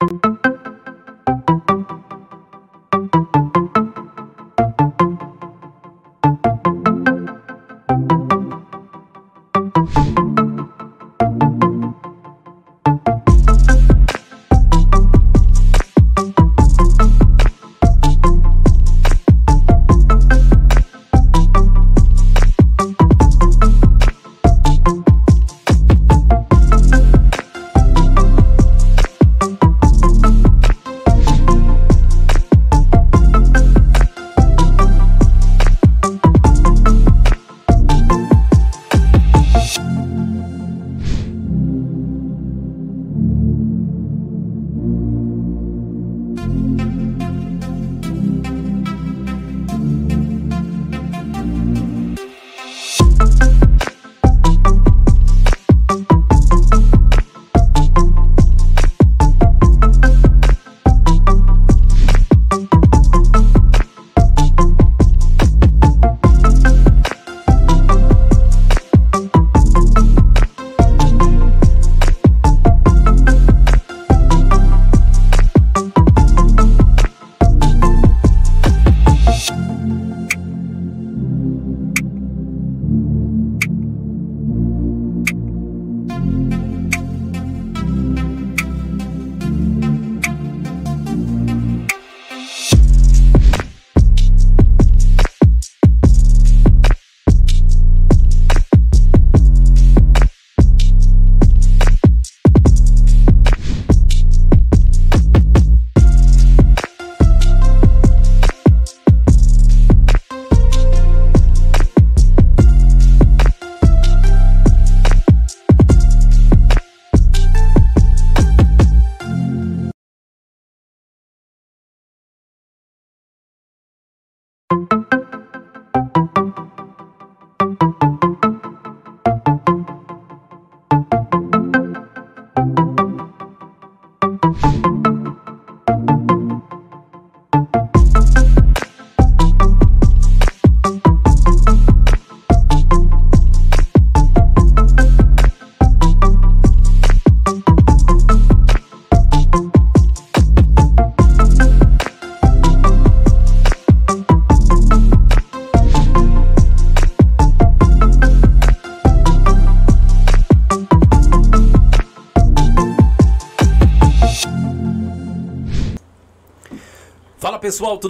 [0.00, 0.49] pessoal,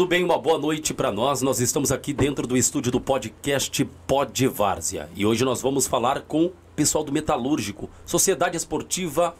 [0.00, 0.24] tudo bem?
[0.24, 1.42] Uma boa noite para nós.
[1.42, 6.22] Nós estamos aqui dentro do estúdio do podcast Pod Várzea e hoje nós vamos falar
[6.22, 9.36] com o pessoal do Metalúrgico, Sociedade Esportiva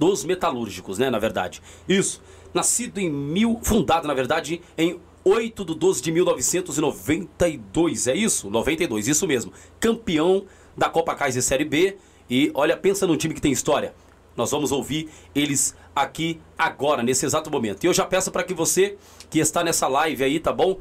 [0.00, 1.62] dos Metalúrgicos, né, na verdade.
[1.88, 2.20] Isso.
[2.52, 8.50] Nascido em mil, fundado na verdade em 8 de 12 de 1992, é isso?
[8.50, 9.52] 92, isso mesmo.
[9.78, 10.46] Campeão
[10.76, 11.96] da Copa Kaiser Série B
[12.28, 13.94] e olha, pensa num time que tem história.
[14.36, 17.84] Nós vamos ouvir eles aqui agora, nesse exato momento.
[17.84, 18.96] E eu já peço para que você
[19.30, 20.72] que está nessa live aí, tá bom?
[20.72, 20.78] Uh,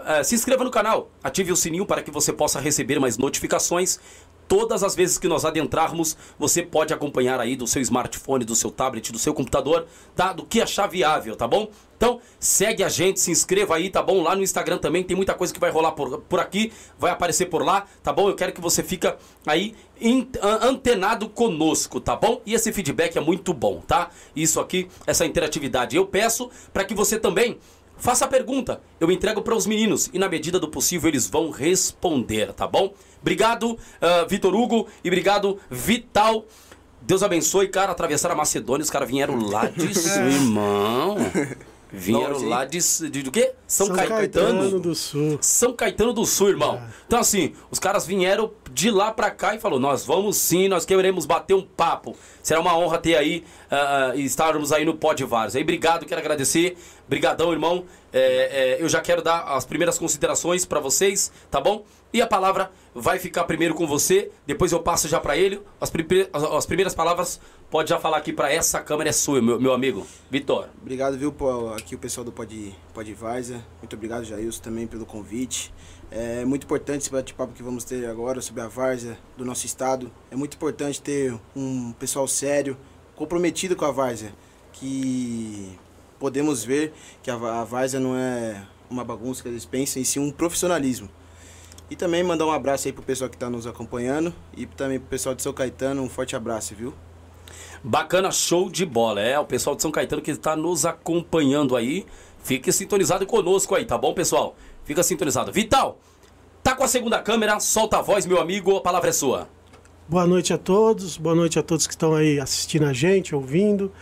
[0.00, 3.98] uh, se inscreva no canal, ative o sininho para que você possa receber mais notificações.
[4.48, 8.70] Todas as vezes que nós adentrarmos, você pode acompanhar aí do seu smartphone, do seu
[8.70, 10.32] tablet, do seu computador, tá?
[10.32, 11.70] Do que achar viável, tá bom?
[11.96, 14.22] Então, segue a gente, se inscreva aí, tá bom?
[14.22, 17.46] Lá no Instagram também tem muita coisa que vai rolar por, por aqui, vai aparecer
[17.46, 18.28] por lá, tá bom?
[18.28, 19.74] Eu quero que você fica aí
[20.62, 22.40] antenado conosco, tá bom?
[22.44, 24.10] E esse feedback é muito bom, tá?
[24.34, 25.96] Isso aqui, essa interatividade.
[25.96, 27.58] Eu peço para que você também
[28.02, 31.50] Faça a pergunta, eu entrego para os meninos e na medida do possível eles vão
[31.50, 32.92] responder, tá bom?
[33.20, 36.44] Obrigado, uh, Vitor Hugo, e obrigado, Vital.
[37.00, 37.92] Deus abençoe, cara.
[37.92, 41.16] Atravessaram a Macedônia, os caras vieram lá de cima, irmão.
[41.92, 42.78] Vieram lá de,
[43.08, 43.52] de, do quê?
[43.68, 45.38] São, São Caetano, Caetano, do Sul.
[45.40, 46.76] São Caetano do Sul, irmão.
[46.76, 46.88] É.
[47.06, 50.84] Então, assim, os caras vieram de lá pra cá e falou: Nós vamos sim, nós
[50.84, 52.16] queremos bater um papo.
[52.42, 55.54] Será uma honra ter aí, uh, estarmos aí no Pod Vars.
[55.54, 56.76] Aí, obrigado, quero agradecer.
[57.08, 57.84] Brigadão, irmão.
[58.12, 61.84] É, é, eu já quero dar as primeiras considerações para vocês, tá bom?
[62.12, 65.62] E a palavra vai ficar primeiro com você, depois eu passo já para ele.
[65.80, 69.58] As, prime as primeiras palavras pode já falar aqui para essa câmera é sua, meu,
[69.58, 70.06] meu amigo.
[70.30, 70.68] Vitor.
[70.82, 71.34] Obrigado, viu,
[71.74, 73.16] aqui o pessoal do Pod, Pod.
[73.80, 75.72] Muito obrigado, Jailson, também pelo convite.
[76.14, 80.10] É muito importante esse bate-papo que vamos ter agora sobre a Várzea do nosso estado.
[80.30, 82.76] É muito importante ter um pessoal sério,
[83.16, 84.34] comprometido com a Várzea,
[84.74, 85.72] que
[86.20, 86.92] podemos ver
[87.22, 91.08] que a, Várzea não é uma bagunça que eles pensam, e sim um profissionalismo.
[91.88, 95.08] E também mandar um abraço aí pro pessoal que está nos acompanhando e também pro
[95.08, 96.92] pessoal de São Caetano, um forte abraço, viu?
[97.82, 99.22] Bacana, show de bola.
[99.22, 102.04] É, o pessoal de São Caetano que está nos acompanhando aí.
[102.44, 104.56] Fique sintonizado conosco aí, tá bom, pessoal?
[104.84, 105.52] Fica sintonizado.
[105.52, 105.98] Vital,
[106.62, 109.48] tá com a segunda câmera, solta a voz, meu amigo, a palavra é sua.
[110.08, 113.92] Boa noite a todos, boa noite a todos que estão aí assistindo a gente, ouvindo.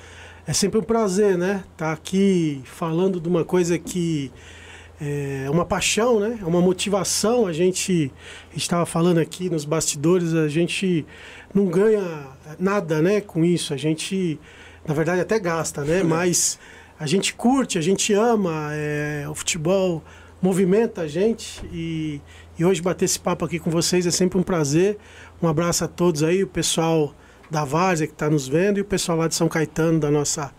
[0.46, 1.62] É sempre um prazer, né?
[1.72, 4.32] Estar tá aqui falando de uma coisa que
[5.00, 6.38] é uma paixão, né?
[6.40, 7.46] É uma motivação.
[7.46, 8.12] A gente
[8.56, 11.06] estava falando aqui nos bastidores, a gente
[11.54, 12.02] não ganha
[12.58, 13.72] nada, né, com isso.
[13.72, 14.40] A gente,
[14.86, 16.02] na verdade, até gasta, né?
[16.02, 16.58] Mas
[16.98, 20.02] a gente curte, a gente ama é, o futebol,
[20.40, 22.20] movimenta a gente e,
[22.58, 24.98] e hoje bater esse papo aqui com vocês é sempre um prazer.
[25.42, 27.14] Um abraço a todos aí, o pessoal
[27.50, 30.52] da Várzea que está nos vendo e o pessoal lá de São Caetano, da nossa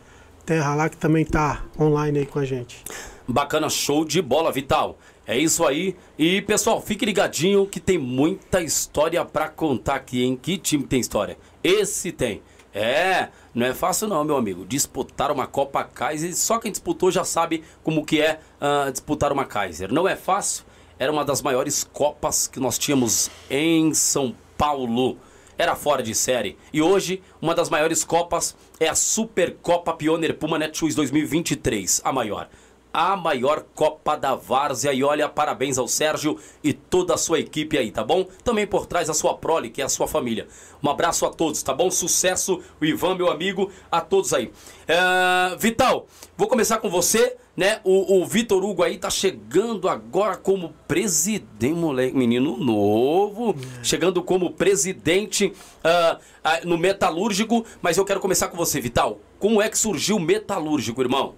[0.46, 2.84] terra lá, que também está online aí com a gente.
[3.28, 4.98] Bacana, show de bola, Vital.
[5.26, 5.96] É isso aí.
[6.18, 10.38] E pessoal, fique ligadinho que tem muita história para contar aqui, hein?
[10.40, 11.38] Que time tem história?
[11.64, 12.42] Esse tem.
[12.74, 14.66] É, não é fácil não, meu amigo.
[14.66, 19.46] Disputar uma Copa Kaiser, só quem disputou já sabe como que é uh, disputar uma
[19.46, 19.92] Kaiser.
[19.92, 20.66] Não é fácil.
[20.98, 25.18] Era uma das maiores Copas que nós tínhamos em São Paulo.
[25.58, 26.58] Era fora de série.
[26.72, 32.48] E hoje, uma das maiores Copas é a Supercopa Pioneer Puma Netshoes 2023, a maior
[32.94, 34.94] a maior Copa da Várzea.
[34.94, 38.26] E olha, parabéns ao Sérgio e toda a sua equipe aí, tá bom?
[38.44, 40.48] Também por trás a sua prole, que é a sua família.
[40.84, 41.92] Um abraço a todos, tá bom?
[41.92, 44.52] Sucesso, o Ivan, meu amigo, a todos aí.
[44.88, 47.80] É, Vital, vou começar com você, né?
[47.84, 54.52] O, o Vitor Hugo aí tá chegando agora como presidente, moleque, menino novo, chegando como
[54.52, 57.66] presidente uh, uh, no Metalúrgico.
[57.82, 59.20] Mas eu quero começar com você, Vital.
[59.40, 61.36] Como é que surgiu o Metalúrgico, irmão?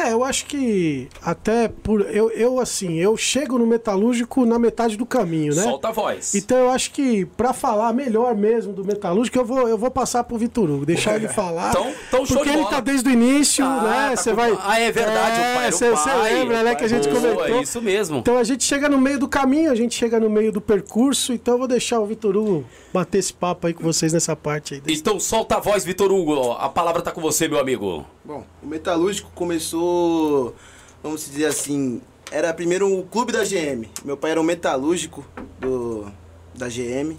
[0.00, 2.00] É, eu acho que até por.
[2.14, 5.62] Eu, eu, assim, eu chego no metalúrgico na metade do caminho, né?
[5.62, 6.34] Solta a voz.
[6.34, 10.24] Então eu acho que para falar melhor mesmo do metalúrgico, eu vou, eu vou passar
[10.24, 11.70] pro Vitor Hugo, deixar ele falar.
[11.70, 14.16] então, então show Porque ele tá desde o início, ah, né?
[14.16, 14.58] Você tá vai.
[14.62, 15.72] Ah, é verdade, é, o pai.
[15.72, 16.74] Você lembra, né?
[16.74, 17.58] Que a gente Boa, comentou.
[17.58, 18.18] É isso mesmo.
[18.18, 21.32] Então a gente chega no meio do caminho, a gente chega no meio do percurso,
[21.32, 24.74] então eu vou deixar o Vitor Hugo bater esse papo aí com vocês nessa parte
[24.74, 24.82] aí.
[24.88, 26.52] Então solta a voz, Vitor Hugo.
[26.52, 28.04] A palavra tá com você, meu amigo.
[28.30, 30.54] Bom, o metalúrgico começou
[31.02, 33.90] vamos dizer assim, era primeiro o clube da GM.
[34.04, 35.26] Meu pai era um metalúrgico
[35.58, 36.06] do,
[36.54, 37.16] da GM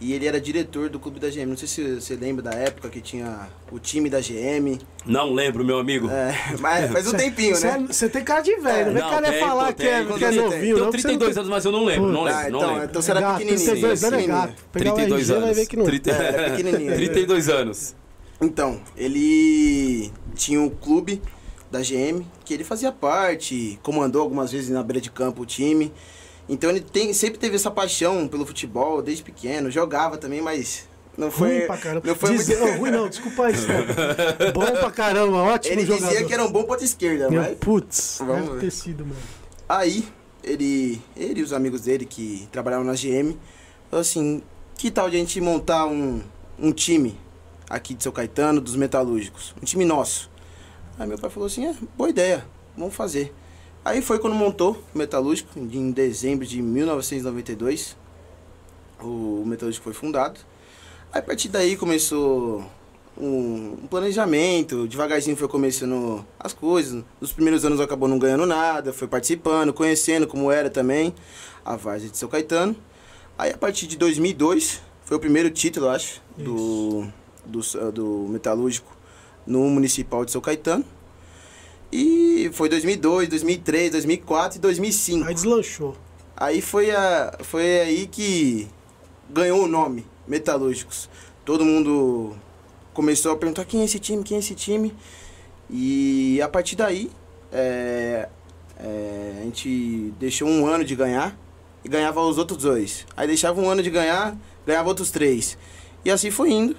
[0.00, 1.44] e ele era diretor do clube da GM.
[1.44, 4.78] Não sei se você lembra da época que tinha o time da GM.
[5.04, 6.08] Não lembro, meu amigo.
[6.08, 7.86] É, mas faz um tempinho, né?
[7.90, 10.76] Você tem cara de velho, é, não cara tem, falar que, é, que é novinho.
[10.78, 11.42] Tenho 32 não...
[11.42, 12.84] anos, mas eu não lembro, não lembro, ah, não então, lembro.
[12.86, 13.66] Então você era gato, pequenininho.
[13.66, 14.64] 32 anos é gato.
[14.72, 15.44] 32 anos.
[15.44, 15.84] Vai ver que não.
[15.84, 16.10] 30...
[16.10, 16.94] É, pequenininho.
[16.94, 18.05] 32 anos.
[18.40, 21.22] Então, ele tinha um clube
[21.70, 25.92] da GM, que ele fazia parte, comandou algumas vezes na beira de campo o time.
[26.48, 31.30] Então ele tem, sempre teve essa paixão pelo futebol desde pequeno, jogava também, mas não
[31.30, 31.58] foi.
[31.58, 32.06] Ruim pra caramba.
[32.06, 32.60] Não foi Diz, muito...
[32.60, 33.66] não, ruim não, desculpa isso.
[34.54, 36.04] bom pra caramba, ótimo ele jogador.
[36.04, 37.58] Ele dizia que era um bom ponto esquerda, Meu, mas.
[37.58, 39.20] Putz, vamos deve ter sido, mano.
[39.68, 40.06] Aí,
[40.44, 43.36] ele, ele e os amigos dele que trabalhavam na GM,
[43.90, 44.42] assim:
[44.76, 46.22] que tal de a gente montar um,
[46.58, 47.18] um time
[47.68, 49.54] aqui de São Caetano, dos metalúrgicos?
[49.60, 50.30] Um time nosso.
[50.98, 52.46] Aí meu pai falou assim, é, boa ideia,
[52.76, 53.34] vamos fazer.
[53.84, 57.96] Aí foi quando montou o Metalúrgico, em dezembro de 1992.
[59.00, 60.40] O Metalúrgico foi fundado.
[61.12, 62.64] Aí a partir daí começou
[63.16, 67.04] um, planejamento, devagarzinho foi começando as coisas.
[67.20, 71.14] Nos primeiros anos acabou não ganhando nada, foi participando, conhecendo como era também
[71.64, 72.76] a Várzea de São Caetano.
[73.38, 77.06] Aí a partir de 2002, foi o primeiro título, acho, do,
[77.46, 78.96] do, do Metalúrgico
[79.46, 80.84] no Municipal de São Caetano.
[81.92, 85.28] E foi 2002, 2003, 2004 e 2005.
[85.28, 85.96] Aí deslanchou.
[86.36, 88.68] Aí foi, a, foi aí que
[89.30, 91.08] ganhou o nome, Metalúrgicos.
[91.44, 92.36] Todo mundo
[92.92, 94.92] começou a perguntar quem é esse time, quem é esse time.
[95.70, 97.10] E a partir daí,
[97.52, 98.28] é,
[98.78, 101.38] é, a gente deixou um ano de ganhar
[101.84, 103.06] e ganhava os outros dois.
[103.16, 104.36] Aí deixava um ano de ganhar,
[104.66, 105.56] ganhava outros três.
[106.04, 106.76] E assim foi indo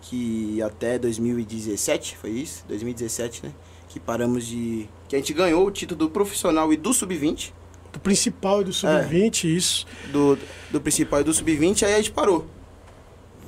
[0.00, 2.64] que até 2017, foi isso?
[2.68, 3.52] 2017, né?
[3.88, 4.88] Que paramos de.
[5.08, 7.52] Que a gente ganhou o título do profissional e do sub-20.
[7.92, 9.86] Do principal e do sub-20, é, isso.
[10.12, 10.38] Do,
[10.70, 12.46] do principal e do sub-20, aí a gente parou.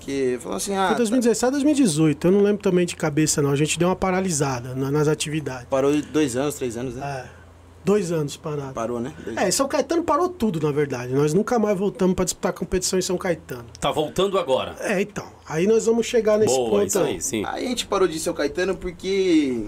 [0.00, 0.88] Que falou assim, ah.
[0.88, 1.50] Foi 2017 tá...
[1.50, 3.50] 2018, eu não lembro também de cabeça, não.
[3.50, 5.66] A gente deu uma paralisada nas atividades.
[5.68, 7.26] Parou dois anos, três anos, né?
[7.36, 7.39] É.
[7.84, 8.74] Dois anos parado.
[8.74, 9.14] Parou, né?
[9.24, 11.14] Dois é, São Caetano parou tudo, na verdade.
[11.14, 13.64] Nós nunca mais voltamos para disputar competição em São Caetano.
[13.80, 14.76] Tá voltando agora.
[14.80, 15.26] É, então.
[15.48, 16.86] Aí nós vamos chegar nesse Boa, ponto.
[16.86, 17.44] Isso aí, sim.
[17.46, 19.66] Aí a gente parou de São Caetano porque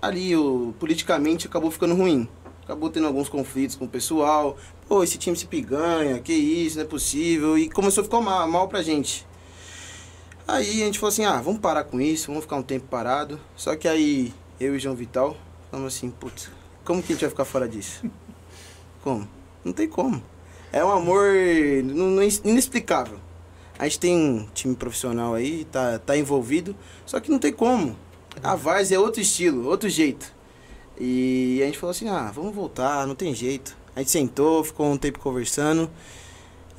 [0.00, 2.28] ali o politicamente acabou ficando ruim.
[2.64, 4.56] Acabou tendo alguns conflitos com o pessoal.
[4.88, 7.56] Pô, esse time se piganha, que isso, não é possível.
[7.56, 9.26] E começou a ficar mal, mal pra gente.
[10.46, 13.38] Aí a gente falou assim, ah, vamos parar com isso, vamos ficar um tempo parado.
[13.56, 15.36] Só que aí eu e João Vital
[15.70, 16.50] falamos assim, putz,
[16.84, 18.04] como que a gente vai ficar fora disso?
[19.02, 19.28] Como?
[19.64, 20.22] Não tem como.
[20.72, 21.26] É um amor
[22.44, 23.18] inexplicável.
[23.78, 27.96] A gente tem um time profissional aí, tá, tá envolvido, só que não tem como.
[28.42, 30.32] A Vars é outro estilo, outro jeito.
[30.98, 33.76] E a gente falou assim, ah, vamos voltar, não tem jeito.
[33.94, 35.90] A gente sentou, ficou um tempo conversando.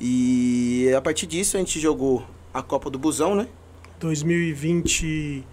[0.00, 3.48] E a partir disso a gente jogou a Copa do Busão, né?
[4.00, 5.44] 2020,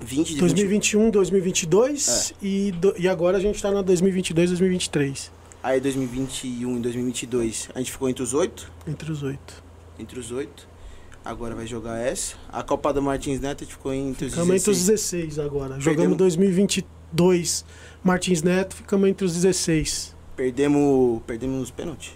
[0.00, 5.30] 20 de 2021, 2022 e, do- e agora a gente tá na 2022, 2023.
[5.62, 8.70] Aí 2021 e 2022 a gente ficou entre os oito.
[8.86, 9.64] Entre os oito.
[9.98, 10.68] Entre os oito.
[11.24, 12.36] Agora vai jogar essa.
[12.48, 15.22] A Copa do Martins Neto a gente ficou entre os Ficamos entre os 16.
[15.34, 15.74] 16 agora.
[15.74, 15.84] Perdemos.
[15.84, 17.64] Jogamos 2022
[18.04, 20.14] Martins Neto, ficamos entre os 16.
[20.36, 22.12] Perdemos, perdemos nos pênaltis.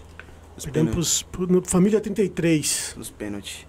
[0.54, 1.22] Nos Perdemos pênaltis.
[1.22, 2.94] pros, pro, no Família 33.
[2.96, 3.66] Nos pênaltis.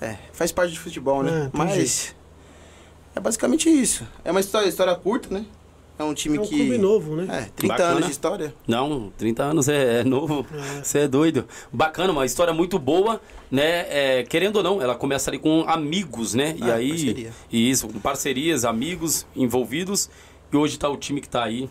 [0.00, 1.50] É, faz parte de futebol, né?
[1.52, 2.21] É, Mas jeito.
[3.14, 4.06] É basicamente isso.
[4.24, 5.44] É uma história, história curta, né?
[5.98, 7.26] É um time É um que clube novo, né?
[7.28, 7.90] É, 30 Bacana.
[7.90, 8.54] anos de história.
[8.66, 10.44] Não, 30 anos é, é novo.
[10.52, 10.82] É.
[10.82, 11.46] Você é doido.
[11.72, 13.86] Bacana, uma história muito boa, né?
[13.88, 16.56] É, querendo ou não, ela começa ali com amigos, né?
[16.58, 16.88] E Ah, aí.
[16.90, 17.32] parceria.
[17.52, 20.08] Isso, com parcerias, amigos envolvidos.
[20.52, 21.68] E hoje tá o time que tá aí,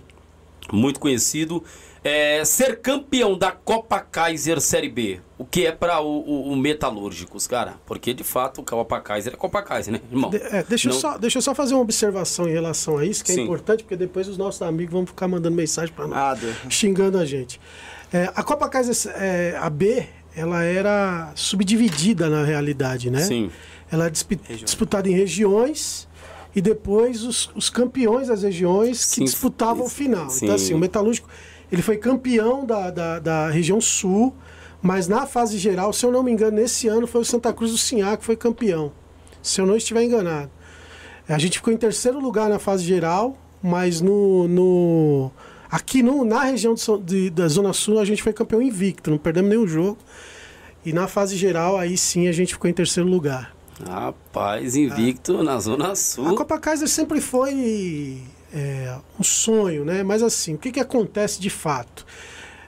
[0.72, 1.64] muito conhecido.
[2.04, 6.56] É, ser campeão da Copa Kaiser Série B, o que é para o, o, o
[6.58, 7.76] Metalúrgicos, cara?
[7.86, 10.32] Porque de fato o Copa Kaiser é Copa Kaiser, né, irmão?
[10.32, 13.06] De- é, deixa, eu Não- só, deixa eu só fazer uma observação em relação a
[13.06, 13.44] isso, que é Sim.
[13.44, 16.16] importante, porque depois os nossos amigos vão ficar mandando mensagem para nós.
[16.18, 16.56] Nada.
[16.70, 17.62] xingando a gente.
[18.12, 20.04] É, a Copa Kaiser, é, a B,
[20.36, 23.22] ela era subdividida na realidade, né?
[23.22, 23.52] Sim.
[23.92, 24.66] Ela é dispi- Regiões.
[24.66, 26.08] disputada em regiões
[26.56, 30.32] e depois os, os campeões das regiões que Sim, disputavam o final.
[30.32, 30.46] Sim.
[30.46, 31.30] Então, assim, o Metalúrgico,
[31.72, 34.36] ele foi campeão da, da, da região sul,
[34.82, 37.72] mas na fase geral, se eu não me engano, nesse ano foi o Santa Cruz
[37.72, 38.92] do Sinhá que foi campeão.
[39.42, 40.50] Se eu não estiver enganado.
[41.30, 45.32] A gente ficou em terceiro lugar na fase geral, mas no, no
[45.70, 49.18] aqui no, na região de de- da Zona Sul a gente foi campeão invicto, não
[49.18, 49.98] perdemos nenhum jogo.
[50.86, 53.56] E na fase geral, aí sim a gente ficou em terceiro lugar.
[53.88, 56.28] Rapaz, invicto na Zona Sul.
[56.28, 58.20] A Copa Kaiser sempre foi
[58.54, 60.04] é, um sonho, né?
[60.04, 62.06] Mas assim, o que, que acontece de fato?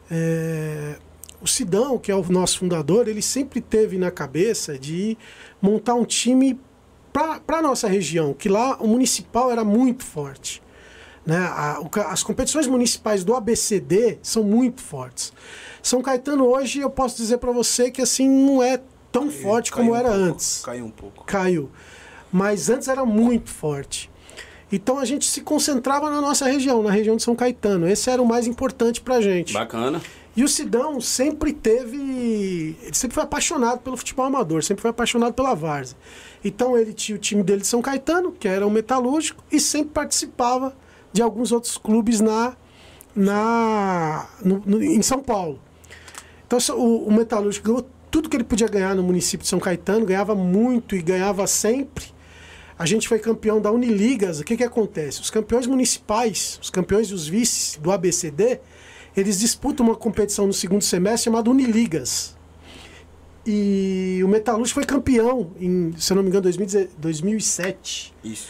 [0.09, 0.95] É,
[1.41, 5.17] o Sidão, que é o nosso fundador, ele sempre teve na cabeça de
[5.61, 6.59] montar um time
[7.11, 10.61] para a nossa região, que lá o municipal era muito forte.
[11.25, 11.37] Né?
[11.37, 15.31] A- o as competições municipais do ABCD são muito fortes.
[15.81, 19.83] São Caetano hoje eu posso dizer para você que assim não é tão forte Caiu
[19.85, 21.23] como um era pouco, antes Caiu um pouco.
[21.25, 21.69] caiu.
[22.31, 24.09] Mas antes era muito forte.
[24.75, 27.87] Então a gente se concentrava na nossa região, na região de São Caetano.
[27.87, 29.53] Esse era o mais importante pra gente.
[29.53, 30.01] Bacana.
[30.35, 31.95] E o Sidão sempre teve.
[32.81, 35.95] Ele sempre foi apaixonado pelo futebol amador, sempre foi apaixonado pela Várzea.
[36.43, 39.91] Então ele tinha o time dele de São Caetano, que era o Metalúrgico, e sempre
[39.93, 40.75] participava
[41.13, 42.55] de alguns outros clubes na,
[43.15, 45.59] na, no- no- em São Paulo.
[46.47, 50.05] Então o, o Metalúrgico ganhou tudo que ele podia ganhar no município de São Caetano,
[50.05, 52.05] ganhava muito e ganhava sempre.
[52.83, 54.41] A gente foi campeão da Uniligas.
[54.41, 55.21] O que, que acontece?
[55.21, 58.59] Os campeões municipais, os campeões e os vices do ABCD,
[59.15, 62.35] eles disputam uma competição no segundo semestre chamada Uniligas.
[63.47, 68.13] E o Metalúrgico foi campeão em, se eu não me engano, 2010 2007.
[68.21, 68.49] Isso.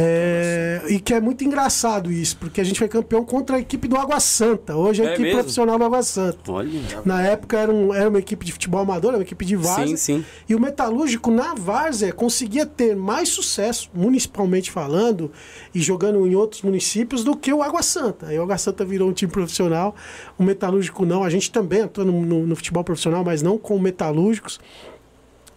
[0.00, 3.88] É, e que é muito engraçado isso, porque a gente foi campeão contra a equipe
[3.88, 4.76] do Água Santa.
[4.76, 5.40] Hoje é a É equipe mesmo?
[5.40, 6.52] profissional do Água Santa.
[6.52, 6.80] Olha.
[7.04, 9.86] Na época era, um- era uma equipe de futebol amador, era uma equipe de várzea.
[9.88, 10.24] Sim, sim.
[10.48, 15.32] E o Metalúrgico na Várzea conseguia ter mais sucesso, municipalmente falando,
[15.74, 18.26] e jogando em outros municípios, do que o Água Santa.
[18.26, 19.96] Aí o Água Santa virou um time profissional,
[20.38, 21.24] o Metalúrgico não.
[21.24, 24.60] A gente também atua no, no- no futebol profissional, mas não com metalúrgicos.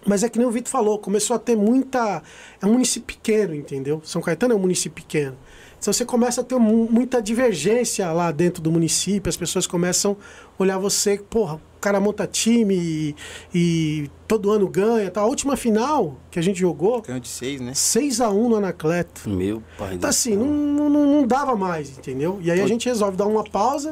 [0.06, 2.22] Mas é que nem o Vitor falou, começou a ter muita.
[2.62, 4.02] É um município pequeno, entendeu?
[4.04, 5.38] São Caetano é um município pequeno.
[5.80, 10.16] Então você começa a ter mu- muita divergência lá dentro do município, as pessoas começam
[10.60, 13.16] a olhar você, porra, o cara monta time e,
[13.54, 15.10] e todo ano ganha.
[15.10, 15.22] Tá?
[15.22, 17.72] A última final que a gente jogou, Ganhou de seis, né?
[17.72, 19.28] 6x1 no Anacleto.
[19.28, 22.38] Meu pai Então assim, não, não, não dava mais, entendeu?
[22.44, 23.92] E aí a gente resolve dar uma pausa,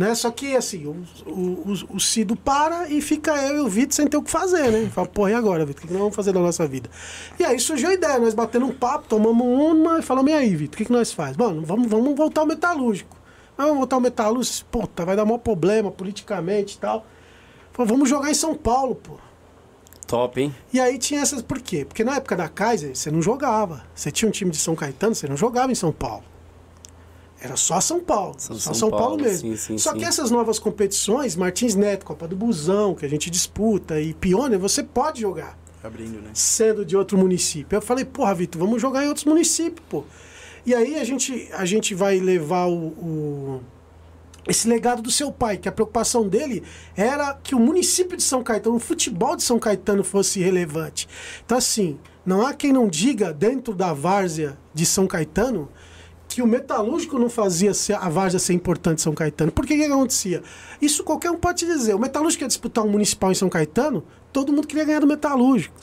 [0.00, 0.14] né?
[0.14, 0.96] Só que assim, o,
[1.30, 4.30] o, o- o Cido para e fica eu e o Vitor sem ter o que
[4.30, 4.88] fazer, né?
[4.92, 5.84] Fala, porra, e agora, Vitor?
[5.84, 6.88] O que nós vamos fazer da nossa vida?
[7.38, 10.56] E aí surgiu a ideia, nós batendo um papo, tomamos uma e falamos, e aí,
[10.56, 11.36] Vitor, o que, que nós faz?
[11.36, 13.16] Mano, vamos, vamos voltar ao metalúrgico.
[13.58, 17.04] Ah, Vamos voltar ao metalúrgico, puta, vai dar maior problema politicamente e tal.
[17.72, 19.14] Falei, vamos jogar em São Paulo, pô.
[20.06, 20.52] Top, hein?
[20.72, 21.40] E aí tinha essas.
[21.42, 21.84] Por quê?
[21.84, 23.84] Porque na época da Kaiser, você não jogava.
[23.94, 26.24] Você tinha um time de São Caetano, você não jogava em São Paulo.
[27.40, 28.34] Era só São Paulo.
[28.38, 29.50] Só só São São, Paulo, Paulo, mesmo.
[29.50, 29.98] sim, sim, só sim.
[29.98, 34.60] que essas novas competições, Martins Neto, Copa do Busão, que a gente disputa, e Pioneer,
[34.60, 35.58] você pode jogar.
[35.82, 36.30] Abrindo, né?
[36.34, 37.74] sendo de outro município.
[37.76, 40.04] Eu falei, porra, Vitor, vamos jogar em outros municípios, pô.
[40.66, 43.60] E aí a gente, a gente vai levar o, o-
[44.46, 46.62] esse legado do seu pai, que a preocupação dele
[46.94, 51.08] era que o município de São Caetano, o futebol de São Caetano fosse relevante.
[51.46, 55.68] Então, assim, não há quem não diga dentro da várzea de São Caetano
[56.30, 59.50] que o metalúrgico não fazia a várzea ser importante em São Caetano.
[59.50, 60.42] Por que que acontecia?
[60.80, 61.92] Isso qualquer um pode te dizer.
[61.94, 65.74] O metalúrgico ia disputar um municipal em São Caetano, todo mundo queria ganhar do metalúrgico.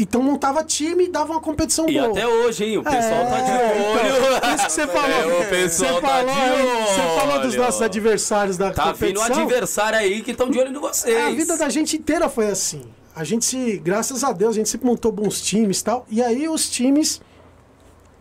[0.00, 2.08] Então montava time e dava uma competição E boa.
[2.12, 2.78] até hoje, hein?
[2.78, 4.36] O pessoal tá de É, olho.
[4.38, 5.10] então, isso que você falou.
[5.10, 7.62] É, o pessoal você tá falou, de aí, Você falou dos olho.
[7.64, 9.42] nossos adversários da Tá vindo competição.
[9.42, 11.16] adversário aí que estão de olho em vocês.
[11.26, 12.82] A vida da gente inteira foi assim.
[13.14, 16.06] A gente se, graças a Deus, a gente sempre montou bons times e tal.
[16.08, 17.20] E aí os times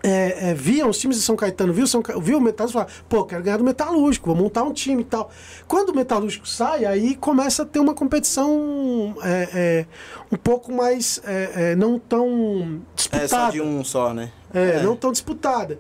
[0.04, 2.86] é, é, viam, os times de São Caetano, viu, São, Ca- viu o Metalúrgico e
[2.86, 5.30] falaram, pô, quero ganhar do Metalúrgico, vou montar um time e tal.
[5.68, 9.86] Quando o Metalúrgico sai, aí começa a ter uma competição é, é,
[10.32, 13.24] um pouco mais é, é, não tão disputada.
[13.24, 14.32] É só de um só, né?
[14.54, 15.80] É, não tão disputada.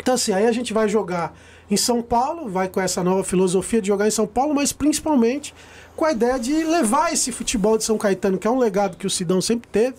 [0.00, 1.36] Então, assim, aí a gente vai jogar
[1.70, 5.54] em São Paulo, vai com essa nova filosofia de jogar em São Paulo, mas principalmente
[5.94, 9.06] com a ideia de levar esse futebol de São Caetano, que é um legado que
[9.06, 9.94] o Sidão sempre teve,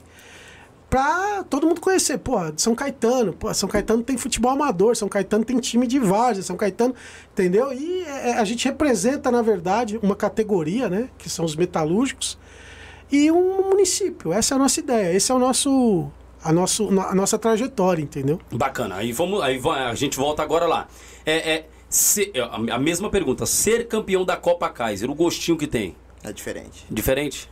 [0.93, 2.19] pra todo mundo conhecer.
[2.19, 5.97] Pô, de São Caetano, pô, São Caetano tem futebol amador, São Caetano tem time de
[5.97, 6.93] várzea, São Caetano,
[7.31, 7.73] entendeu?
[7.73, 12.37] E é, a gente representa, na verdade, uma categoria, né, que são os metalúrgicos,
[13.11, 14.31] e um município.
[14.31, 16.11] Essa é a nossa ideia, esse é o nosso
[16.43, 18.39] a, nosso, a nossa trajetória, entendeu?
[18.51, 18.95] Bacana.
[18.97, 20.87] Aí vamos, aí a gente volta agora lá.
[21.25, 23.47] É, é se- é, a a mesma pergunta.
[23.47, 26.85] Ser campeão da Copa Kaiser, o gostinho que tem, É diferente.
[26.91, 27.49] diferente?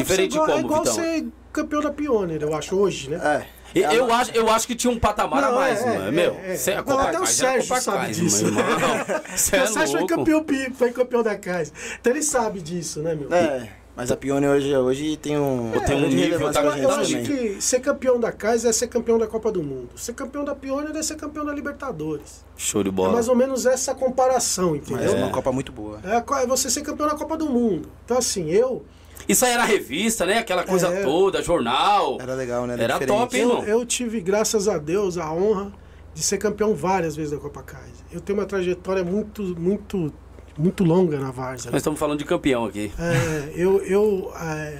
[0.00, 0.32] É diferente.
[0.32, 0.94] Ser igual, como, É igual Vitão?
[0.94, 3.16] ser campeão da Pioneer, eu acho, hoje, né?
[3.44, 3.58] É.
[3.80, 6.04] É a Eu, acho, eu acho que tinha um patamar a Não, mais, é, não
[6.04, 6.32] é, é, meu?
[6.34, 6.54] é.
[6.74, 8.44] A Não, até o era Sérgio sabe disso.
[8.46, 11.70] meu é o Sérgio foi campeão, foi campeão da casa.
[12.00, 13.30] Então ele sabe disso, né, meu?
[13.30, 17.24] É, mas a Pione hoje, hoje tem um, Tem um nível, tá- Eu acho também.
[17.24, 19.90] que ser campeão da casa é ser campeão da Copa do Mundo.
[19.96, 22.42] Ser campeão da Pioneer é ser campeão da Libertadores.
[22.56, 23.12] Show de É bola.
[23.12, 25.12] mais ou menos essa comparação, Mas entendeu?
[25.12, 26.00] é uma Copa muito boa.
[26.04, 27.90] É, a é você ser campeão da Copa do Mundo.
[28.04, 28.82] Então, assim, eu,
[29.28, 30.38] Isso aí era revista, né?
[30.38, 31.02] Aquela coisa É.
[31.02, 32.16] toda, jornal.
[32.20, 32.74] Era legal, né?
[32.74, 33.08] Era diferente.
[33.18, 33.64] top, hein, eu, irmão?
[33.64, 35.72] eu tive, graças a Deus, a honra
[36.14, 38.04] de ser campeão várias vezes da Copa Kaiser.
[38.10, 40.12] Eu tenho uma trajetória muito, muito,
[40.58, 41.70] muito longa na Várzea.
[41.70, 42.90] Nós estamos falando de campeão aqui.
[42.98, 44.78] É, eu, eu, é,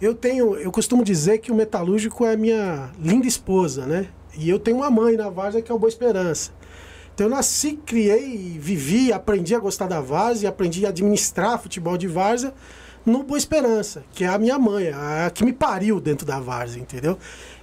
[0.00, 4.08] eu tenho, eu costumo dizer que o metalúrgico é a minha linda esposa, né?
[4.36, 6.50] E eu tenho uma mãe na Várzea que é o Boa Esperança.
[7.14, 12.08] Então eu nasci, criei, vivi, aprendi a gostar da Várzea, aprendi a administrar futebol de
[12.08, 12.54] Várzea
[13.04, 16.80] no Boa Esperança, que é a minha mãe, a que me pariu dentro da Várzea,
[16.80, 17.18] entendeu?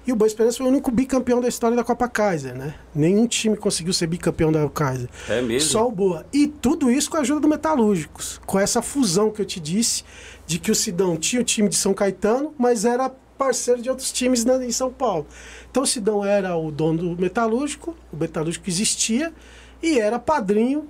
[0.06, 2.74] E o Boa Esperança foi o único bicampeão da história da Copa Kaiser, né?
[2.96, 5.08] Nenhum time conseguiu ser bicampeão da Kaiser.
[5.30, 5.70] É mesmo?
[5.70, 6.26] Só o Boa.
[6.34, 8.42] E tudo isso com a ajuda do Metalúrgicos.
[8.46, 10.04] Com essa fusão que eu te disse,
[10.48, 14.12] de que o Sidão tinha o time de São Caetano, mas era parceiro de outros
[14.12, 15.26] times na- em São Paulo.
[15.70, 19.32] Então o Sidão era o dono do Metalúrgico, o Metalúrgico existia,
[19.82, 20.88] e era padrinho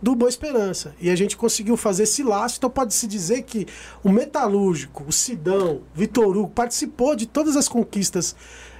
[0.00, 0.94] do Boa Esperança.
[1.00, 2.56] E a gente conseguiu fazer esse laço.
[2.58, 3.66] Então pode-se dizer que
[4.02, 8.34] o Metalúrgico, o Sidão, Vitor Hugo, participou de todas as conquistas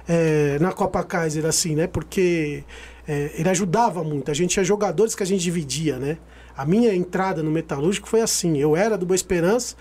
[0.07, 1.87] eh, na Copa Kaiser, assim, né?
[1.87, 2.63] Porque
[3.07, 4.31] eh, ele ajudava muito.
[4.31, 6.17] A gente tinha jogadores que a gente dividia, né?
[6.55, 8.57] A minha entrada no Metalúrgico foi assim.
[8.57, 9.75] Eu era do Boa Esperança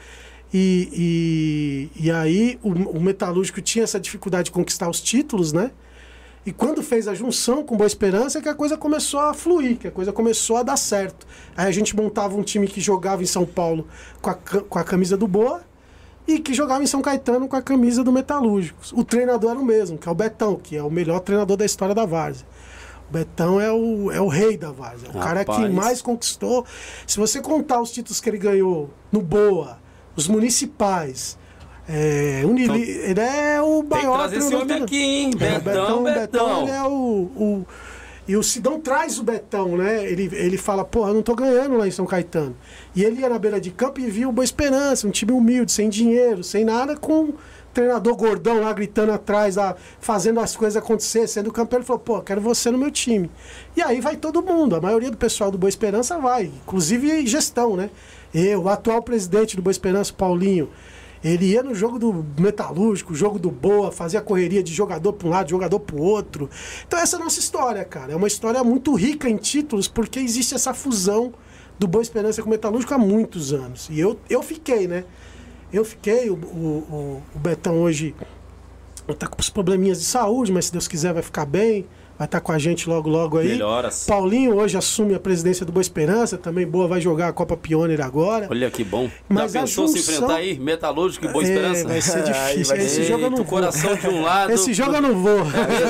[0.52, 5.70] e, e, e aí o, o Metalúrgico tinha essa dificuldade de conquistar os títulos, né?
[6.48, 9.76] E quando fez a junção com Boa Esperança, é que a coisa começou a fluir,
[9.76, 11.26] que a coisa começou a dar certo.
[11.54, 13.86] Aí a gente montava um time que jogava em São Paulo
[14.22, 15.60] com a, com a camisa do Boa
[16.26, 18.94] e que jogava em São Caetano com a camisa do Metalúrgicos.
[18.94, 21.66] O treinador era o mesmo, que é o Betão, que é o melhor treinador da
[21.66, 22.46] história da Várzea.
[23.10, 25.74] O Betão é o, é o rei da Várzea, o cara que Rapaz.
[25.74, 26.64] mais conquistou.
[27.06, 29.78] Se você contar os títulos que ele ganhou no Boa,
[30.16, 31.36] os municipais,
[31.88, 35.30] é, Unili, ele é o Então, Tem que maior esse homem aqui, hein?
[35.40, 36.62] é, Betão, Betão.
[36.62, 36.88] ele é o,
[37.34, 37.66] o-
[38.26, 40.04] E o Sidão traz o Betão, né?
[40.04, 42.54] Ele, ele fala, porra, eu não tô ganhando lá em São Caetano.
[42.94, 45.72] E ele ia na beira de campo e via o Boa Esperança, um time humilde,
[45.72, 47.32] sem dinheiro, sem nada, com um
[47.72, 51.78] treinador gordão lá gritando atrás, lá, fazendo as coisas acontecer, sendo campeão.
[51.78, 53.30] Ele falou, pô, quero você no meu time.
[53.74, 57.76] E aí vai todo mundo, a maioria do pessoal do Boa Esperança vai, inclusive gestão,
[57.76, 57.88] né?
[58.34, 60.68] Eu, o atual presidente do Boa Esperança, Paulinho,
[61.22, 65.30] ele ia no jogo do Metalúrgico, jogo do Boa, fazia correria de jogador para um
[65.30, 66.48] lado, jogador para o outro.
[66.86, 68.12] Então essa é a nossa história, cara.
[68.12, 71.32] É uma história muito rica em títulos, porque existe essa fusão
[71.78, 73.88] do Boa Esperança com o Metalúrgico há muitos anos.
[73.90, 75.04] E eu, eu fiquei, né?
[75.72, 78.14] Eu fiquei, o, o, o- Betão hoje
[79.08, 81.86] está com os probleminhas de saúde, mas se Deus quiser vai ficar bem.
[82.18, 83.48] Vai estar com a gente logo, logo aí.
[83.48, 84.04] Melhoras.
[84.06, 88.00] Paulinho hoje assume a presidência do Boa Esperança, também boa, vai jogar a Copa Pioneer
[88.00, 88.48] agora.
[88.50, 89.08] Olha que bom.
[89.28, 90.58] Mas Já pensou se junção- enfrentar aí?
[90.58, 91.88] Metalúrgico e Boa É, Esperança?
[91.88, 92.76] vai ser Aí difícil.
[92.76, 93.46] vai Esse jogo eu não Eita, o vou.
[93.46, 94.52] coração de um lado.
[94.52, 95.38] Esse jogo eu não vou.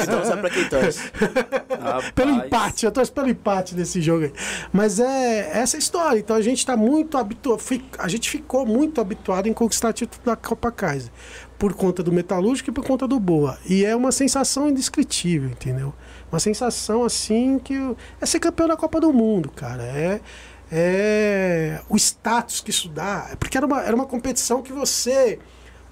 [0.09, 1.01] Então sabe pra quem torce.
[2.15, 4.33] Pelo empate, eu torço pelo empate desse jogo aí.
[4.73, 6.19] Mas é essa a história.
[6.19, 7.61] Então a gente está muito habituado,
[7.99, 11.11] a gente ficou muito habituado em conquistar título da Copa Kaiser.
[11.59, 13.59] Por conta do Metalúrgico e por conta do Boa.
[13.69, 15.93] E é uma sensação indescritível, entendeu?
[16.31, 17.75] Uma sensação assim que.
[18.21, 19.83] É ser campeão da Copa do Mundo, cara.
[19.83, 20.21] É.
[20.71, 23.31] É o status que isso dá.
[23.41, 25.39] Porque era uma, era uma competição que você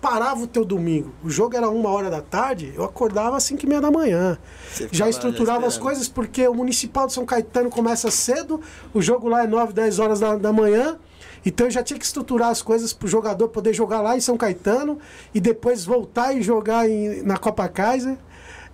[0.01, 1.13] parava o teu domingo.
[1.25, 4.39] O jogo era uma hora da tarde, eu acordava às cinco e meia da manhã.
[4.71, 5.83] Você Já estruturava as esperando.
[5.83, 8.61] coisas porque o Municipal de São Caetano começa cedo,
[8.93, 10.99] o jogo lá é 9, 10 horas da, da manhã.
[11.45, 14.21] Então eu já tinha que estruturar as coisas para o jogador poder jogar lá em
[14.21, 14.99] São Caetano
[15.35, 18.17] e depois voltar e jogar em- na Copa Kaiser.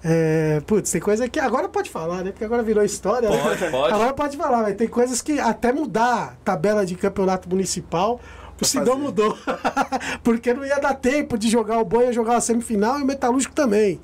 [0.04, 2.32] É, putz, tem coisa que agora pode falar, né?
[2.32, 3.30] Porque agora virou história.
[3.30, 3.38] né?
[3.38, 3.94] Pode, pode.
[3.94, 8.20] Agora pode falar, mas tem coisas que até mudar a tabela de campeonato municipal.
[8.60, 9.36] O Sidão mudou.
[10.22, 13.54] Porque não ia dar tempo de jogar o Boia, jogar a semifinal e o Metalúrgico
[13.54, 14.00] também.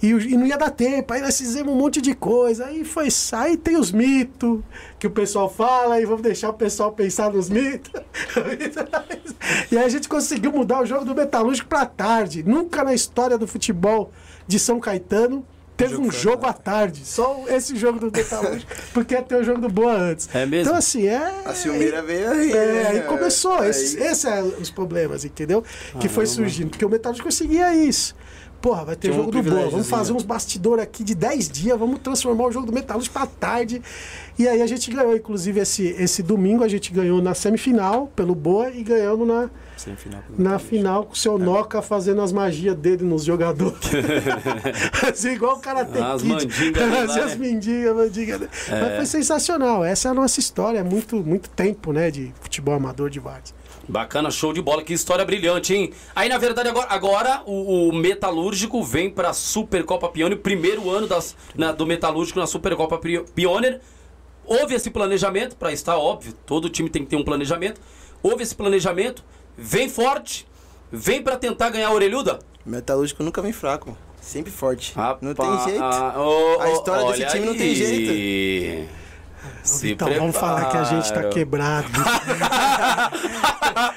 [0.00, 1.12] E, e não ia dar tempo.
[1.12, 2.66] Aí nós fizemos um monte de coisa.
[2.66, 3.08] Aí foi.
[3.32, 4.60] Aí tem os mitos
[4.98, 7.90] que o pessoal fala, e vamos deixar o pessoal pensar nos mitos.
[9.70, 12.44] e aí a gente conseguiu mudar o jogo do Metalúrgico pra tarde.
[12.44, 14.12] Nunca na história do futebol
[14.48, 15.44] de São Caetano
[15.76, 17.02] teve Jogo um jogo à tarde.
[17.04, 20.28] Só esse jogo do Metalúrgico, porque ia ter o jogo do Boa antes.
[20.34, 20.70] É mesmo?
[20.70, 21.42] Então, assim, é.
[21.44, 22.50] A Silmeira veio aí.
[22.50, 22.86] É, né?
[22.88, 23.52] aí começou.
[23.52, 25.62] Aí- Esses esse é os problemas, entendeu?
[26.00, 26.70] Que foi surgindo.
[26.70, 28.16] Porque o Metalúrgico conseguia isso.
[28.60, 29.70] Porra, vai ter Tinha um jogo do Boa.
[29.70, 31.78] Vamos fazer uns bastidores aqui de 10 dias.
[31.78, 33.80] Vamos transformar o jogo do Metalúrgico pra tarde.
[34.36, 38.34] E aí a gente ganhou, inclusive, esse, esse domingo a gente ganhou na semifinal pelo
[38.34, 39.48] Boa e ganhamos na,
[40.38, 43.78] Na final com o seu Noca fazendo as magias dele nos jogadores.
[45.08, 47.52] assim, igual o cara tem As mandingas Assim, as né?
[47.52, 48.40] mandingas, mandingas.
[48.68, 49.84] Mas foi sensacional.
[49.84, 50.82] Essa é a nossa história.
[50.84, 52.10] Muito, muito tempo, né?
[52.10, 53.54] De futebol amador de vários.
[53.88, 55.92] Bacana, show de bola, que história brilhante, hein?
[56.14, 61.34] Aí, na verdade, agora, agora o, o Metalúrgico vem pra Supercopa Pioneer, primeiro ano das,
[61.54, 63.00] na- do Metalúrgico na Supercopa
[63.34, 63.80] Pioneer.
[64.44, 67.80] Houve esse planejamento, pra estar óbvio, todo time tem que ter um planejamento.
[68.22, 69.24] Houve esse planejamento,
[69.58, 70.46] vem forte,
[70.90, 72.38] vem pra tentar ganhar a orelhuda.
[72.64, 73.96] Metalúrgico nunca vem fraco.
[74.20, 74.94] Sempre forte.
[75.20, 75.82] não tem Rapaz, jeito.
[76.18, 78.88] ô, A história desse time não tem aí.
[79.62, 81.28] Se então, vamos falar que a gente tá prepara.
[81.34, 81.88] quebrado.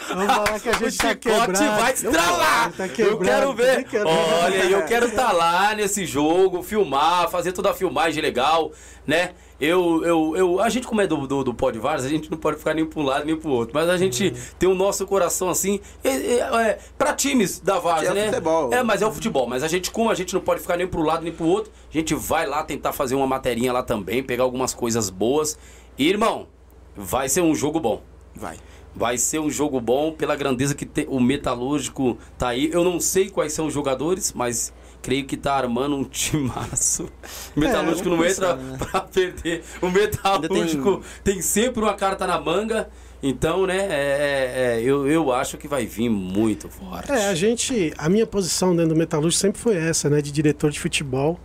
[0.09, 1.81] vamos falar que a O gente tá chicote quebrado.
[1.81, 2.71] vai estralar.
[2.73, 3.75] Tá eu quero ver.
[3.77, 4.09] tá quebrado.
[4.43, 8.71] Olha, eu quero estar lá nesse jogo, filmar, fazer toda a filmagem legal,
[9.05, 9.31] né?
[9.61, 12.37] Eu, eu, eu, a gente, como é do, do, do Pod Vars, a gente não
[12.37, 13.71] pode ficar nem para um lado nem pro outro.
[13.75, 14.33] Mas a gente Uhum.
[14.57, 18.25] tem o nosso coração assim, é, é, é, para times da Vars, É né?
[18.29, 18.73] futebol.
[18.73, 19.47] É, mas é o futebol.
[19.47, 21.71] Mas a gente, como a gente não pode ficar nem pro lado nem pro outro,
[21.89, 25.57] a gente vai lá tentar fazer uma materinha lá também, pegar algumas coisas boas.
[25.95, 26.47] E, irmão,
[26.95, 28.01] vai ser um jogo bom.
[28.35, 28.57] Vai.
[28.95, 32.69] Vai ser um jogo bom pela grandeza que tem- o Metalúrgico tá aí.
[32.73, 37.09] Eu não sei quais são os jogadores, mas creio que tá armando um timaço.
[37.55, 38.77] O Metalúrgico não vamos entra né?
[38.77, 39.63] pra perder.
[39.81, 41.41] O Metalúrgico tem...
[41.41, 42.89] sempre uma carta na manga.
[43.23, 47.11] Então, né, é, é, é, eu, eu acho que vai vir muito forte.
[47.11, 47.93] É, a gente.
[47.97, 50.21] A minha posição dentro do Metalúrgico sempre foi essa, né?
[50.21, 51.39] De diretor de futebol.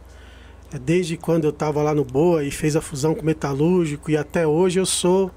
[0.73, 4.11] É, Desde quando eu tava lá no Boa e fez a fusão com o Metalúrgico
[4.11, 5.31] e até hoje eu sou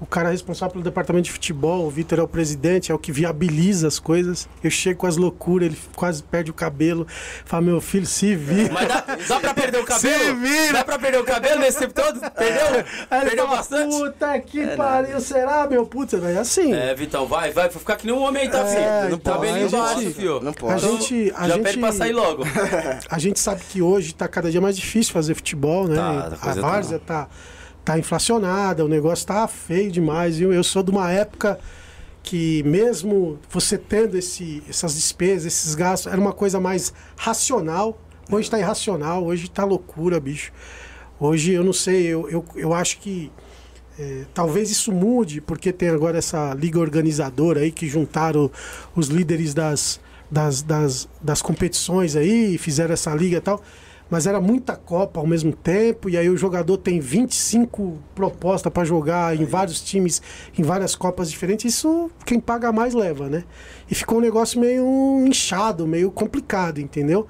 [0.00, 1.86] o cara responsável pelo departamento de futebol.
[1.86, 4.48] O Vitor é o presidente, é o que viabiliza as coisas.
[4.64, 7.06] Eu chego com as loucuras, ele quase perde o cabelo.
[7.44, 8.72] Fala, meu filho, se vira.
[8.72, 10.14] Mas dá, dá pra perder o cabelo?
[10.24, 10.72] Se vira.
[10.72, 12.18] Dá pra perder o cabelo nesse tempo todo?
[12.32, 12.84] Perdeu?
[13.10, 13.96] Aí ele Perdeu fala, bastante?
[13.98, 15.84] Puta que pariu, será, meu?
[15.86, 16.72] Putz, é assim.
[16.72, 19.14] É, Vitão, vai, vai, ficar que nem um homem aí, tá, É, filho?
[19.16, 20.40] então, tá bem a embaixo, gente- filho.
[20.40, 20.80] Não a pode.
[20.80, 21.32] gente.
[21.36, 21.64] A Já gente...
[21.64, 22.42] pede pra sair logo.
[23.10, 25.96] A gente sabe que hoje está cada dia mais difícil fazer futebol, né?
[25.96, 26.10] Tá,
[26.40, 27.28] a a tá- várzea tá,
[27.90, 30.38] tá inflacionada, o negócio tá feio demais.
[30.38, 30.52] viu?
[30.52, 31.58] Eu sou de uma época
[32.22, 38.00] que mesmo você tendo esse, essas despesas, esses gastos, era uma coisa mais racional.
[38.30, 40.52] Hoje está irracional, hoje está loucura, bicho.
[41.18, 43.32] Hoje eu não sei, eu, eu, eu acho que
[43.98, 48.50] é, talvez isso mude, porque tem agora essa liga organizadora aí que juntaram
[48.94, 50.00] os líderes das,
[50.30, 53.60] das, das, das competições aí fizeram essa liga e tal.
[54.10, 58.84] Mas era muita Copa ao mesmo tempo, e aí o jogador tem 25 propostas para
[58.84, 60.20] jogar em vários times,
[60.58, 61.74] em várias Copas diferentes.
[61.74, 63.44] Isso quem paga mais leva, né?
[63.88, 67.28] E ficou um negócio meio inchado, meio complicado, entendeu?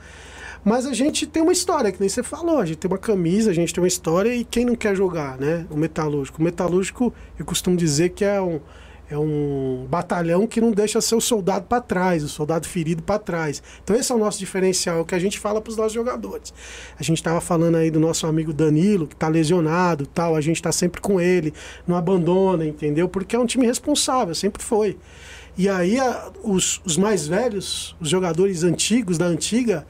[0.64, 3.50] Mas a gente tem uma história, que nem você falou, a gente tem uma camisa,
[3.50, 5.66] a gente tem uma história e quem não quer jogar, né?
[5.70, 6.40] O metalúrgico.
[6.40, 8.60] O metalúrgico, eu costumo dizer que é um,
[9.10, 13.60] é um batalhão que não deixa seu soldado para trás, o soldado ferido para trás.
[13.82, 15.92] Então esse é o nosso diferencial, é o que a gente fala para os nossos
[15.92, 16.54] jogadores.
[16.98, 20.56] A gente estava falando aí do nosso amigo Danilo, que está lesionado, tal, a gente
[20.56, 21.52] está sempre com ele,
[21.88, 23.08] não abandona, entendeu?
[23.08, 24.96] Porque é um time responsável, sempre foi.
[25.58, 29.84] E aí a, os, os mais velhos, os jogadores antigos da antiga,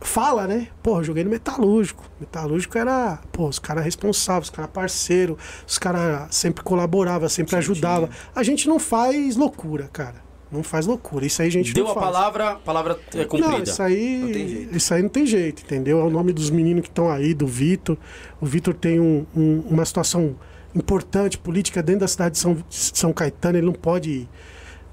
[0.00, 0.68] fala, né?
[0.82, 2.04] Pô, eu joguei no Metalúrgico.
[2.20, 8.08] Metalúrgico era, pô, os caras responsáveis, os caras parceiro, os caras sempre colaboravam, sempre ajudavam.
[8.34, 10.22] A gente não faz loucura, cara.
[10.52, 11.26] Não faz loucura.
[11.26, 12.06] Isso aí a gente Deu não a faz.
[12.06, 13.48] palavra, palavra é cumprida.
[13.56, 14.76] Não, isso aí, Não tem jeito.
[14.76, 15.98] isso aí não tem jeito, entendeu?
[16.00, 17.96] É o nome dos meninos que estão aí, do Vitor.
[18.40, 20.36] O Vitor tem um- um- uma situação
[20.74, 23.58] importante política dentro da cidade de São, São Caetano.
[23.58, 24.28] Ele não pode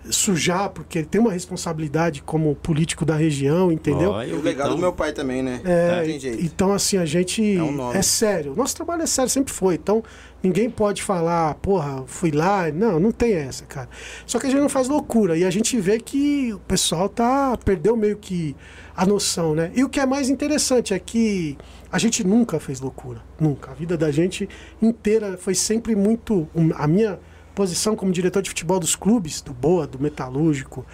[0.09, 4.11] sujar, porque ele tem uma responsabilidade como político da região, entendeu?
[4.11, 5.61] Ó, E o legado então- do meu pai também, né?
[5.63, 6.03] É,
[6.39, 8.55] então assim, a gente É um é sério.
[8.55, 9.75] Nosso trabalho é sério, sempre foi.
[9.75, 10.03] Então,
[10.41, 12.71] ninguém pode falar, porra, fui lá.
[12.71, 13.89] Não, não tem essa, cara.
[14.25, 15.37] Só que a gente não faz loucura.
[15.37, 18.55] E a gente vê que o pessoal tá perdeu meio que
[18.95, 19.71] a noção, né?
[19.75, 21.57] E o que é mais interessante é que
[21.91, 23.21] a gente nunca fez loucura.
[23.39, 23.71] Nunca.
[23.71, 24.49] A vida da gente
[24.81, 26.47] inteira foi sempre muito.
[26.75, 27.19] A minha
[27.55, 30.85] posição como diretor de futebol dos clubes, do Boa, do Metalúrgico,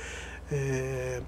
[0.51, 1.21] é,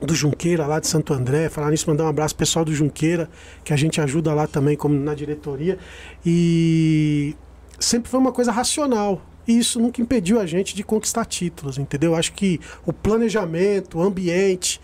[0.00, 1.48] do Junqueira lá de Santo André.
[1.48, 3.28] Falar nisso, mandar um abraço pessoal do Junqueira,
[3.64, 5.78] que a gente ajuda lá também, como na diretoria.
[6.24, 7.36] E
[7.78, 9.22] sempre foi uma coisa racional.
[9.46, 12.14] E isso nunca impediu a gente de conquistar títulos, entendeu?
[12.14, 14.80] Acho que o planejamento, o ambiente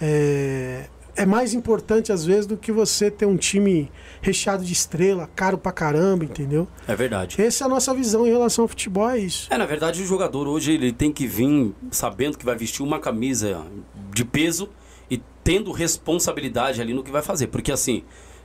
[0.00, 0.86] é,
[1.16, 3.90] é mais importante às vezes do que você ter um time
[4.22, 6.66] recheado de estrela, caro pra caramba, entendeu?
[6.86, 7.42] É verdade.
[7.42, 9.48] Essa é a nossa visão em relação ao futebol, é isso.
[9.50, 13.00] É, na verdade, o jogador hoje ele tem que vir sabendo que vai vestir uma
[13.00, 13.66] camisa
[14.14, 14.68] de peso
[15.10, 17.48] e tendo responsabilidade ali no que vai fazer.
[17.48, 18.04] Porque assim,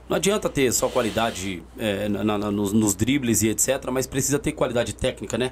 [0.10, 4.39] não adianta ter só qualidade é, na- na- nos, nos dribles e etc., mas precisa
[4.39, 5.52] ter qualidade técnica, né?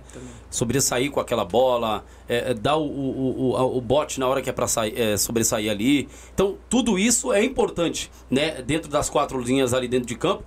[0.49, 4.41] Sobressair com aquela bola, é, é, dar o, o, o, a- o bote na hora
[4.41, 6.07] que é pra sair, é, sobressair ali.
[6.33, 8.61] Então, tudo isso é importante, né?
[8.61, 10.43] Dentro das quatro linhas ali dentro de campo.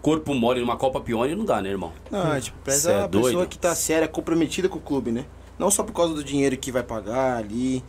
[0.00, 1.92] Corpo mole numa Copa Pione não dá, né, irmão?
[2.10, 5.12] Não, é, tipo, Cê preza é a pessoa que tá séria, comprometida com o clube,
[5.12, 5.26] né?
[5.58, 7.84] Não só por causa do dinheiro que vai pagar ali.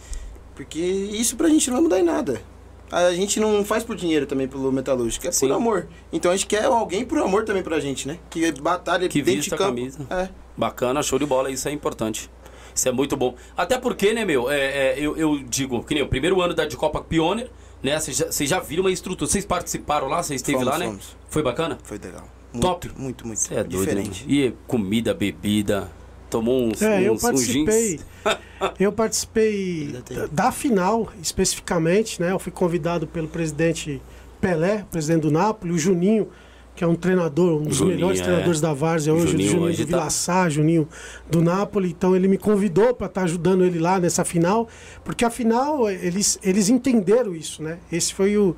[0.53, 2.41] Porque isso pra gente não vai mudar em nada.
[2.91, 5.47] A gente não faz por dinheiro também pelo metalúrgico, é Sim.
[5.47, 5.87] por amor.
[6.13, 8.19] Então a gente quer alguém por amor também pra gente, né?
[8.29, 9.75] Que batalha Que dentro vista de a campo.
[9.75, 10.07] camisa.
[10.09, 10.29] É.
[10.55, 12.29] Bacana, show de bola, isso é importante.
[12.73, 13.35] Isso é muito bom.
[13.55, 16.65] Até porque, né, meu, é, é, eu, eu digo, que nem o primeiro ano da
[16.65, 17.49] de Copa Pioneer,
[17.81, 17.99] né?
[17.99, 19.29] Vocês já, já viram uma estrutura.
[19.29, 20.85] Vocês participaram lá, vocês esteve lá, né?
[20.87, 21.15] fomos.
[21.29, 21.77] Foi bacana?
[21.83, 22.27] Foi legal.
[22.59, 22.87] Top.
[22.87, 23.41] Muito, muito, muito.
[23.51, 24.01] É doido, né?
[24.01, 24.25] diferente.
[24.27, 25.89] E comida, bebida.
[26.35, 27.99] Tomou uns, É, eu uns, uns participei.
[28.77, 32.31] eu participei da, da final, especificamente, né?
[32.31, 34.01] Eu fui convidado pelo presidente
[34.41, 36.27] Pelé, presidente do Napoli, o Juninho,
[36.75, 38.23] que é um treinador, um dos Juninho, melhores é.
[38.23, 40.89] treinadores da Várzea hoje, Juninho o Juninho hoje do tá- Sá, Juninho
[41.31, 41.89] do Napoli.
[41.89, 44.67] Então ele me convidou para estar ajudando ele lá nessa final,
[45.05, 47.77] porque a final eles, eles entenderam isso, né?
[47.89, 48.57] Esse foi o,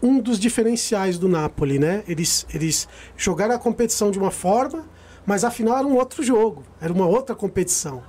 [0.00, 2.04] um dos diferenciais do Napoli, né?
[2.06, 4.84] Eles, eles jogaram a competição de uma forma,
[5.26, 8.02] mas a final era um outro jogo, era uma outra competição.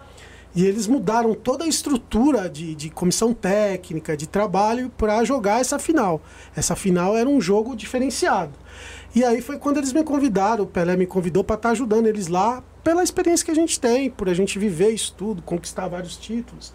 [0.56, 5.78] E eles mudaram toda a estrutura de, de comissão técnica, de trabalho, para jogar essa
[5.78, 6.22] final.
[6.56, 8.54] Essa final era um jogo diferenciado.
[9.14, 12.28] E aí foi quando eles me convidaram, o Pelé me convidou para estar ajudando eles
[12.28, 16.18] lá, pela experiência que a gente tem, por a gente viver isso tudo, conquistar vários
[16.18, 16.74] títulos.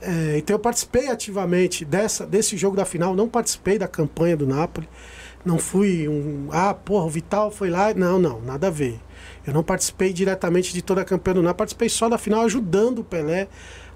[0.00, 4.46] É, então eu participei ativamente dessa, desse jogo da final, não participei da campanha do
[4.46, 4.88] Napoli.
[5.44, 6.48] Não fui um.
[6.52, 7.94] Ah, porra, o Vital foi lá.
[7.94, 9.00] Não, não, nada a ver.
[9.46, 13.00] Eu não participei diretamente de toda a campanha do Napoli, participei só da final, ajudando
[13.00, 13.48] o Pelé,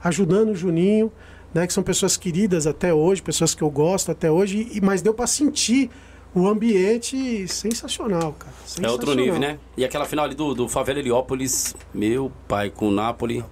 [0.02, 1.12] ajudando o Juninho,
[1.52, 5.02] né, que são pessoas queridas até hoje, pessoas que eu gosto até hoje, e, mas
[5.02, 5.90] deu para sentir
[6.34, 8.52] o ambiente sensacional, cara.
[8.82, 9.16] É outro sensacional.
[9.16, 9.58] nível, né?
[9.76, 13.44] E aquela final ali do, do Favela Heliópolis, meu pai, com o Napoli.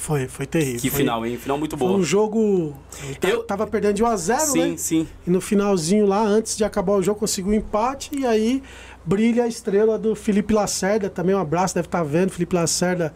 [0.00, 0.80] Foi, foi terrível.
[0.80, 1.36] Que foi, final, hein?
[1.36, 2.00] Final muito Foi boa.
[2.00, 2.74] um jogo.
[3.20, 4.76] Eu tava perdendo de 1 a 0 Sim, né?
[4.78, 5.08] sim.
[5.26, 8.08] E no finalzinho lá, antes de acabar o jogo, conseguiu um empate.
[8.18, 8.62] E aí
[9.04, 11.08] brilha a estrela do Felipe Lacerda.
[11.08, 12.30] Também um abraço, deve estar vendo.
[12.30, 13.14] Felipe Lacerda,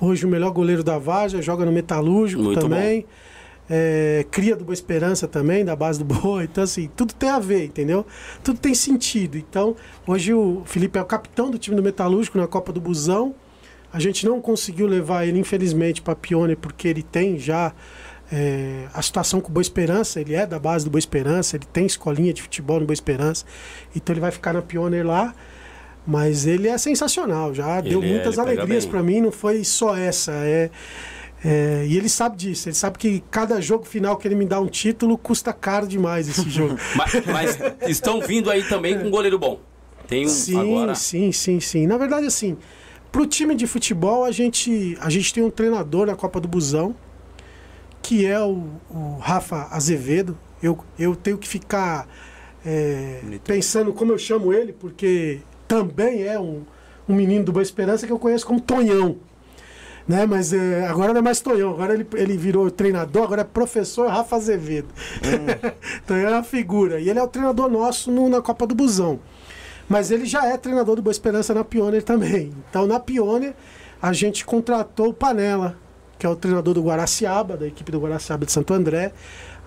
[0.00, 3.06] hoje o melhor goleiro da Varja, joga no Metalúrgico Muito também.
[3.70, 6.44] É, cria do Boa Esperança também, da base do Boa.
[6.44, 8.04] Então, assim, tudo tem a ver, entendeu?
[8.42, 9.38] Tudo tem sentido.
[9.38, 13.34] Então, hoje o Felipe é o capitão do time do Metalúrgico na Copa do Busão.
[13.92, 17.72] A gente não conseguiu levar ele, infelizmente, para Pione, porque ele tem já
[18.32, 20.20] é, a situação com o Boa Esperança.
[20.20, 23.44] Ele é da base do Boa Esperança, ele tem escolinha de futebol no Boa Esperança.
[23.94, 25.34] Então ele vai ficar na Pioneer lá.
[26.04, 29.62] Mas ele é sensacional, já deu Ele é, muitas pega alegrias para mim, não foi
[29.62, 30.32] só essa.
[30.32, 30.68] É,
[31.44, 34.58] é, e ele sabe disso, ele sabe que cada jogo final que ele me dá
[34.58, 36.76] um título custa caro demais esse jogo.
[36.96, 37.58] Mas, mas
[37.88, 39.60] estão vindo aí também com um goleiro bom.
[40.08, 40.94] Tem um sim, agora.
[40.96, 41.86] sim, sim, sim.
[41.86, 42.56] Na verdade, assim,
[43.12, 46.96] Pro time de futebol, a gente, a gente tem um treinador na Copa do Busão,
[48.02, 50.36] que é o, o Rafa Azevedo.
[50.62, 52.08] Eu, eu tenho que ficar
[52.64, 56.62] é, pensando como eu chamo ele, porque também é um,
[57.08, 59.16] um menino do Boa Esperança que eu conheço como Tonhão.
[60.06, 60.26] Né?
[60.26, 64.08] Mas é, agora não é mais Tonhão, agora ele, ele virou treinador, agora é professor
[64.08, 64.88] Rafa Azevedo.
[65.24, 65.70] Hum.
[66.06, 67.00] Tonhão é uma figura.
[67.00, 69.20] E ele é o treinador nosso no, na Copa do Busão.
[69.88, 72.52] Mas ele já é treinador do Boa Esperança na Pioneer também.
[72.68, 73.54] Então na Pioneer
[74.00, 75.78] a gente contratou o Panela,
[76.22, 79.12] que é o treinador do Guaraciaba, da equipe do Guaraciaba de Santo André.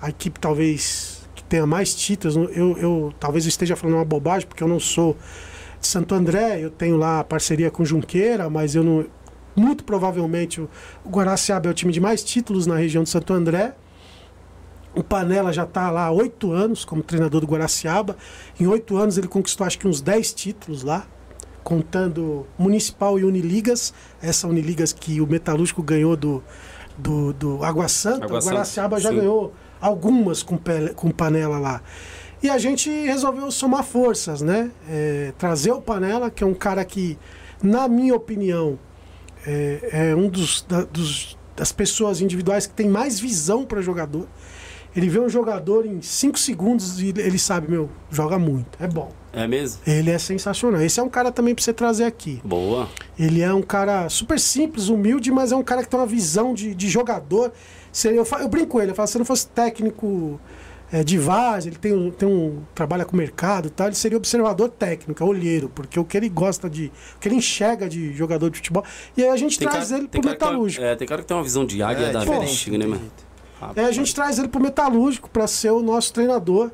[0.02, 2.38] A equipe talvez que tenha mais títulos.
[2.56, 5.18] Eu, eu talvez eu esteja falando uma bobagem, porque eu não sou
[5.82, 9.06] de Santo André, eu tenho lá parceria com Junqueira, mas eu não.
[9.54, 10.70] Muito provavelmente o,
[11.06, 13.76] Guaraciaba é o time de mais títulos na região de Santo André.
[14.96, 18.16] O Panela já está lá há oito anos como treinador do Guaraciaba.
[18.58, 21.06] Em oito anos ele conquistou acho que uns dez títulos lá,
[21.66, 23.92] contando Municipal e Uniligas.
[24.22, 26.44] Essa Uniligas que o Metalúrgico ganhou do,
[26.98, 28.26] do, do Água Santa.
[28.26, 29.18] Água o Guaraciaba Santa, já sim.
[29.18, 29.52] ganhou
[29.82, 31.82] algumas com, pele, com Panela lá.
[32.44, 34.70] E a gente resolveu somar forças, né?
[34.88, 37.18] É, trazer o Panela, que é um cara que,
[37.64, 38.78] na minha opinião,
[39.48, 44.28] é, é um dos, da- dos- das pessoas individuais que tem mais visão para jogador.
[44.96, 49.12] Ele vê um jogador em 5 segundos e ele sabe, meu, joga muito, é bom.
[49.36, 49.82] É mesmo?
[49.86, 50.82] Ele é sensacional.
[50.82, 52.40] Esse é um cara também para você trazer aqui.
[52.44, 52.88] Boa.
[53.20, 56.54] Ele é um cara super simples, humilde, mas é um cara que tem uma visão
[56.54, 57.52] de, de jogador.
[57.92, 60.40] Se eu, eu brinco com ele, eu falo, se ele não fosse técnico
[60.92, 64.18] é, de várzea, ele tem, um- tem um trabalha com mercado e tal, ele seria
[64.18, 68.14] observador técnico, é olheiro, porque o que ele gosta de, o que ele enxerga de
[68.14, 68.84] jogador de futebol.
[69.18, 70.84] E aí a gente traz ele pro cara que tem metalúrgico.
[70.86, 73.02] é, tem cara que tem uma visão de águia É, da diferente, antiga, né, mano?
[73.74, 73.84] tem.
[73.84, 76.70] É, a gente traz ele pro metalúrgico para ser o nosso treinador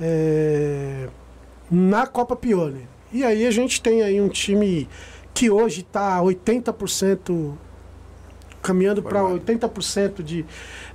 [0.00, 1.08] é,
[1.70, 2.86] na Copa Pioneer.
[3.12, 4.88] E aí a gente tem aí um time
[5.32, 7.54] que hoje está 80%
[8.62, 9.40] caminhando para Formado.
[9.40, 10.44] 80% de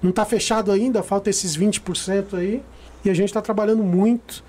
[0.02, 2.62] não está fechado ainda, falta esses 20% aí.
[3.06, 4.44] E a gente está trabalhando muito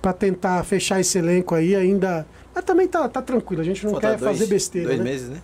[0.00, 2.26] para tentar fechar esse elenco aí ainda.
[2.54, 5.04] Mas também tá, tá tranquilo, a gente não Falta quer dois- fazer besteira, Dois né?
[5.04, 5.42] meses, né?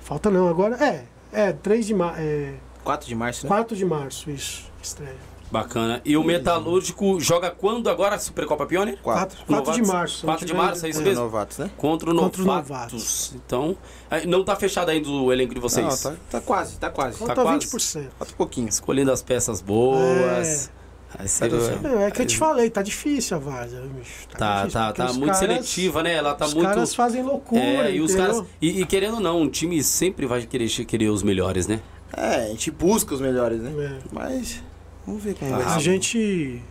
[0.00, 3.48] Falta não, agora é, é 3 de março, é 4 de março, né?
[3.48, 5.14] 4 de março, isso, estreia.
[5.50, 6.00] Bacana.
[6.04, 8.98] E o Metalúrgico joga quando agora a Supercopa Pioneer?
[9.02, 9.44] 4.
[9.46, 10.24] 4 de março.
[10.24, 11.24] 4 de março, é isso vai- mesmo?
[11.24, 11.70] Novatos, né?
[11.76, 12.68] Contra o Contra Novatos.
[12.70, 13.32] Novatos.
[13.34, 13.76] Então,
[14.10, 15.84] é, não tá fechado ainda o elenco de vocês.
[16.04, 17.18] Não, tá, tá quase, tá quase.
[17.18, 17.66] Tá Falta quase.
[17.66, 18.08] 20%.
[18.18, 18.68] Falta um pouquinho.
[18.68, 20.70] Escolhendo as peças boas.
[21.18, 24.28] Aí você- Tá Meu, é que eu te falei, tá difícil a Várzea, bicho.
[24.38, 26.14] Tá, difícil, tá, tá os muito caras- seletiva, né?
[26.14, 26.68] Ela tá os muito.
[26.68, 28.44] caras fazem loucura, É, e os caras.
[28.62, 31.80] E, e querendo ou não, um time sempre vai querer, querer os melhores, né?
[32.16, 33.72] É, a gente busca os melhores, né?
[33.76, 33.98] É.
[34.12, 34.62] Mas
[35.10, 35.80] vamos ver como Ah, vai A ser.
[35.80, 36.62] gente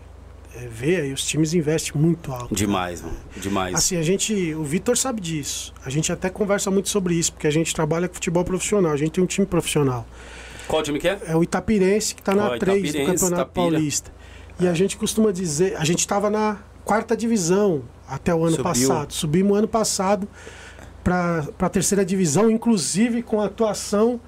[0.55, 2.53] é, vê aí, os times investem muito alto.
[2.53, 3.15] Demais, mano.
[3.37, 3.75] Demais.
[3.75, 5.73] Assim, a gente, o Vitor sabe disso.
[5.85, 8.97] A gente até conversa muito sobre isso, porque a gente trabalha com futebol profissional, a
[8.97, 10.07] gente tem um time profissional.
[10.67, 11.19] Qual time que é?
[11.27, 13.45] É o Itapirense, que está na Ó, 3 do Campeonato Itapira.
[13.71, 14.11] Paulista.
[14.59, 18.63] E a gente costuma dizer, a gente estava na quarta divisão até o ano Subiu.
[18.63, 19.13] passado.
[19.13, 20.27] Subimos ano passado
[21.03, 24.19] para a terceira divisão, inclusive com a atuação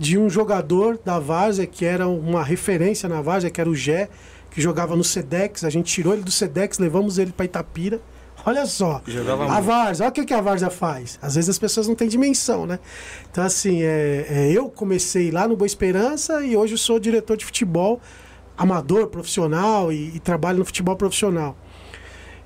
[0.00, 4.08] de um jogador da Várzea, que era uma referência na Várzea, que era o Gé,
[4.50, 5.62] que jogava no Sedex.
[5.62, 8.00] A gente tirou ele do Sedex, levamos ele para Itapira.
[8.46, 9.60] Olha só, Jogava a.
[9.60, 11.18] Várzea, olha o que, a Várzea faz.
[11.20, 12.78] Às vezes as pessoas não têm dimensão, né?
[13.30, 17.36] Então, assim, é, é, eu comecei lá no Boa Esperança e hoje eu sou diretor
[17.36, 18.00] de futebol
[18.56, 21.54] amador, profissional e, e trabalho no futebol profissional.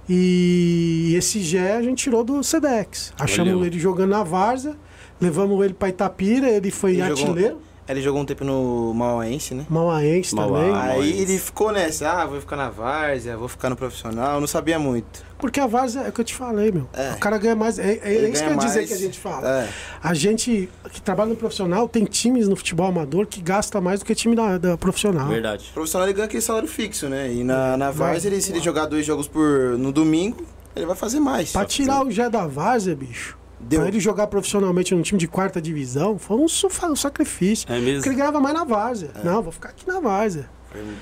[0.09, 3.13] E esse Gé a gente tirou do Sedex.
[3.17, 3.67] Achamos Olha.
[3.69, 4.77] ele jogando na Várzea,
[5.21, 9.53] levamos ele para Itapira, ele foi Ele jogou- artilheiro, Ele jogou um tempo no Mauaense,
[9.55, 9.67] né?
[9.69, 10.59] mauaense Mauá.
[10.59, 10.75] também.
[10.75, 11.19] Aí Mauaense.
[11.21, 15.23] ele ficou nessa, ah, vou ficar na várzea, vou ficar no profissional, não sabia muito.
[15.37, 16.89] Porque a Várzea é o que eu te falei, meu.
[16.95, 17.11] É.
[17.13, 17.79] O cara ganha mais.
[17.79, 18.89] É, é isso que eu ia dizer mais.
[18.89, 19.47] que a gente fala.
[19.47, 19.69] É.
[20.03, 24.07] A gente que trabalha no profissional tem times no futebol amador que gasta mais do
[24.07, 25.29] que time da, da profissional.
[25.29, 25.67] Verdade.
[25.73, 27.31] O profissional ele ganha aquele salário fixo, né?
[27.31, 30.97] E na, na várzea, ele, se ele jogar dois jogos por, no domingo, ele vai
[30.97, 31.53] fazer mais.
[31.53, 33.37] Pra tirar o Gé da Várzea, bicho.
[33.67, 33.81] Deu.
[33.81, 37.67] Pra ele jogar profissionalmente num time de quarta divisão, foi um, um sacrifício.
[37.69, 38.15] É Porque ele mesmo?
[38.17, 39.11] ganhava mais na Várzea.
[39.25, 40.49] Não, vou ficar aqui na Várzea.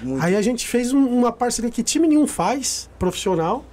[0.02, 3.64] Muito- Aí a gente fez um- uma parceria que time nenhum faz, profissional,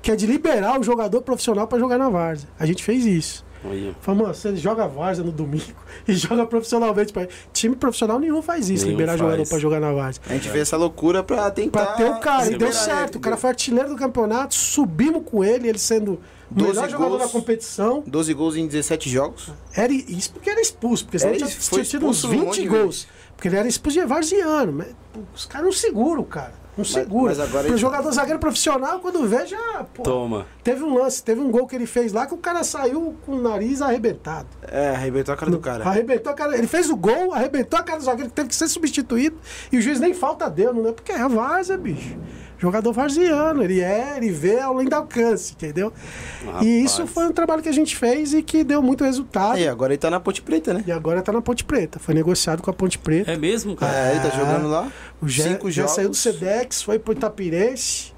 [0.00, 2.48] que é de liberar o jogador profissional pra jogar na Várzea.
[2.58, 3.44] A gente fez isso.
[3.64, 3.94] Olha.
[4.00, 5.74] Falamos, mano, você joga Várzea no domingo
[6.06, 7.12] e joga profissionalmente.
[7.12, 7.26] Pra...
[7.52, 9.20] Time profissional nenhum faz isso, Nenhum liberar faz.
[9.20, 10.22] jogador pra jogar na Várzea.
[10.28, 11.86] A gente fez essa loucura pra tentar.
[11.86, 13.12] Pra ter o cara, e deu certo.
[13.12, 13.18] ele.
[13.18, 16.12] O cara foi artilheiro do campeonato, subimos com ele, ele sendo
[16.50, 17.22] o 12 melhor jogador gols.
[17.22, 18.02] da competição.
[18.06, 19.50] 12 gols em 17 jogos.
[19.74, 22.30] Era isso porque era expulso, porque senão Era tinha, foi tinha tido uns expulso um
[22.40, 23.06] 20 monte de gols.
[23.36, 24.84] Porque ele era expulso de varziano.
[25.34, 26.54] Os caras não seguram, cara.
[26.78, 27.28] Não segura.
[27.30, 29.84] mas agora o ele- jogador zagueiro profissional, quando vê, já.
[29.94, 30.46] Pô, Toma.
[30.62, 33.32] Teve um lance, teve um gol que ele fez lá que o cara saiu com
[33.32, 34.46] o nariz arrebentado.
[34.66, 35.84] É, arrebentou a cara do cara.
[35.88, 36.56] Arrebentou a cara.
[36.56, 39.36] Ele fez o gol, arrebentou a cara do zagueiro que teve que ser substituído.
[39.72, 40.92] E o juiz nem falta deu, não é?
[40.92, 42.16] Porque é a várzea, bicho.
[42.58, 45.92] Jogador varziano, ele é, ele vê além do alcance, entendeu?
[46.44, 46.66] Rapaz.
[46.66, 49.54] E isso foi um trabalho que a gente fez e que deu muito resultado.
[49.54, 50.82] Aí, agora ele tá na Ponte Preta, né?
[50.84, 52.00] E agora tá na Ponte Preta.
[52.00, 53.30] Foi negociado com a Ponte Preta.
[53.30, 53.96] É mesmo, cara?
[53.96, 54.90] É, ele tá jogando lá.
[55.22, 55.94] O Gé, cinco já jogos.
[55.94, 58.12] saiu do Sedex, foi pro Itapirense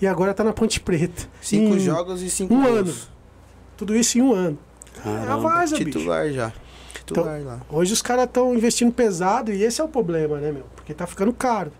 [0.00, 1.22] e agora tá na Ponte Preta.
[1.40, 2.76] Cinco Em jogos e cinco um gols.
[2.78, 2.94] ano.
[3.76, 4.58] Tudo isso em um ano.
[4.96, 5.36] É a Caramba.
[5.38, 5.90] várzea, bicho.
[5.98, 6.52] Titular já.
[7.06, 7.60] Titular lá.
[7.70, 10.64] Hoje os caras estão investindo pesado e esse é o problema, né, meu?
[10.74, 11.70] Porque tá ficando caro.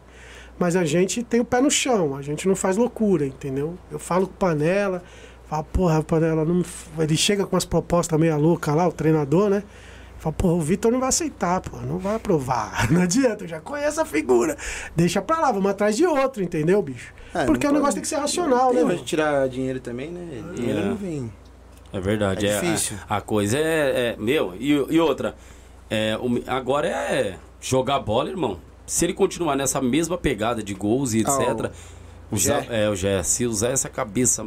[0.58, 3.74] Mas a gente tem o pé no chão, a gente não faz loucura, entendeu?
[3.90, 5.02] Eu falo com o Panela,
[5.48, 6.62] falo, porra, Panela, não...
[6.98, 9.62] ele chega com umas propostas meia louca lá, o treinador, né?
[10.18, 12.86] Fala, porra, o Vitor não vai aceitar, porra, não vai aprovar.
[12.90, 14.56] Não adianta, eu já conheço a figura.
[14.96, 17.12] Deixa pra lá, vamos atrás de outro, entendeu, bicho?
[17.34, 19.04] É, Porque o não negócio pode- tem que ser racional, Tem né, meu?
[19.04, 20.42] tirar dinheiro também, né?
[20.54, 20.84] Dinheiro É.
[20.84, 21.30] não vem.
[21.92, 22.46] É verdade.
[22.46, 22.96] É É, difícil.
[23.08, 25.34] A, a coisa é, é- Meu, e, e outra.
[25.90, 28.58] É, o- agora é jogar bola, irmão.
[28.86, 31.30] Se ele continuar nessa mesma pegada de gols e etc.
[31.30, 31.70] Ah,
[32.30, 32.84] o usar, Gé.
[32.84, 33.22] é, o Gé.
[33.22, 34.46] Se usar essa cabeça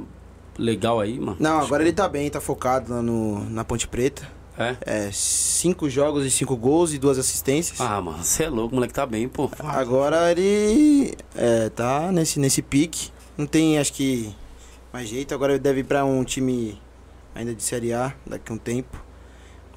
[0.58, 1.38] legal aí, mano.
[1.40, 4.28] Não, agora ele tá bem, tá focado lá no, na Ponte Preta.
[4.58, 4.76] É?
[4.82, 7.80] É, cinco jogos e cinco gols e duas assistências.
[7.80, 9.50] Ah, mano, você é louco, o moleque tá bem, pô.
[9.60, 13.12] Agora ele é, tá nesse, nesse pique.
[13.38, 14.34] Não tem, acho que,
[14.92, 15.34] mais jeito.
[15.36, 16.82] Agora ele deve ir pra um time
[17.36, 19.00] ainda de Série A daqui a um tempo.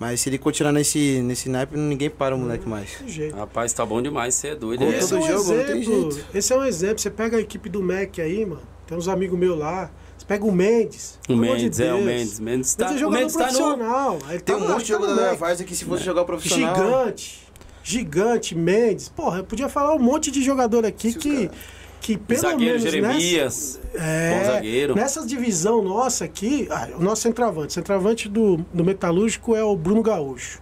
[0.00, 2.96] Mas se ele continuar nesse, nesse naipe, ninguém para o moleque mais.
[3.36, 4.78] Rapaz, tá bom demais, você é doido.
[4.78, 4.96] Com É.
[4.98, 6.10] Esse é um jogo, não tem exemplo.
[6.12, 6.26] jeito.
[6.34, 6.98] Esse é um exemplo.
[6.98, 8.62] Você pega a equipe do MEC aí, mano.
[8.86, 9.90] Tem uns amigos meus lá.
[10.16, 11.18] Você pega o Mendes.
[11.28, 12.02] O amor de Mendes, é, o.
[12.02, 12.40] Mendes.
[12.40, 14.18] Mendes tá, Mendes é o jogador Mendes tá no.
[14.40, 15.34] Tem tá um monte de no jogador da.
[15.34, 16.74] Várzea que se fosse jogar profissional...
[16.74, 17.40] Gigante.
[17.82, 19.10] Gigante, Mendes.
[19.10, 21.58] Porra, eu podia falar um monte de jogador aqui os que, cara-
[22.00, 23.80] que pelo Zagueiro menos Jeremias.
[23.92, 24.94] nessa, é, zagueiro.
[24.94, 30.02] nessa divisão nossa aqui, ah, o nosso centroavante, centroavante do, do Metalúrgico é o Bruno
[30.02, 30.60] Gaúcho.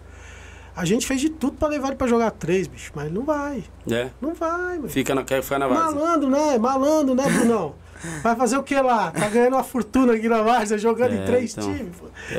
[0.75, 3.65] A gente fez de tudo pra levar ele pra jogar três, bicho, mas não vai.
[3.91, 4.11] É.
[4.21, 4.89] Não vai, mano.
[4.89, 5.95] Fica na, quer ficar na base.
[5.95, 6.59] Malandro, né?
[6.59, 7.75] Malandro, né, Brunão?
[8.23, 9.11] Vai fazer o que lá?
[9.11, 11.75] Tá ganhando uma fortuna aqui na Várzea, jogando É, em três então.
[11.75, 11.97] times.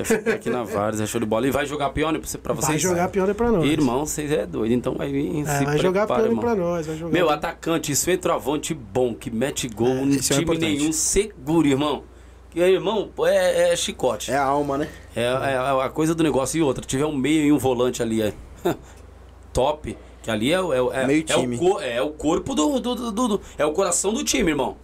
[0.08, 1.48] ficar aqui na Várzea, show de bola.
[1.48, 2.70] E vai jogar pione pra, você- pra vocês?
[2.70, 3.66] Vai jogar pior pra nós.
[3.70, 5.42] Irmão, vocês é doido, então vai vir.
[5.48, 6.44] É, vai jogar prepara, pior irmão.
[6.44, 6.88] pra nós.
[6.88, 7.12] Vai jogar.
[7.12, 10.78] Meu, atacante, centroavante bom, que mete gol, É, é time importante.
[10.78, 12.04] nenhum, seguro, irmão.
[12.52, 14.32] Que, irmão, é, é chicote.
[14.32, 14.88] É a alma, né?
[15.16, 16.58] É, é a coisa do negócio.
[16.58, 18.34] E outra, tiver um meio e um volante ali, é
[19.54, 19.98] top.
[20.22, 21.60] Que ali é, o- é, o- é, Meio é o, time.
[21.82, 24.76] é o corpo do, do, do- do- do- É o coração do time, irmão.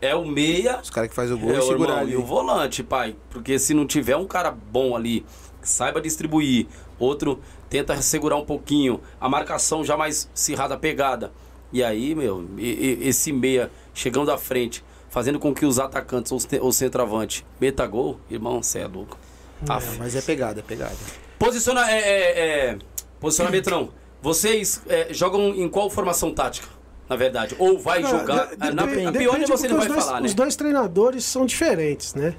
[0.00, 2.12] É o meia Os caras que faz o gol é, e o segurar irmão, ali.
[2.12, 3.16] e o volante, pai.
[3.30, 5.24] Porque se não tiver um cara bom ali,
[5.60, 6.66] que saiba distribuir,
[6.98, 11.32] outro tenta segurar um pouquinho, a marcação já mais acirrada, pegada.
[11.72, 16.30] E aí, meu, e- e- esse meia chegando à frente, fazendo com que os atacantes
[16.30, 19.18] ou ou centroavante meta gol, irmão, você é louco.
[19.62, 20.94] É, mas é pegada, é pegada.
[21.38, 22.38] Posiciona, é, é,
[22.70, 22.78] é,
[23.18, 23.88] posicionamento não.
[24.22, 26.68] Vocês é, jogam em qual formação tática,
[27.08, 27.54] na verdade?
[27.58, 28.46] Ou vai Cara, jogar...
[28.56, 30.26] de- na, pior depende você não vai dois, falar, né?
[30.26, 32.34] Os dois treinadores são diferentes, né?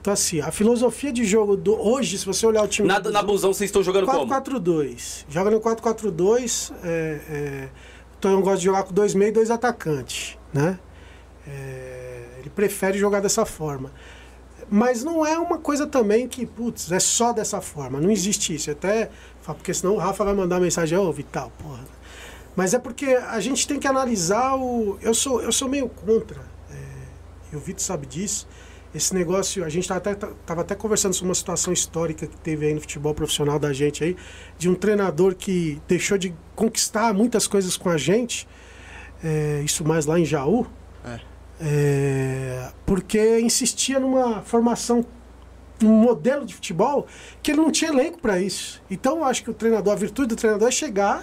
[0.00, 2.86] Então, assim, a filosofia de jogo do hoje, se você olhar o time.
[2.86, 4.26] Na, do- na busão vocês estão jogando como?
[4.26, 5.24] 4-4-2.
[5.28, 6.72] Joga no 4-4-2.
[6.84, 7.68] É, é,
[8.14, 10.78] o Tonhão gosta de jogar com dois meio e dois atacantes, né?
[11.46, 13.90] É, ele prefere jogar dessa forma.
[14.70, 18.00] Mas não é uma coisa também que, putz, é só dessa forma.
[18.00, 18.70] Não existe isso.
[18.70, 19.10] Até,
[19.44, 21.80] porque senão o Rafa vai mandar mensagem, ô Vital, porra.
[22.56, 24.98] Mas é porque a gente tem que analisar o.
[25.02, 26.40] Eu sou, eu sou meio contra,
[26.70, 26.74] é,
[27.52, 28.48] e o Vitor sabe disso.
[28.94, 30.14] Esse negócio, a gente estava até,
[30.46, 34.02] tava até conversando sobre uma situação histórica que teve aí no futebol profissional da gente
[34.02, 34.16] aí,
[34.56, 38.48] de um treinador que deixou de conquistar muitas coisas com a gente,
[39.22, 40.66] é, isso mais lá em Jaú,
[41.04, 41.20] É.
[41.60, 45.04] é, porque insistia numa formação,
[45.82, 47.06] num modelo de futebol
[47.42, 48.82] que ele não tinha elenco para isso.
[48.90, 51.22] Então eu acho que o treinador, a virtude do treinador é chegar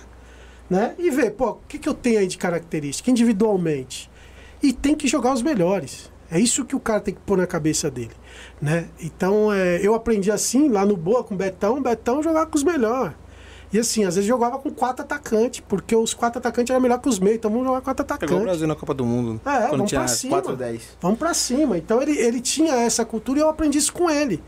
[0.73, 4.09] né, e ver, pô, o que, que eu tenho aí de característica individualmente?
[4.61, 6.11] E tem que jogar os melhores.
[6.31, 8.09] É isso que o cara tem que pôr na cabeça dele.
[8.59, 8.87] Né?
[8.99, 12.57] Então é, eu aprendi assim, lá no Boa com o Betão, o Betão jogava com
[12.57, 13.13] os melhores.
[13.71, 17.09] E assim, às vezes jogava com quatro atacantes, porque os quatro atacantes eram melhor que
[17.09, 18.45] os meios, então vamos jogar com quatro Pegou o atacantes.
[18.45, 19.41] Brasil na Copa do Mundo.
[19.45, 20.41] É, quando vamos tinha pra cima.
[20.41, 20.97] 4 10.
[21.01, 21.77] Vamos pra cima.
[21.77, 24.43] Então ele, ele tinha essa cultura e eu aprendi isso com ele.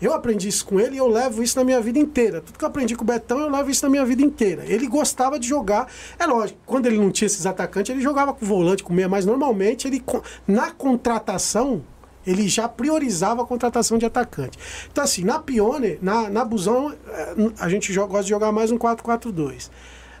[0.00, 2.40] Eu aprendi isso com ele e eu levo isso na minha vida inteira.
[2.40, 4.62] Tudo que eu aprendi com o Betão, eu levo isso na minha vida inteira.
[4.66, 5.88] Ele gostava de jogar.
[6.18, 9.24] É lógico, quando ele não tinha esses atacantes, ele jogava com volante, com meia, mas
[9.24, 10.02] normalmente ele,
[10.46, 11.82] na contratação,
[12.26, 14.58] ele já priorizava a contratação de atacante.
[14.90, 18.70] Então, assim, na Pione, na, na Busão, eh, a gente joga, gosta de jogar mais
[18.70, 19.70] um 4-4-2.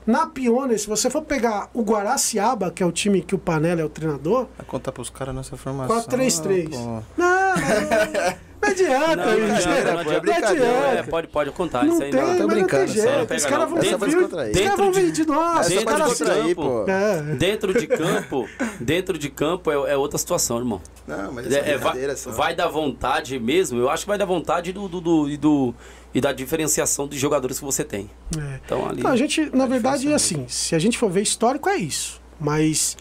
[0.06, 3.80] Na Pioneer, se você for pegar o Guaraciaba, que é o time que o Panela
[3.80, 6.00] é o treinador, Vai contar pros caras nessa formação.
[6.00, 6.70] 4-3-3.
[6.70, 6.76] pô.
[6.76, 8.36] Não, não, não
[8.84, 9.68] adianta, Não, não gente.
[9.68, 10.20] adianta, não é adianta.
[10.20, 10.66] brincadeira.
[10.66, 11.84] É, pode, pode contar.
[11.84, 12.28] Não isso aí tem, não.
[12.28, 13.08] mas não tem brincando, jeito.
[13.08, 13.68] só não Os caras não.
[13.68, 14.52] vão vir, descontrair.
[14.54, 15.68] os caras vão Dentro vir de nós.
[15.68, 16.90] Dentro de campo, pô.
[16.90, 17.22] É.
[17.36, 18.48] dentro de campo,
[18.80, 20.80] dentro de campo é, é outra situação, irmão.
[21.06, 22.30] Não, mas É, é, vai, só.
[22.30, 23.78] vai da vontade mesmo.
[23.78, 25.74] Eu acho que vai da vontade do, do, do- e, do-
[26.14, 28.10] e da diferenciação de jogadores que você tem.
[28.36, 28.60] É.
[28.64, 29.02] Então ali.
[29.02, 32.20] Não, a gente, na verdade, fácil assim, se a gente for ver histórico, é isso.
[32.40, 32.96] Mas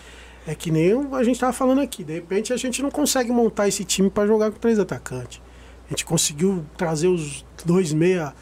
[0.48, 2.04] é que nem a gente tava falando aqui.
[2.04, 5.42] De repente, a gente não consegue montar esse time para jogar com três atacantes.
[5.86, 8.34] A gente conseguiu trazer os dois meia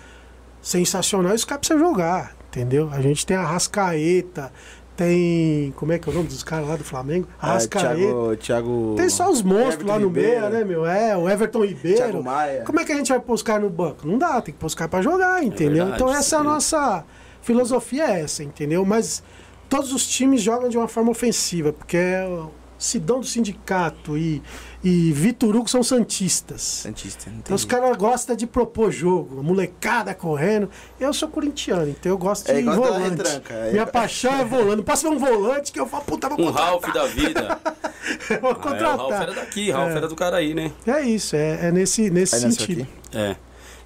[0.62, 2.90] sensacionais, os caras precisam jogar, entendeu?
[2.92, 4.52] A gente tem a Rascaeta,
[4.96, 5.74] tem.
[5.76, 7.28] Como é que é o nome dos caras lá do Flamengo?
[7.38, 7.90] Rascaeta.
[7.98, 8.94] Thiago, Thiago...
[8.96, 10.40] Tem só os monstros Everton lá no Ribeiro.
[10.40, 10.86] meio, né, meu?
[10.86, 11.98] É, o Everton Ribeiro.
[11.98, 12.64] Thiago Maia.
[12.64, 14.08] Como é que a gente vai pôr os caras no banco?
[14.08, 15.86] Não dá, tem que pôr os caras pra jogar, entendeu?
[15.86, 16.48] verdade, então essa é a sim.
[16.48, 17.06] nossa
[17.42, 18.86] filosofia é essa, entendeu?
[18.86, 19.24] Mas
[19.68, 24.42] todos os times jogam de uma forma ofensiva, porque é o Sidão do Sindicato e,
[24.84, 26.62] e Vitor Hugo são santistas.
[26.62, 30.70] Santista, não tem Então os caras gostam de propor jogo, a molecada correndo.
[31.00, 33.10] Eu sou corintiano, então eu gosto É de volante.
[33.18, 33.72] retranca, é.
[33.72, 34.78] Minha paixão é volante.
[34.78, 36.70] Não posso ver um volante que eu falo, puta, vou Um contratar.
[36.70, 37.60] Ralph da vida.
[38.42, 39.98] vou Ah, é, o Ralph era daqui, Ralph É.
[39.98, 40.72] era do cara aí, né?
[40.86, 42.82] É isso, é, é nesse, nesse sentido.
[42.82, 43.18] aqui?
[43.18, 43.36] É.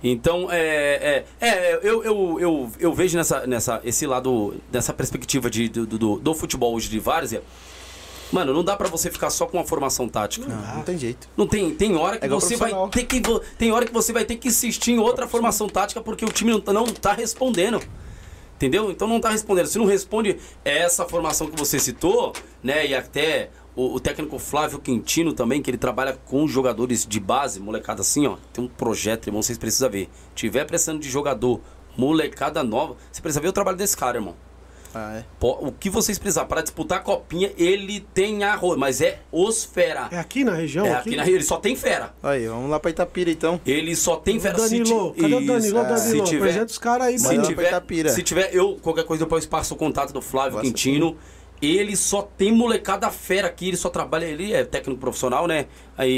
[0.04, 5.50] Então, é, é, é eu, eu, eu, eu vejo nessa, nessa, esse lado, nessa perspectiva
[5.50, 7.42] de, do, do, do futebol hoje de várzea.
[8.32, 10.48] Mano, não dá pra você ficar só com uma formação tática.
[10.48, 11.30] Não, não tem jeito.
[11.38, 13.22] Não tem, tem hora que É você vai ter que
[13.58, 16.52] tem hora que você vai ter que insistir em outra formação tática porque o time
[16.52, 17.82] não, tá- não tá respondendo.
[18.56, 18.90] Entendeu?
[18.92, 19.68] Então não tá respondendo.
[19.68, 24.80] Se não responde essa formação que você citou, né, e até o, o técnico Flávio
[24.80, 29.28] Quintino também, que ele trabalha com jogadores de base, molecada assim, ó, tem um projeto,
[29.28, 30.10] irmão, vocês precisam ver.
[30.34, 31.62] Tiver precisando de jogador,
[31.96, 34.36] molecada nova, você precisa ver o trabalho desse cara, irmão.
[34.98, 35.24] Ah, é.
[35.42, 40.08] O que vocês precisar para disputar a copinha, ele tem arroz, mas é os fera.
[40.12, 40.86] É aqui na região?
[40.86, 42.14] É aqui na ele só tem fera.
[42.24, 43.62] Aí, vamos lá pra Itapira então.
[43.66, 44.58] Ele só tem fera.
[44.58, 45.80] Danilo, ti- cadê o Danilo?
[45.80, 45.84] É.
[45.84, 48.10] Danilo, Se tiver, apresenta os caras aí, se tiver, Itapira.
[48.10, 51.16] se tiver, eu, qualquer coisa depois passo o contato do Flávio Passa Quintino.
[51.60, 55.66] Ele só tem molecada fera aqui, ele só trabalha, ele é técnico profissional, né?
[55.98, 56.12] Aí,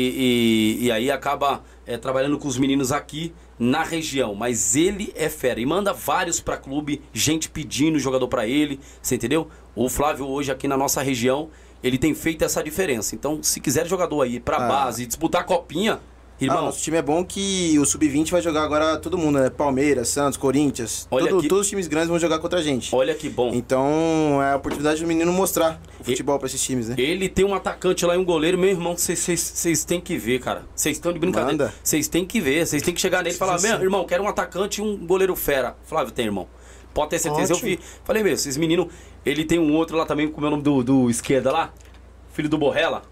[0.80, 4.34] e, e aí acaba é, trabalhando com os meninos aqui na região.
[4.34, 9.16] Mas ele é fera e manda vários pra clube, gente pedindo jogador pra ele, você
[9.16, 9.50] entendeu?
[9.76, 11.50] O Flávio hoje aqui na nossa região,
[11.84, 13.14] ele tem feito essa diferença.
[13.16, 14.68] Então, se quiser jogador aí pra Ah.
[14.68, 16.00] base, disputar a copinha,
[16.42, 19.50] Ah, irmão, nosso time é bom que o Sub-20 vai jogar agora todo mundo, né?
[19.50, 21.08] Palmeiras, Santos, Corinthians.
[21.12, 21.48] Olha Todo- aqui.
[21.48, 22.94] Todos os times grandes vão jogar contra a gente.
[22.96, 23.52] olha que bom.
[23.54, 26.96] Então é a oportunidade do menino mostrar o futebol pra esses times, né?
[26.98, 30.64] Ele tem um atacante lá e um goleiro, meu irmão, vocês têm que ver, cara.
[30.76, 31.74] Vocês estão de brincadeira.
[31.84, 34.28] Vocês têm que ver, vocês têm que chegar nele e falar, meu irmão, quero um
[34.28, 35.76] atacante e um goleiro fera.
[35.84, 36.48] Flávio tem, irmão.
[36.94, 37.54] Pode ter certeza.
[37.54, 37.70] Ótimo.
[37.70, 37.84] Eu vi.
[38.04, 38.88] Falei, meu, esses meninos.
[39.26, 41.74] Ele tem um outro lá também, como é o nome do, do esquerda lá?
[42.34, 43.04] Filho do Borrella.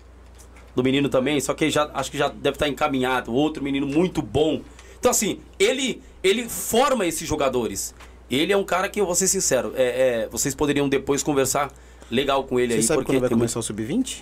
[0.77, 3.33] Do menino também, só que já acho que já deve estar encaminhado.
[3.33, 4.61] Outro menino muito bom.
[4.99, 7.95] Então, assim, ele, ele forma esses jogadores.
[8.29, 11.71] Ele é um cara que, eu vou ser sincero, é, é, vocês poderiam depois conversar
[12.11, 14.21] legal com ele Você aí, sabe porque quando vai tem muito- começar o Sub-20?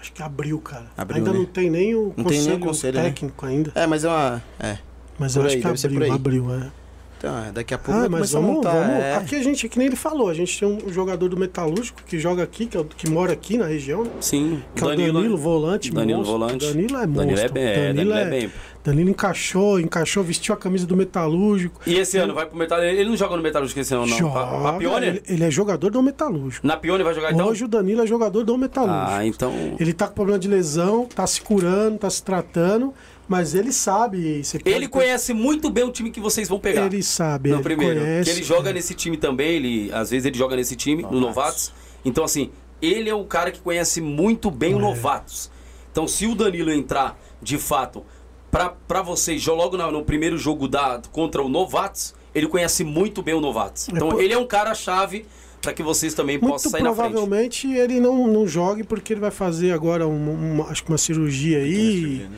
[0.00, 0.86] Acho que abriu, cara.
[0.96, 1.38] Abriu, ainda né?
[1.40, 3.02] não tem nem o Não tem conselho, nem o conselho, né?
[3.06, 3.72] técnico ainda.
[3.74, 4.40] É, mas é uma.
[4.60, 4.78] É.
[5.18, 6.70] Mas Por eu acho aí, que ser por abriu, abriu, é.
[7.18, 8.72] Então, é, daqui a pouco Ah, mas vamos, montar.
[8.72, 9.02] vamos.
[9.02, 9.14] é.
[9.16, 12.18] Aqui a gente, que nem ele falou, a gente tem um jogador do Metalúrgico que
[12.18, 14.10] joga aqui, que, é que mora aqui na região, né?
[14.20, 16.38] Sim, Que é o Danilo, volante, Danilo monstro.
[16.38, 16.66] volante.
[16.66, 17.16] Danilo é monstro.
[17.26, 18.50] Danilo é bem, é, Danilo é bem.
[18.84, 21.80] Danilo encaixou, encaixou, vestiu a camisa do Metalúrgico.
[21.86, 23.00] E esse ano vai pro Metalúrgico?
[23.00, 24.16] Ele não joga no Metalúrgico esse ano, não.
[24.18, 25.06] Joga, pra Pione?
[25.06, 26.64] ele, ele é jogador do Metalúrgico.
[26.66, 27.48] Na Pione vai jogar então?
[27.48, 29.10] Hoje o Danilo é jogador do Metalúrgico.
[29.10, 29.52] Ah, então.
[29.80, 32.94] Ele tá com problema de lesão, tá se curando, tá se tratando,
[33.28, 34.42] mas ele sabe.
[34.44, 36.86] você pode- Ele conhece muito bem o time que vocês vão pegar.
[36.86, 38.00] Ele sabe, No ele primeiro.
[38.00, 38.30] conhece.
[38.30, 41.72] Que ele joga nesse time também, ele, às vezes ele joga nesse time, no Novatos.
[42.04, 42.50] Então, assim,
[42.80, 44.76] ele é o cara que conhece muito bem É.
[44.76, 45.50] o Novatos.
[45.90, 48.04] Então, se o Danilo entrar, de fato,
[48.50, 53.22] pra, pra vocês, já logo no, primeiro jogo da, contra o Novatos, ele conhece muito
[53.22, 53.88] bem o Novatos.
[53.88, 55.24] Então, por- ele é um cara-chave
[55.62, 57.10] para que vocês também Muito possam sair na frente.
[57.10, 60.98] provavelmente ele não, não jogue porque ele vai fazer agora uma, uma- acho que uma
[60.98, 62.28] cirurgia aí.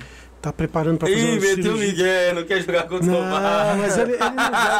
[0.40, 1.88] Tá preparando pra fazer Ih, meteu o cirurgia.
[1.92, 3.80] Miguel, não quer jogar contra o Não, Novatos.
[3.80, 4.20] mas ele, ele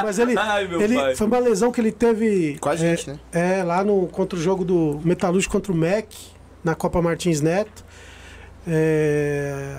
[0.05, 1.17] mas ele, Ai, meu ele pai.
[1.17, 3.19] foi uma lesão que ele teve Com a é, gente, né?
[3.33, 6.17] É, lá no contra o jogo do Metalúrgico contra o MEC,
[6.63, 7.85] na Copa Martins Neto.
[8.67, 9.77] É,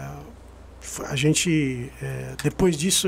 [1.07, 3.07] a gente, é, depois disso,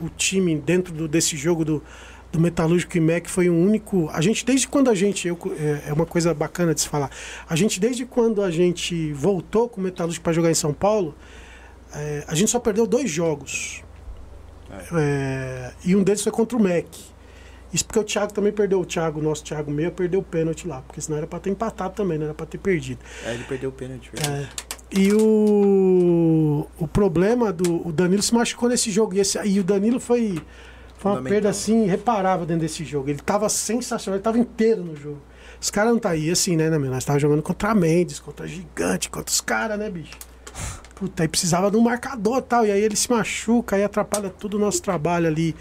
[0.00, 1.82] o, o time dentro do- desse jogo do,
[2.30, 4.08] do Metalúrgico e MEC foi o único.
[4.12, 5.26] A gente, desde quando a gente.
[5.26, 7.10] eu- é, é uma coisa bacana de se falar.
[7.48, 11.14] A gente, desde quando a gente voltou com o Metalúrgico para jogar em São Paulo,
[11.94, 13.82] é, a gente só perdeu dois jogos.
[14.94, 16.88] É, e um deles foi contra o MEC.
[17.72, 20.82] Isso porque o Thiago também perdeu, o Thiago, nosso Thiago Meia, perdeu o pênalti lá,
[20.82, 23.00] porque senão era pra ter empatado também, não era pra ter perdido.
[23.24, 24.10] É, ele perdeu o pênalti.
[24.30, 24.46] É.
[24.94, 27.86] E o, o problema do.
[27.86, 29.14] O Danilo se machucou nesse jogo.
[29.14, 30.38] E, esse, e o Danilo foi,
[30.98, 33.08] foi uma perda assim, irreparável dentro desse jogo.
[33.08, 35.22] Ele tava sensacional, ele tava inteiro no jogo.
[35.58, 36.76] Os caras não tá aí assim, né, né?
[36.76, 40.12] Nós tava jogando contra a Mendes, contra Gigante, contra os caras, né, bicho?
[41.02, 42.64] Puta, aí precisava de um marcador e tal.
[42.64, 45.52] E aí ele se machuca, aí atrapalha todo o nosso trabalho ali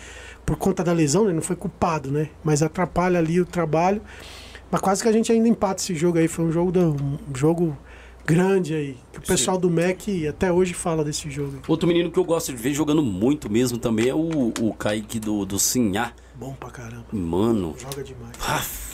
[0.45, 1.33] por conta da lesão, né?
[1.33, 2.29] Não foi culpado, né?
[2.43, 4.03] Mas atrapalha ali o trabalho.
[4.69, 6.27] Mas quase que a gente ainda empata esse jogo aí.
[6.27, 7.75] Foi um jogo, da- um jogo
[8.23, 8.97] grande aí.
[9.11, 11.53] Que o pessoal do MEC até hoje fala desse jogo.
[11.55, 11.61] aí.
[11.67, 15.19] Outro menino que eu gosto de ver jogando muito mesmo também é o, o Kaique
[15.19, 16.13] do, do Sinhá.
[16.35, 17.05] Bom pra caramba.
[17.11, 17.73] Mano.
[17.79, 18.33] Joga demais.
[18.47, 18.90] Aff,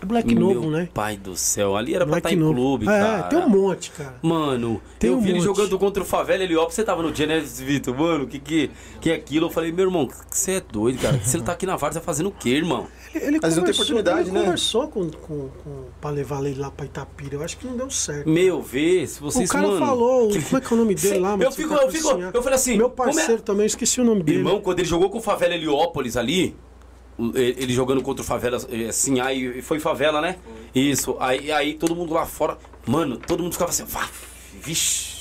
[0.00, 0.88] É moleque meu novo, né?
[0.94, 1.76] pai do céu.
[1.76, 3.22] Ali era pra Moleque estar em clube, é, cara.
[3.24, 4.14] tem um monte, cara.
[4.22, 5.44] Mano, Tem eu um vi ele monte.
[5.44, 7.96] jogando contra o Favela Heliópolis, você tava no dia, né, Vitor?
[7.96, 8.70] Mano, que que,
[9.00, 9.46] que é aquilo?
[9.46, 11.18] Eu falei, meu irmão, você é doido, cara.
[11.18, 12.86] Você tá aqui na Várzea fazendo o quê, irmão?
[13.14, 14.44] Ele, ele Mas não tem conversou- oportunidade, ele né?
[14.44, 17.34] conversou com, com, com, pra levar ele lá pra Itapira.
[17.36, 18.28] Eu acho que não deu certo.
[18.28, 19.78] Meu, vê, se vocês, o cara mano...
[19.84, 21.32] falou, que- como é que é o nome dele lá?
[21.32, 21.52] Eu mano?
[21.52, 22.76] fico, tá eu fico, eu falei assim...
[22.76, 24.38] Meu como é- parceiro também, eu esqueci o nome dele.
[24.38, 26.54] Irmão, quando ele jogou com o Favela Heliópolis ali,
[27.34, 30.36] ele jogando contra o Favela, eh, assim, aí foi Favela, né?
[30.74, 32.56] Isso, aí, aí todo mundo lá fora,
[32.86, 34.08] mano, todo mundo ficava assim, "Vá,
[34.62, 35.18] vixe.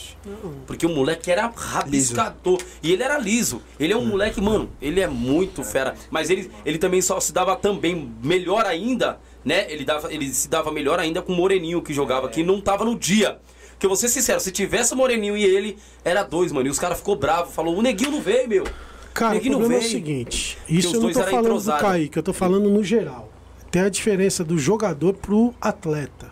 [0.65, 2.59] Porque o moleque era rabiscador.
[2.83, 3.61] E ele era liso.
[3.79, 5.95] Ele é um moleque, mano, ele é muito fera.
[6.11, 9.71] Mas ele, ele também só se dava também melhor ainda, né?
[9.71, 12.83] Ele, dava, ele se dava melhor ainda com o Moreninho que jogava, que não tava
[12.83, 13.39] no dia.
[13.71, 16.67] Porque eu vou ser sincero, se tivesse o Moreninho e ele, era dois, mano.
[16.67, 18.63] E os caras ficou bravos, falou, o neguinho não veio, meu.
[19.17, 19.91] Cara, o problema é o veio.
[19.91, 20.57] seguinte.
[20.69, 21.81] Isso eu não tô falando do entrosados.
[21.81, 23.31] Kaique, eu tô falando no geral.
[23.71, 26.31] Tem a diferença do jogador pro atleta.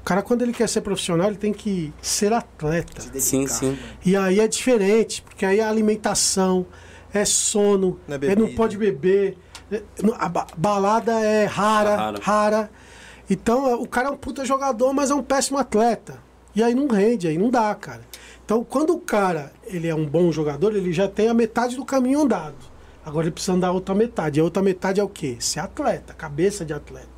[0.00, 3.02] O cara, quando ele quer ser profissional, ele tem que ser atleta.
[3.18, 3.76] Sim, sim.
[4.04, 6.66] E aí é diferente, porque aí é alimentação,
[7.12, 9.36] é sono, Não é é não pode beber,
[9.72, 9.82] é-
[10.18, 12.18] a ba- balada é rara, Rara.
[12.22, 12.70] rara.
[13.28, 16.22] Então é, o cara é um puta jogador, mas é um péssimo atleta.
[16.54, 18.02] E aí não rende, aí não dá, cara.
[18.46, 21.84] Então quando o cara ele é um bom jogador, ele já tem a metade do
[21.84, 22.54] caminho andado.
[23.04, 24.38] Agora ele precisa andar a outra metade.
[24.38, 25.36] E a outra metade é o quê?
[25.40, 27.08] Ser atleta, cabeça de atleta.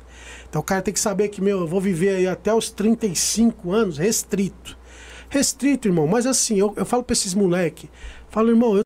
[0.49, 3.71] Então o cara tem que saber que, meu, eu vou viver aí até os 35
[3.71, 4.75] anos restrito.
[5.29, 6.07] Restrito, irmão.
[6.07, 7.89] Mas assim, eu, eu falo pra esses moleque,
[8.29, 8.83] falo, irmão, eu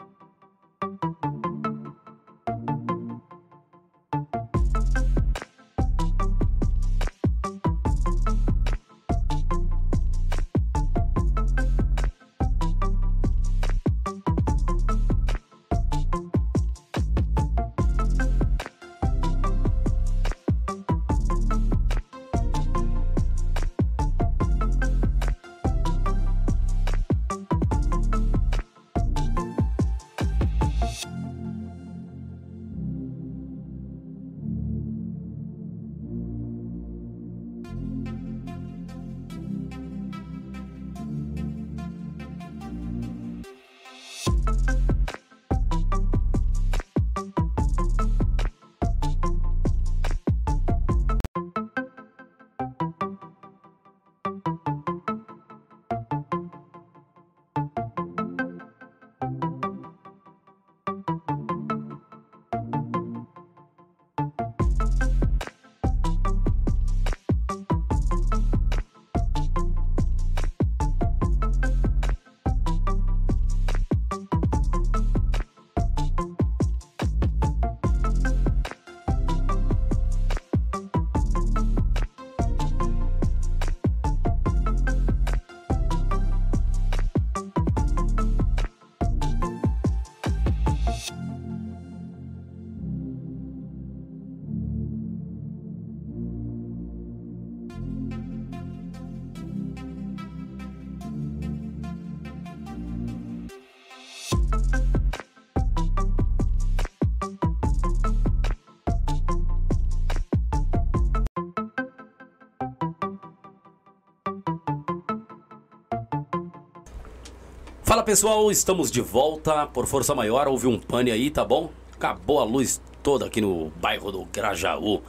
[117.94, 119.68] Fala pessoal, estamos de volta.
[119.68, 121.70] Por força maior, houve um pane aí, tá bom?
[121.94, 125.04] Acabou a luz toda aqui no bairro do Grajaú.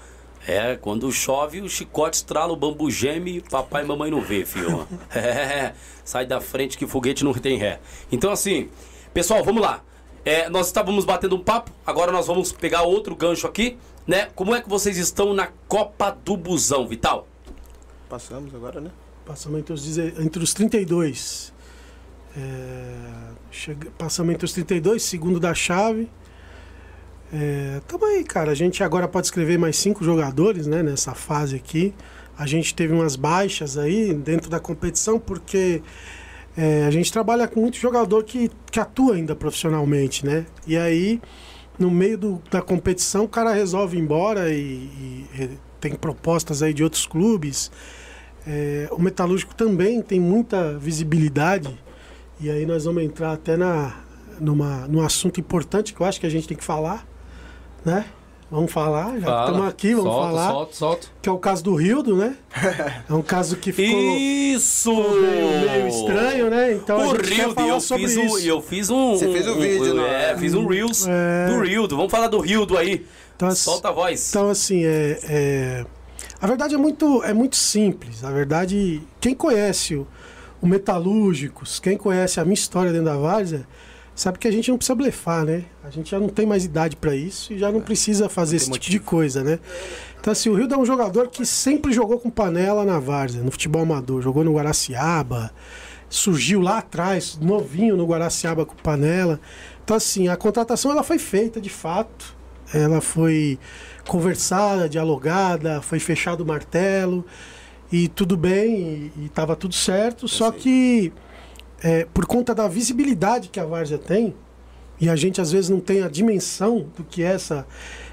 [0.47, 4.87] É, quando chove, o chicote estrala, o bambu geme, papai e mamãe não vê, filho.
[5.17, 5.73] É,
[6.05, 7.81] sai da frente que foguete não tem ré.
[8.13, 8.69] Então assim,
[9.15, 9.83] pessoal, vamos lá.
[10.23, 14.29] É, nós estávamos batendo um papo, agora nós vamos pegar outro gancho aqui, né?
[14.35, 17.27] Como é que vocês estão na Copa do Busão, Vital?
[18.11, 18.91] Passamos agora, né?
[19.25, 21.54] passamos entre os, entre os 32.
[22.37, 22.97] É,
[23.51, 26.09] chega- passamos entre os 32, segundo da chave.
[27.33, 28.53] É, tamo aí, cara.
[28.53, 30.83] A gente agora pode escrever mais cinco jogadores, né?
[30.83, 31.95] Nessa fase aqui.
[32.37, 35.83] A gente teve umas baixas aí dentro da competição, porque
[36.57, 40.45] é, a gente trabalha com muito jogador que, que atua ainda profissionalmente, né?
[40.67, 41.21] E aí,
[41.79, 46.63] no meio do, da competição, o cara resolve ir embora e, e, e tem propostas
[46.63, 47.71] aí de outros clubes.
[48.47, 51.79] É, o metalúrgico também tem muita visibilidade.
[52.41, 53.95] E aí nós vamos entrar até na,
[54.41, 57.07] numa, num assunto importante que eu acho que a gente tem que falar,
[57.85, 58.05] né?
[58.51, 59.47] Vamos falar, já Fala.
[59.51, 60.51] estamos aqui, vamos solta, falar.
[60.51, 61.07] Solta, solta.
[61.23, 62.37] Que é o caso do Rildo, né?
[63.09, 64.93] É um caso que ficou Isso!
[64.95, 66.73] meio, meio estranho, né?
[66.75, 68.47] Então a o gente quer Rildo, falar eu sobre fiz, um, isso.
[68.47, 69.11] eu fiz um.
[69.17, 70.31] Você fez o um- vídeo, um, né?
[70.33, 71.47] É, fiz um Reels É.
[71.49, 71.97] do Rildo.
[71.97, 73.05] Vamos falar do Rildo aí.
[73.35, 74.29] Então, assim, Solta a voz.
[74.31, 75.87] Então, assim, é, é-
[76.41, 78.23] a verdade é muito, é muito simples.
[78.23, 80.07] A verdade, quem conhece o,
[80.65, 83.67] o Metalúrgicos, quem conhece a minha história dentro da Várzea,
[84.15, 85.67] sabe que a gente não precisa blefar, né?
[85.85, 88.71] A gente já não tem mais idade para isso e já não precisa fazer esse
[88.71, 89.59] tem tipo de coisa, né?
[90.19, 93.51] Então, assim, o Rio é um jogador que sempre jogou com panela na Várzea, no
[93.51, 94.23] futebol amador.
[94.23, 95.51] Jogou no Guaraciaba,
[96.09, 99.39] surgiu lá atrás, novinho no Guaraciaba com panela.
[99.85, 102.35] Então, assim, a contratação ela foi feita de fato.
[102.73, 103.59] Ela foi
[104.09, 107.23] conversada, dialogada, foi fechado o martelo
[107.95, 110.27] e tudo bem, e estava tudo certo.
[110.27, 111.13] Só que
[111.81, 114.35] é, por conta da visibilidade que a Várzea tem,
[115.01, 117.65] e a gente às vezes não tem a dimensão do que é essa,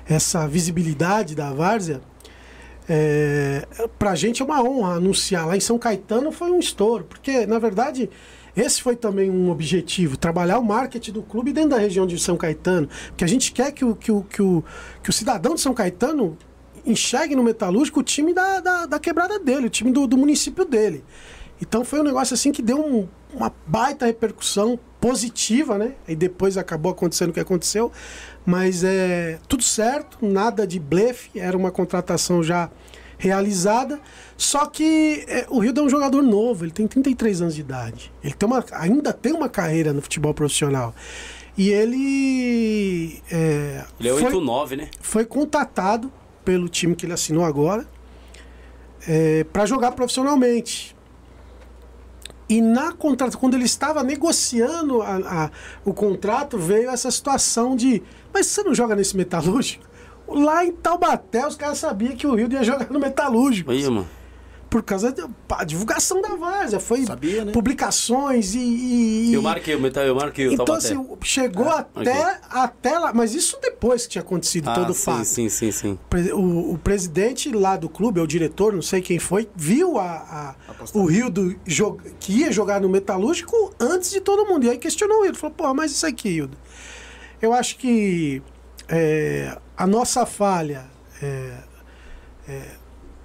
[0.07, 1.99] essa visibilidade da Várzea,
[2.87, 3.65] é,
[3.97, 5.47] pra gente é uma honra anunciar.
[5.47, 8.07] Lá em São Caetano foi um estouro, porque na verdade
[8.55, 12.37] esse foi também um objetivo, trabalhar o marketing do clube dentro da região de São
[12.37, 12.87] Caetano.
[13.07, 14.63] Porque a gente quer que o, que o, que o,
[15.01, 16.37] que o cidadão de São Caetano
[16.85, 20.65] enxergue no Metalúrgico o time da, da, da quebrada dele, o time do, do município
[20.65, 21.03] dele.
[21.61, 25.93] Então foi um negócio assim que deu um- uma baita repercussão positiva, né?
[26.07, 27.91] E depois acabou acontecendo o que aconteceu.
[28.45, 32.69] Mas é tudo certo, nada de blefe, era uma contratação já
[33.17, 33.99] realizada.
[34.35, 38.11] Só que é, o Rio é um jogador novo, ele tem 33 anos de idade.
[38.23, 40.93] Ele tem uma, ainda tem uma carreira no futebol profissional.
[41.57, 43.21] E ele.
[43.31, 44.89] É, Ele é foi- 8-9, né?
[45.01, 46.11] foi contatado
[46.43, 47.85] pelo time que ele assinou agora
[49.51, 50.95] para jogar profissionalmente.
[52.47, 55.15] E na contrato, quando ele estava negociando a-
[55.45, 55.51] a-
[55.85, 59.85] o contrato, veio essa situação de: mas você não joga nesse metalúrgico?
[60.27, 63.71] Lá em Taubaté, os caras sabiam que o Rio ia jogar no metalúrgico.
[63.71, 64.07] Aí, mano.
[64.71, 66.79] Por causa da divulgação da Várzea.
[66.79, 67.51] Foi Sabia, né?
[67.51, 68.59] publicações e.
[68.59, 70.87] e- Eu marquei o metal, eu marquei o então, Taubaté.
[70.93, 73.13] assim, chegou Ah, até, até lá.
[73.13, 75.25] Mas isso depois que tinha acontecido ah, todo o fato.
[75.25, 75.99] sim, sim, sim.
[76.33, 80.05] O, o presidente lá do clube, ou o diretor, não sei quem foi, viu a,
[80.09, 80.55] a-
[80.93, 81.53] o Rio do,
[82.17, 84.65] que ia jogar no Metalúrgico antes de todo mundo.
[84.65, 85.35] E aí questionou o Rio.
[85.35, 86.57] Falou, pô, mas isso aqui, Hildo.
[87.41, 88.41] Eu acho que
[88.87, 90.85] é, a nossa falha.
[91.21, 91.57] é,
[92.47, 92.80] é,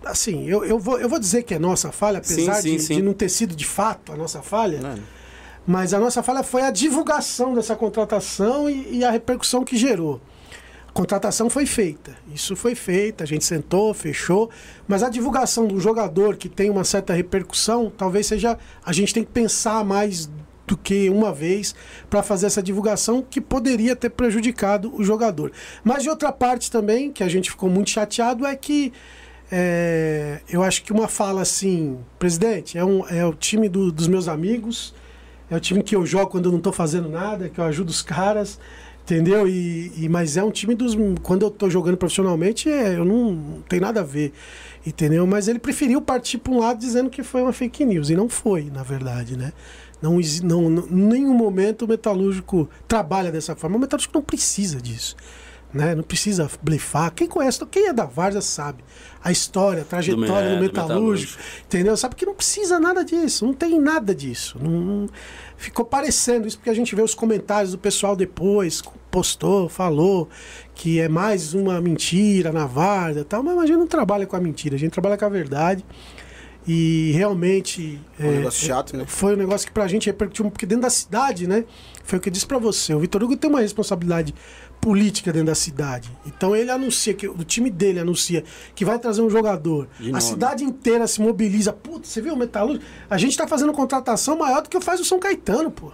[0.06, 2.82] assim, eu, eu, vou, eu vou dizer que é nossa falha, Sim, apesar sim, de,
[2.82, 2.94] sim.
[2.96, 4.80] de não ter sido de fato a nossa falha.
[4.80, 5.02] Mano,
[5.66, 10.20] Mas a nossa falha foi a divulgação dessa contratação e, e a repercussão que gerou.
[10.88, 14.48] A contratação foi feita, isso foi feita, a gente sentou, fechou,
[14.88, 18.58] mas a divulgação do jogador que tem uma certa repercussão, talvez seja.
[18.84, 20.30] A gente tem que pensar mais
[20.66, 21.74] do que uma vez
[22.10, 25.52] para fazer essa divulgação que poderia ter prejudicado o jogador.
[25.84, 28.92] Mas de outra parte também, que a gente ficou muito chateado, é que
[29.50, 34.08] é, eu acho que uma fala assim, presidente, é, um, é o time do- dos
[34.08, 34.94] meus amigos,
[35.50, 37.88] é o time que eu jogo quando eu não estou fazendo nada, que eu ajudo
[37.90, 38.58] os caras,
[39.04, 39.46] entendeu?
[39.48, 40.96] E, e- mas é um time dos.
[41.22, 44.32] Quando eu estou jogando profissionalmente, é, eu não, não tem nada a ver,
[44.84, 45.24] entendeu?
[45.26, 48.28] Mas ele preferiu partir para um lado dizendo que foi uma fake news, e não
[48.28, 49.52] foi, na verdade, né?
[50.02, 53.76] Não, não, nenhum momento o metalúrgico trabalha dessa forma.
[53.76, 55.16] O metalúrgico não precisa disso.
[55.72, 55.94] Né?
[55.94, 57.12] Não precisa blefar.
[57.12, 58.84] Quem conhece, quem é da Várzea sabe
[59.26, 61.42] a história, a trajetória é, do do metalúrgico, metalúrgico.
[61.66, 61.96] entendeu?
[61.96, 64.56] Sabe que não precisa nada disso, não tem nada disso.
[64.62, 65.08] Não, não-
[65.56, 70.28] ficou parecendo isso porque a gente vê os comentários do pessoal depois, postou, falou
[70.76, 72.68] que é mais uma mentira na
[73.20, 75.28] e tal, mas a gente não trabalha com a mentira, a gente trabalha com a
[75.28, 75.84] verdade.
[76.68, 79.04] E realmente um negócio chato, né?
[79.06, 81.64] foi um negócio que pra gente repercutiu, porque dentro da cidade, né?
[82.02, 82.92] Foi o que eu disse pra você.
[82.92, 84.34] O Vitor Hugo tem uma responsabilidade
[84.80, 86.10] política dentro da cidade.
[86.24, 89.88] Então ele anuncia que o time dele anuncia que vai trazer um jogador.
[90.12, 91.72] A cidade inteira se mobiliza.
[91.72, 92.84] Putz, você viu o Metalúrgico?
[93.10, 95.92] A gente tá fazendo contratação maior do que faz o São Caetano, pô.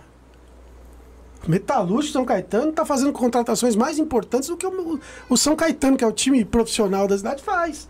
[1.46, 5.96] O Metalúrgico São Caetano tá fazendo contratações mais importantes do que o, o São Caetano,
[5.96, 7.88] que é o time profissional da cidade, faz.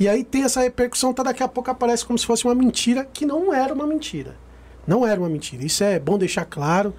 [0.00, 3.04] E aí tem essa repercussão, tá daqui a pouco aparece como se fosse uma mentira,
[3.04, 4.36] que não era uma mentira.
[4.86, 5.64] Não era uma mentira.
[5.64, 6.94] Isso é bom deixar claro.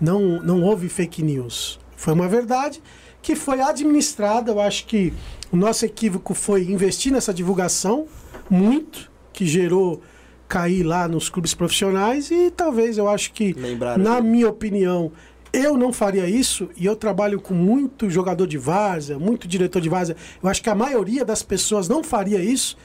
[0.00, 1.78] Não, não houve fake news.
[1.98, 2.80] Foi uma verdade
[3.20, 4.52] que foi administrada.
[4.52, 5.12] Eu acho que
[5.50, 8.06] o nosso equívoco foi investir nessa divulgação
[8.48, 10.00] muito, que gerou
[10.48, 14.28] cair lá nos clubes profissionais e talvez eu acho que, Lembraram na dele.
[14.28, 15.12] minha opinião,
[15.52, 19.88] eu não faria isso e eu trabalho com muito jogador de várzea, muito diretor de
[19.88, 20.16] várzea.
[20.42, 22.78] Eu acho que a maioria das pessoas não faria isso,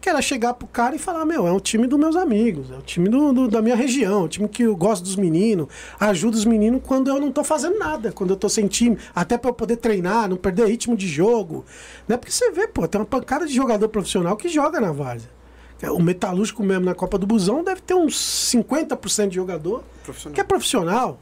[0.00, 2.74] que era chegar pro cara e falar, meu, é um time dos meus amigos, é
[2.76, 5.68] o time do, do- da minha região, é o time que eu gosto dos meninos,
[6.00, 9.36] ajudo os meninos quando eu não tô fazendo nada, quando eu tô sem time, até
[9.36, 11.64] para eu poder treinar, não perder ritmo de jogo.
[12.08, 12.16] Né?
[12.16, 15.30] Porque você vê, pô, tem uma pancada de jogador profissional que joga na várzea.
[15.92, 18.14] O metalúrgico mesmo na Copa do Busão deve ter uns
[18.52, 19.82] 50% de jogador
[20.34, 21.18] que é profissional.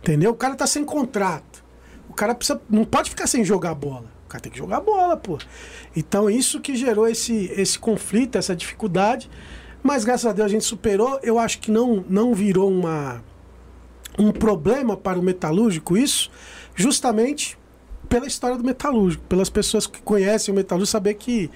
[0.00, 0.30] Entendeu?
[0.30, 1.64] O cara tá sem contrato.
[2.08, 4.13] O cara precisa, não pode ficar sem jogar bola.
[4.34, 5.38] Cara tem que jogar bola, pô.
[5.94, 9.30] Então isso que gerou esse, esse conflito, essa dificuldade.
[9.80, 11.20] Mas graças a Deus a gente superou.
[11.22, 13.22] Eu acho que não, não virou uma,
[14.18, 16.32] um problema para o metalúrgico isso,
[16.74, 17.56] justamente
[18.08, 21.48] pela história do metalúrgico, pelas pessoas que conhecem o metalúrgico saber que,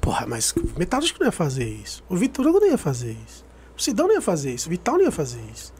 [0.00, 2.02] porra, mas o metalúrgico não ia fazer isso.
[2.08, 3.44] O Vitor Hugo não ia fazer isso.
[3.76, 5.72] O Sidão não ia fazer isso, o Vital não ia fazer isso.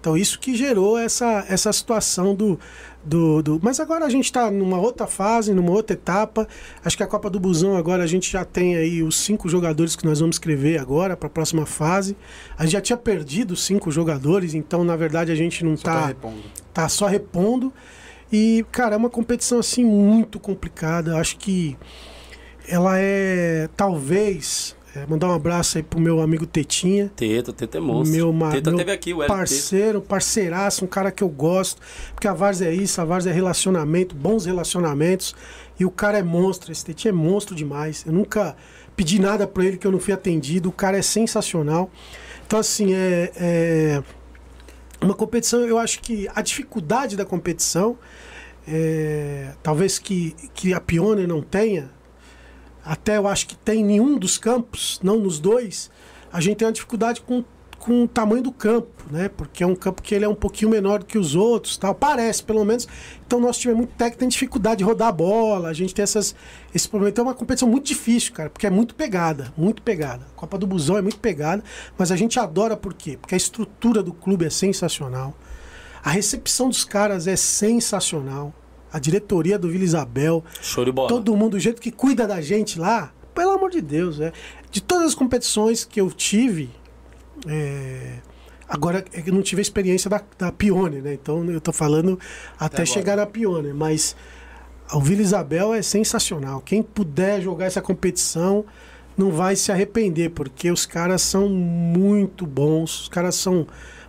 [0.00, 2.60] Então isso que gerou essa, essa situação do,
[3.04, 6.48] do, do- Mas agora a gente está numa outra fase, numa outra etapa.
[6.84, 9.94] Acho que a Copa do Busão agora a gente já tem aí os cinco jogadores
[9.94, 12.16] que nós vamos escrever agora para a próxima fase.
[12.56, 15.94] A gente já tinha perdido cinco jogadores, então na verdade a gente não Só tá
[15.96, 16.42] está repondo.
[16.72, 17.72] tá só repondo.
[18.32, 21.16] E, cara, é uma competição assim muito complicada.
[21.18, 21.76] Acho que
[22.66, 24.74] ela é talvez.
[24.94, 27.10] É, mandar um abraço aí pro meu amigo Tetinha.
[27.16, 28.16] Teta, Teta é monstro.
[28.16, 29.26] Meu, ma- Teta meu teve aqui, o LT.
[29.28, 31.80] parceiro, parceiraço, um cara que eu gosto.
[32.14, 35.34] Porque a Várzea é isso, a Várzea é relacionamento, bons relacionamentos.
[35.78, 38.04] E o cara é monstro, esse Tetinha é monstro demais.
[38.06, 38.56] Eu nunca
[38.96, 40.68] pedi nada pra ele que eu não fui atendido.
[40.68, 41.90] O cara é sensacional.
[42.46, 44.02] Então, assim, é, é
[45.00, 47.98] uma competição, eu acho que a dificuldade da competição,
[48.66, 51.90] é, talvez que, que a Pioneer não tenha,
[52.84, 55.90] até eu acho que tem em nenhum dos campos, não nos dois,
[56.32, 57.44] a gente tem uma dificuldade com,
[57.78, 59.28] com o tamanho do campo, né?
[59.28, 61.94] Porque é um campo que ele é um pouquinho menor do que os outros, tal,
[61.94, 62.86] parece pelo menos.
[63.26, 66.02] Então nosso time é muito técnico, tem dificuldade de rodar a bola, a gente tem
[66.02, 66.34] essas,
[66.74, 67.10] esse problema.
[67.10, 70.26] Então é uma competição muito difícil, cara, porque é muito pegada, muito pegada.
[70.34, 71.62] A Copa do Busão é muito pegada,
[71.96, 73.16] mas a gente adora por quê?
[73.20, 75.34] Porque a estrutura do clube é sensacional.
[76.02, 78.52] A recepção dos caras é sensacional.
[78.94, 81.08] A diretoria do Vila Isabel, Show de bola.
[81.08, 84.32] todo mundo, do jeito que cuida da gente lá, pelo amor de Deus, é.
[84.70, 86.70] De todas as competições que eu tive,
[87.48, 88.18] é,
[88.68, 91.14] agora é que eu não tive a experiência da, da Pione, né?
[91.14, 92.18] Então eu tô falando
[92.56, 92.86] até, agora.
[92.86, 94.14] chegar na Pione, mas
[94.92, 96.60] o Vila Isabel é sensacional.
[96.60, 98.64] Quem puder jogar essa competição
[99.16, 103.66] não vai se arrepender, porque os caras são muito bons, os caras são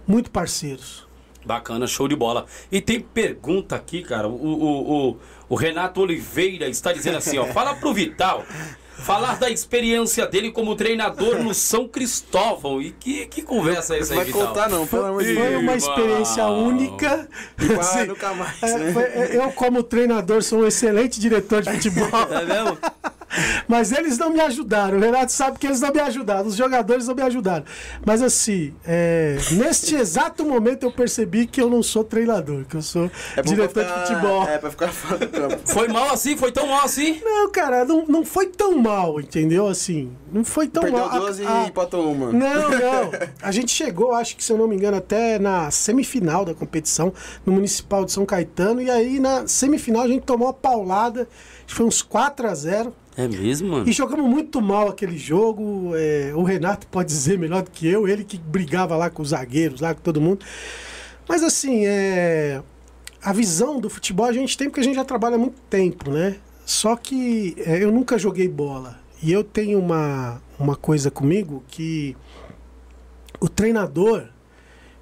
[0.08, 1.05] muito parceiros.
[1.46, 2.46] Bacana, show de bola.
[2.72, 4.28] E tem pergunta aqui, cara.
[4.28, 5.18] O, o, o,
[5.50, 7.46] o Renato Oliveira está dizendo assim, ó.
[7.54, 8.44] Fala pro Vital.
[8.98, 12.82] Falar da experiência dele como treinador no São Cristóvão.
[12.82, 14.48] E que, que conversa é essa aí, Vai Vital?
[14.48, 15.46] contar não, pelo amor de Deus.
[15.48, 17.30] Foi uma experiência única.
[17.58, 18.94] Vai, Assim, nunca mais, é, né?
[18.94, 22.08] foi- é, eu, como treinador, sou um excelente diretor de futebol.
[22.32, 22.78] É mesmo?
[23.68, 24.98] Mas eles não me ajudaram.
[24.98, 26.48] O Renato sabe que eles não me ajudaram.
[26.48, 27.66] Os jogadores não me ajudaram.
[28.06, 32.82] Mas assim, é, neste exato momento eu percebi que eu não sou treinador, que eu
[32.82, 34.48] sou É diretor pra de ficar- futebol.
[34.48, 35.58] É, pra ficar fora do campo.
[35.66, 36.38] Foi mal assim?
[36.38, 37.20] Foi tão mal assim?
[37.24, 39.68] Não, cara, não, não foi tão mal, entendeu?
[39.68, 41.10] Assim, não foi tão Perdeu mal.
[41.10, 42.32] A- duas e a- empatou uma.
[42.32, 43.12] Não, não.
[43.42, 47.14] A gente chegou, acho que se eu não me engano, até na semifinal da competição,
[47.46, 48.82] no Municipal de São Caetano.
[48.82, 51.22] E aí na semifinal a gente tomou uma paulada,
[51.58, 53.88] acho que foi uns 4 a 0 É mesmo, mano?
[53.88, 55.92] E jogamos muito mal aquele jogo.
[55.96, 59.30] é, o Renato pode dizer melhor do que eu, ele que brigava lá com os
[59.30, 60.46] zagueiros, lá com todo mundo.
[61.28, 62.62] Mas assim, é,
[63.22, 66.12] a visão do futebol a gente tem porque a gente já trabalha há muito tempo,
[66.12, 66.36] né?
[66.66, 69.00] Só que é, eu nunca joguei bola.
[69.24, 72.16] E eu tenho uma, uma coisa comigo que
[73.40, 74.26] o treinador.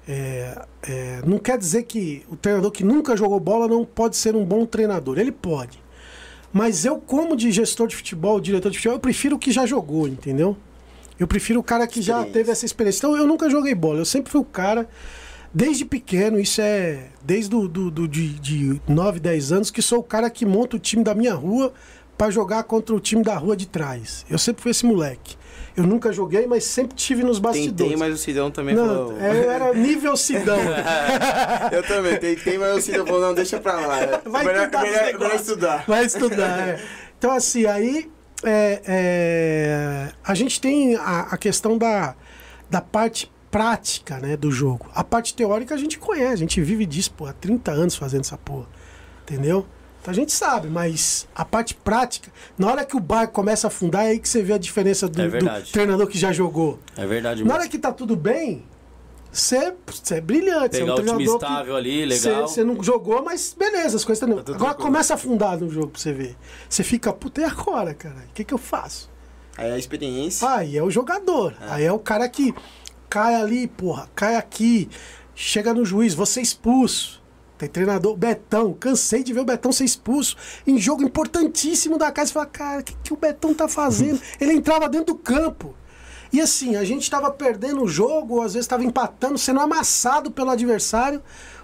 [0.06, 4.36] é, é, não quer dizer que o treinador que nunca jogou bola não pode ser
[4.36, 5.18] um bom treinador.
[5.18, 5.83] Ele pode.
[6.56, 9.66] Mas eu, como de gestor de futebol, diretor de futebol, eu prefiro o que já
[9.66, 10.56] jogou, entendeu?
[11.18, 12.98] Eu prefiro o cara que já teve essa experiência.
[13.00, 14.88] Então eu nunca joguei bola, eu sempre fui o cara,
[15.52, 19.98] desde pequeno, isso é desde do, do, do- de, de 9, 10 anos, que sou
[19.98, 21.72] o cara que monta o time da minha rua
[22.16, 24.24] para jogar contra o time da rua de trás.
[24.30, 25.36] Eu sempre fui esse moleque.
[25.76, 27.76] Eu nunca joguei, mas sempre tive nos bastidores.
[27.76, 29.20] Tentei, mas o Sidão também Não, falou.
[29.20, 30.58] é, eu era nível Sidão.
[31.72, 34.00] Eu também tentei, mas o Sidão falou, não, deixa pra lá.
[34.00, 35.18] é Vai melhor, estudar esse melhor, negócio.
[35.24, 35.84] melhor estudar.
[35.88, 36.84] Vai estudar, é.
[37.18, 38.10] Então, assim, aí
[38.44, 42.14] é, é, a gente tem a, a questão da,
[42.70, 44.86] da parte prática né, do jogo.
[44.94, 48.20] A parte teórica a gente conhece, a gente vive disso pô, há 30 anos fazendo
[48.20, 48.66] essa porra.
[49.22, 49.66] Entendeu?
[50.06, 54.04] A gente sabe, mas a parte prática, na hora que o barco começa a afundar,
[54.04, 56.78] é aí que você vê a diferença do, É do treinador que já jogou.
[56.96, 58.64] É verdade Na hora que tá tudo bem,
[59.32, 60.78] você, você é brilhante.
[60.78, 62.46] Pegar você é um o time estável ali, legal.
[62.46, 64.28] Você não jogou, mas beleza, as coisas estão.
[64.38, 64.86] tudo Agora tranquilo.
[64.86, 66.36] começa a afundar no jogo pra você ver.
[66.68, 68.26] Você fica, puta, e agora, cara?
[68.30, 69.10] O que, que eu faço?
[69.56, 70.48] Aí a experiência.
[70.48, 71.54] Aí é o jogador.
[71.62, 72.54] Aí é o cara que
[73.08, 74.88] cai ali, porra, cai aqui,
[75.34, 77.23] chega no juiz, você é expulso.
[77.56, 80.36] Tem treinador, Betão, cansei de ver o Betão ser expulso
[80.66, 82.28] em jogo importantíssimo da casa.
[82.28, 84.20] Você fala, cara, o que, que o Betão tá fazendo?
[84.40, 85.74] Ele entrava dentro do campo.
[86.32, 90.50] E assim, a gente tava perdendo o jogo, às vezes tava empatando, sendo amassado pelo
[90.50, 91.22] adversário.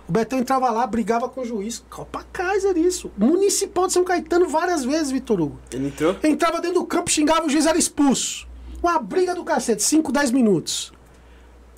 [0.08, 1.84] O Betão entrava lá, brigava com o juiz.
[1.90, 3.10] Copa Kaiser, isso.
[3.18, 5.58] Municipal de São Caetano várias vezes, Vitor Hugo.
[5.72, 6.16] Ele entrou.
[6.22, 8.46] Entrava dentro do campo, xingava, o juiz era expulso.
[8.80, 10.92] Uma briga do cacete, 5, 10 minutos.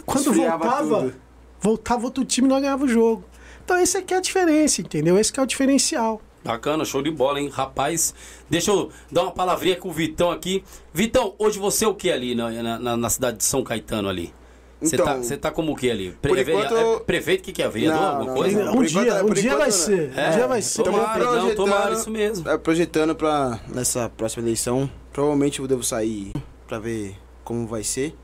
[0.04, 1.14] Quando Esfriava voltava, tudo.
[1.60, 3.24] voltava outro time e nós ganhava o jogo.
[3.64, 5.18] Então esse aqui é a diferença, entendeu?
[5.18, 6.20] Esse que é o diferencial.
[6.44, 7.48] Bacana, show de bola, hein?
[7.48, 8.12] Rapaz,
[8.50, 10.64] deixa eu dar uma palavrinha com o Vitão aqui.
[10.92, 14.34] Vitão, hoje você é o que ali na, na, na cidade de São Caetano ali?
[14.80, 16.16] Você Então, tá, você tá como o que ali?
[16.20, 17.68] por enquanto- é prefeito, o que, que é?
[17.68, 18.00] Vereador?
[18.00, 18.64] Não, alguma não, coisa?
[18.64, 18.72] não.
[18.74, 19.72] um dia, enquanto- um dia enquanto vai não.
[19.76, 20.12] ser.
[20.18, 20.82] É, um dia vai ser.
[20.82, 22.48] tomara, Também- não, projetando- tomara isso mesmo.
[22.50, 24.90] É, projetando pra nessa próxima eleição.
[25.12, 26.32] Provavelmente eu devo sair
[26.66, 28.16] pra ver como vai ser.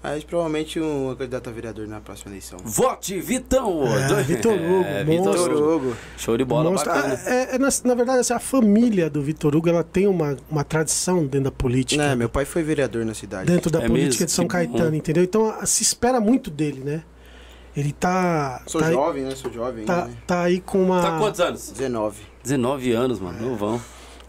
[0.00, 2.58] Mas provavelmente um candidato a vereador na próxima eleição.
[2.64, 3.82] Vote Vitão!
[3.86, 5.74] É, Vitor Hugo, É, Vitor monstro.
[5.76, 5.96] Hugo.
[6.16, 7.14] Show de bola, Mostra- bacana.
[7.26, 10.62] é, é, na, na verdade, assim, a família do Vitor Hugo ela tem uma, uma
[10.62, 12.00] tradição dentro da política.
[12.02, 13.50] É, meu pai foi vereador na cidade.
[13.50, 14.26] dentro da É política mesmo?
[14.26, 14.96] de São Que Caetano, bom.
[14.96, 15.24] entendeu?
[15.24, 17.02] Então a- se espera muito dele, né?
[17.76, 18.62] Ele tá.
[18.66, 19.34] Sou tá, aí- jovem, né?
[19.34, 20.14] Sou jovem tá, né?
[20.26, 21.02] tá aí com uma.
[21.02, 21.70] Tá quantos anos?
[21.72, 22.22] 19.
[22.44, 23.80] 19 anos, mano, não vão.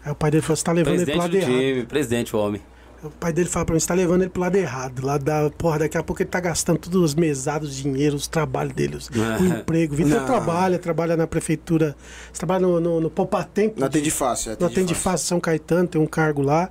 [0.04, 1.72] Aí o pai dele falou: você tá levando ele pro Presidente lado do errado.
[1.74, 2.60] time, presidente, o homem.
[3.02, 5.04] O pai dele fala pra mim: você tá levando ele pro lado errado.
[5.04, 5.48] Lá da.
[5.50, 9.08] Porra, daqui a pouco ele tá gastando todos os mesados, dinheiro, os trabalhos dele, os-
[9.08, 9.94] o emprego.
[9.94, 11.96] Vitor trabalha, trabalha na prefeitura.
[12.32, 13.80] Você trabalha no, no, no Poupatempo.
[13.80, 14.56] Não de- atende fácil.
[14.60, 16.68] Não atende fácil São Caetano, tem um cargo lá.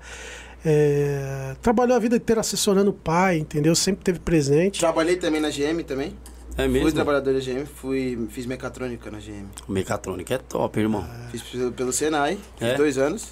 [0.64, 3.74] É, trabalhou a vida inteira assessorando o pai, entendeu?
[3.76, 4.80] Sempre teve presente.
[4.80, 6.14] Trabalhei também na GM também.
[6.58, 6.92] É Fui mesmo?
[6.92, 9.46] trabalhador da GM, fui, fiz mecatrônica na GM.
[9.70, 11.08] Mecatrônica é top, irmão.
[11.32, 12.76] Fiz pelo, pelo Senai, fiz É?
[12.76, 13.30] dois anos.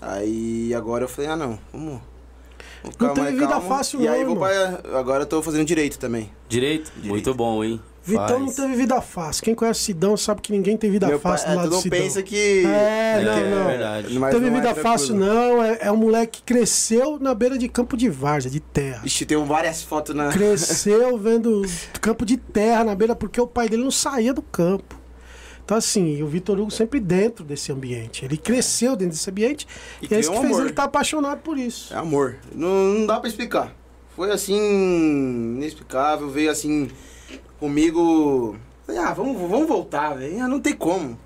[0.00, 2.00] Aí agora eu falei, ah não, vamos.
[2.84, 3.68] Ficar Não teve vida calmo.
[3.68, 6.30] fácil, E aí não, vou pra, agora eu tô fazendo direito também.
[6.48, 6.92] Direito?
[7.02, 7.80] Muito bom, hein?
[8.02, 8.54] Vitão não Faz.
[8.56, 9.42] teve vida fácil.
[9.42, 11.76] Quem conhece Sidão sabe que ninguém tem vida Meu pai, fácil do é, lado do
[11.80, 11.98] Sidão.
[11.98, 12.62] pensa que.
[12.64, 13.66] É, não, É, não.
[13.66, 14.18] verdade.
[14.20, 14.88] Mas teve não é vida tranquilo.
[14.98, 15.60] fácil, não.
[15.64, 19.02] É, é um moleque que cresceu na beira de campo de várzea, de terra.
[19.04, 20.28] Ixi, tem várias fotos na.
[20.28, 21.62] Cresceu vendo
[22.00, 24.96] campo de terra na beira, porque o pai dele não saía do campo.
[25.66, 28.24] Então, assim, o Vitor Hugo sempre dentro desse ambiente.
[28.24, 29.66] Ele cresceu dentro desse ambiente
[30.00, 30.60] E e, é isso que um fez amor.
[30.62, 31.92] ele estar apaixonado por isso.
[31.92, 32.36] É amor.
[32.54, 33.74] Não, não dá pra explicar.
[34.14, 34.54] Foi assim,
[35.56, 36.30] inexplicável.
[36.30, 36.88] Veio assim,
[37.58, 38.56] comigo.
[38.86, 40.40] Falei, ah, vamos, vamos voltar, velho.
[40.40, 41.18] Ah, não tem como.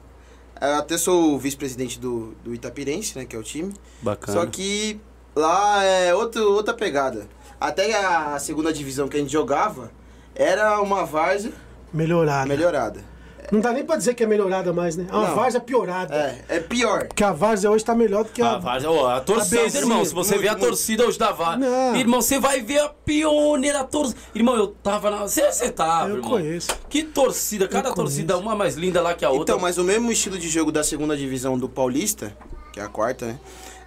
[0.59, 3.75] Eu até sou o vice-presidente do, do Itapirense, né, que é o time.
[4.01, 4.39] Bacana.
[4.41, 4.99] Só que
[5.37, 7.29] lá é outro, outra pegada.
[7.61, 9.91] Até a segunda divisão que a gente jogava
[10.35, 11.53] era uma várzea
[11.93, 12.47] Melhorada.
[12.47, 13.05] melhorada.
[13.51, 15.07] Não dá nem pra dizer que é melhorada mais, né?
[15.11, 15.35] É uma Não.
[15.35, 16.15] várzea piorada.
[16.15, 17.07] É, é pior.
[17.09, 18.53] Porque a várzea hoje tá melhor do que a.
[18.53, 20.67] A, Várzea- ó, a torcida, Bezinha, irmão, se você muito, ver a muito.
[20.67, 21.97] torcida hoje da Várzea, Não.
[21.97, 24.19] irmão, você vai ver a pioneira torcida.
[24.35, 25.19] Irmão, eu tava na.
[25.23, 26.31] Você, você tava, Eu irmão.
[26.31, 26.69] conheço.
[26.89, 28.49] Que torcida, cada Eu torcida, conheço.
[28.49, 29.43] uma mais linda lá que a outra.
[29.55, 32.37] Então, mas o mesmo estilo de jogo da segunda divisão do Paulista,
[32.73, 33.41] que é a quarta, né?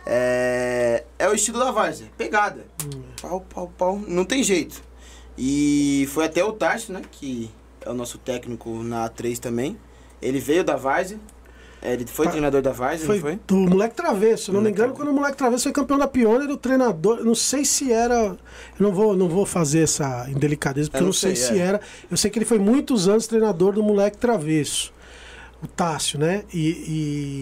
[0.05, 2.07] É, é o estilo da Várzea.
[2.18, 2.66] Pegada.
[3.22, 4.01] Pau, pau, pau.
[4.07, 4.82] Não tem jeito.
[5.38, 7.01] E foi até o Tarso, né?
[7.09, 7.49] Que
[7.86, 9.77] é o nosso técnico na A3 também.
[10.21, 11.19] Ele veio da Várzea.
[11.81, 12.31] É, Ele foi Tá.
[12.31, 13.39] treinador da Várzea, Foi, não foi?
[13.45, 14.95] do moleque travesso, não me engano, Travesso.
[15.05, 18.38] quando o moleque travesso foi campeão da Pioneer, o treinador, não sei se era, eu
[18.79, 21.59] não vou, não vou fazer essa indelicadeza, porque Eu eu não não sei, sei, se
[21.59, 21.65] é.
[21.65, 24.93] era, eu sei que ele foi muitos anos treinador do moleque travesso,
[25.61, 26.69] o Tássio, né, e,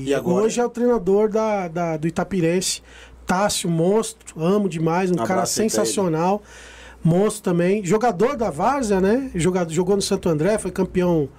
[0.05, 0.43] e, E agora?
[0.45, 2.81] hoje é o treinador da, da- do Itapirense,
[3.27, 5.67] Tássio, monstro, amo demais, um Um cara abraço aí
[7.03, 11.29] monstro também, jogador da Várzea, né, jogador, jogou no Santo André, foi campeão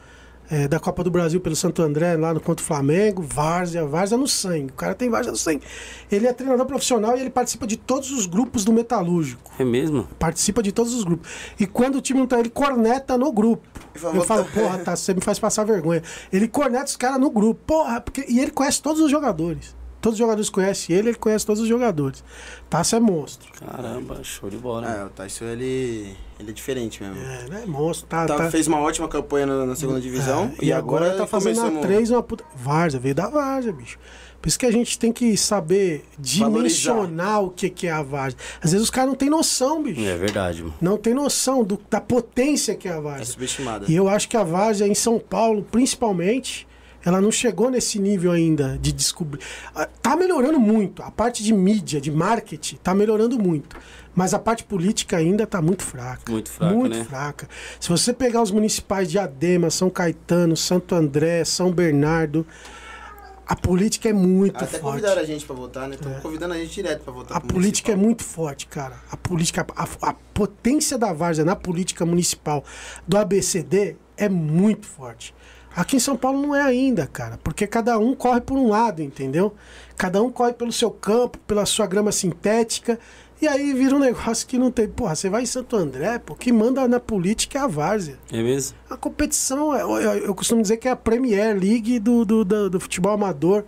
[0.50, 4.18] é, da Copa do Brasil pelo Santo André, lá no contra o Flamengo, Várzea, Várzea
[4.18, 4.70] no sangue.
[4.70, 5.62] O cara tem Várzea no sangue.
[6.10, 9.50] Ele é treinador profissional e ele participa de todos os grupos do Metalúrgico.
[9.58, 10.06] É mesmo?
[10.18, 11.30] Participa de todos os grupos.
[11.58, 13.66] E quando o time não tá, ele corneta no grupo.
[13.94, 16.02] Eu "Vou falo, tá-" porra, tá, você me faz passar vergonha.
[16.30, 17.60] Ele corneta os caras no grupo.
[17.66, 18.24] Porra, porque...
[18.28, 19.74] e ele conhece todos os jogadores.
[20.02, 22.22] Todos os jogadores conhecem ele, ele conhece todos os jogadores.
[22.68, 23.48] Tássio é monstro.
[23.52, 24.86] Caramba, show de bola.
[24.86, 27.16] É, o Tyson, ele, ele é diferente mesmo.
[27.22, 27.62] É, né?
[27.66, 28.06] Monstro.
[28.08, 28.50] Tá, Tá- tá...
[28.50, 30.52] Fez uma ótima campanha na, na segunda divisão.
[30.60, 32.44] É, e, agora, tá fazendo a 3 uma puta.
[32.54, 33.98] Várzea, veio da Várzea, bicho.
[34.40, 38.36] Por isso que a gente tem que saber dimensionar o que, que é a Várzea.
[38.60, 40.00] Às vezes os caras não têm noção, bicho.
[40.04, 40.74] É verdade, mano.
[40.80, 43.24] Não tem noção do- da potência que é a É Várzea.
[43.26, 43.86] subestimada.
[43.88, 46.66] E eu acho que a Várzea em São Paulo, principalmente,
[47.04, 49.40] Ela não chegou nesse nível ainda de descobrir.
[49.74, 51.02] Ah, Tá melhorando muito.
[51.02, 53.76] A parte de mídia, de marketing, tá melhorando muito.
[54.14, 56.30] Mas a parte política ainda tá muito fraca.
[56.30, 57.04] Muito fraca, Muito né?
[57.04, 57.48] fraca.
[57.80, 62.46] Se você pegar os municipais de Adema, São Caetano, Santo André, São Bernardo,
[63.46, 64.80] a política é muito Até forte.
[64.82, 65.94] convidaram a gente pra votar, né?
[65.96, 66.20] Estão É.
[66.20, 67.36] convidando a gente direto pra votar.
[67.36, 68.96] A política é muito forte, cara.
[69.10, 72.64] A política, a, a potência da Várzea na política municipal
[73.06, 75.34] do ABCD é muito forte.
[75.74, 79.02] Aqui em São Paulo não é ainda, cara, porque cada um corre por um lado,
[79.02, 79.54] entendeu?
[79.96, 82.98] Cada um corre pelo seu campo, pela sua grama sintética,
[83.40, 84.86] e aí vira um negócio que não tem.
[84.86, 88.18] Porra, você vai em Santo André, pô, que manda na política é a Várzea.
[88.30, 88.76] É mesmo?
[88.90, 89.90] A competição, é- eu,
[90.26, 93.64] eu- costumo dizer que é a Premier League do, do, do, do futebol amador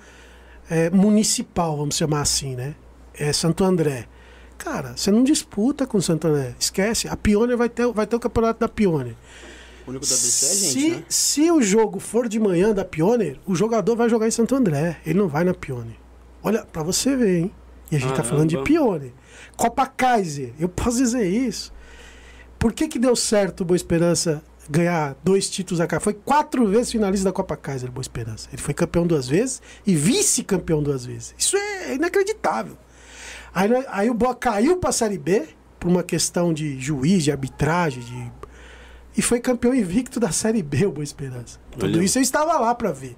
[0.71, 2.75] é, municipal, vamos chamar assim, né?
[3.19, 4.07] É Santo André.
[4.59, 6.55] Cara, você não disputa com Santo André.
[6.59, 7.09] Esquece.
[7.09, 9.17] A Pioneer vai ter, vai ter o campeonato da Pioneer.
[9.87, 11.05] O único da BC é a gente, se, né?
[11.09, 14.99] se o jogo for de manhã da Pioneer, o jogador vai jogar em Santo André.
[15.05, 15.97] Ele não vai na Pioneer.
[16.43, 17.55] Olha, pra você ver, hein?
[17.91, 18.31] E a gente tá Caramba.
[18.31, 19.13] falando de Pioneer.
[19.57, 21.73] Copa Kaiser, eu posso dizer isso.
[22.59, 26.01] Por que, que deu certo o Boa Esperança ganhar dois títulos a cá?
[26.01, 28.49] Foi quatro vezes finalista da Copa Kaiser, Boa Esperança.
[28.53, 31.35] Ele foi campeão duas vezes e vice-campeão duas vezes.
[31.39, 32.77] Isso é inacreditável.
[33.55, 35.47] Aí, aí o Boa caiu pra Série B
[35.79, 38.33] por uma questão de juiz, de arbitragem, de
[39.17, 41.59] e foi campeão invicto da Série B, o Boa Esperança.
[41.79, 43.17] Tudo isso eu estava lá para ver.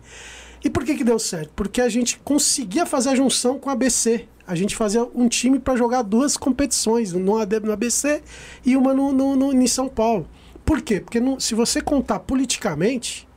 [0.64, 1.52] E por que que deu certo?
[1.54, 4.26] Porque a gente conseguia fazer a junção com a ABC.
[4.46, 8.22] A gente fazia um time para jogar duas competições, no AD no ABC
[8.64, 10.28] e uma no, no, no- em São Paulo.
[10.64, 11.00] Por quê?
[11.00, 13.28] Porque no- se você contar politicamente,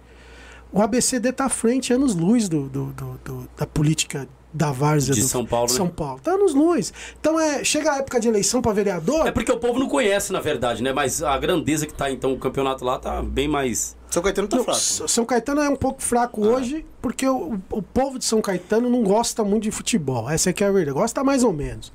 [0.72, 5.14] o ABCD tá à frente, anos luz do, do- do- do- da política da Várzea
[5.14, 5.76] De do- São Paulo, né?
[5.78, 6.20] São Paulo.
[6.24, 6.92] Tá anos luz.
[7.20, 10.32] Então é, chega a época de eleição para vereador, É porque o povo não conhece,
[10.34, 10.92] na verdade, né?
[10.92, 13.96] Mas a grandeza que tá, então, o campeonato lá tá bem mais.
[14.10, 14.80] São Caetano tá Não, fraco.
[14.80, 16.48] S- São Caetano é um pouco fraco Ah.
[16.56, 20.28] hoje, porque o, o povo de São Caetano não gosta muito de futebol.
[20.28, 20.98] Essa aqui é a verdade.
[20.98, 21.94] Gosta mais ou menos.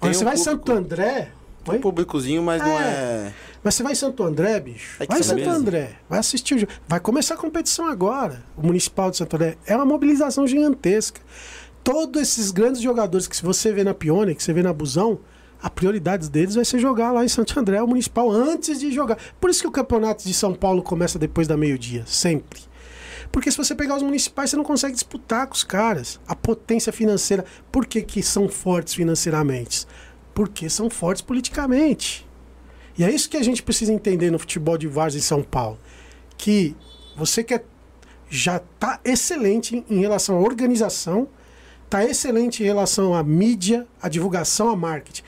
[0.00, 0.66] Agora, você um vai em público.
[0.66, 1.28] Santo André.
[1.62, 2.82] Tem um públicozinho, mas não É.
[2.82, 3.32] é.
[3.62, 4.96] Mas você vai em Santo André, bicho.
[4.98, 5.52] É vai em você Santo mesmo.
[5.52, 5.90] André.
[6.08, 6.72] Vai assistir o jogo.
[6.88, 8.42] Vai começar a competição agora.
[8.56, 9.58] O Municipal de Santo André.
[9.66, 11.20] É uma mobilização gigantesca.
[11.92, 15.18] Todos esses grandes jogadores que você vê na Pione, que você vê na Busão,
[15.60, 19.18] a prioridade deles vai ser jogar lá em Santo André, o Municipal, antes de jogar.
[19.40, 22.60] Por isso que o campeonato de São Paulo começa depois da meio-dia, sempre.
[23.32, 26.20] Porque se você pegar os municipais, você não consegue disputar com os caras.
[26.28, 27.44] A potência financeira.
[27.72, 29.84] Por que, que são fortes financeiramente?
[30.32, 32.24] Porque são fortes politicamente.
[32.96, 35.76] E é isso que a gente precisa entender no futebol de Várzea em São Paulo.
[36.38, 36.76] Que
[37.16, 37.64] você quer
[38.28, 41.26] já está excelente em relação à organização,
[41.90, 45.22] está excelente em relação à mídia, à divulgação, à marketing.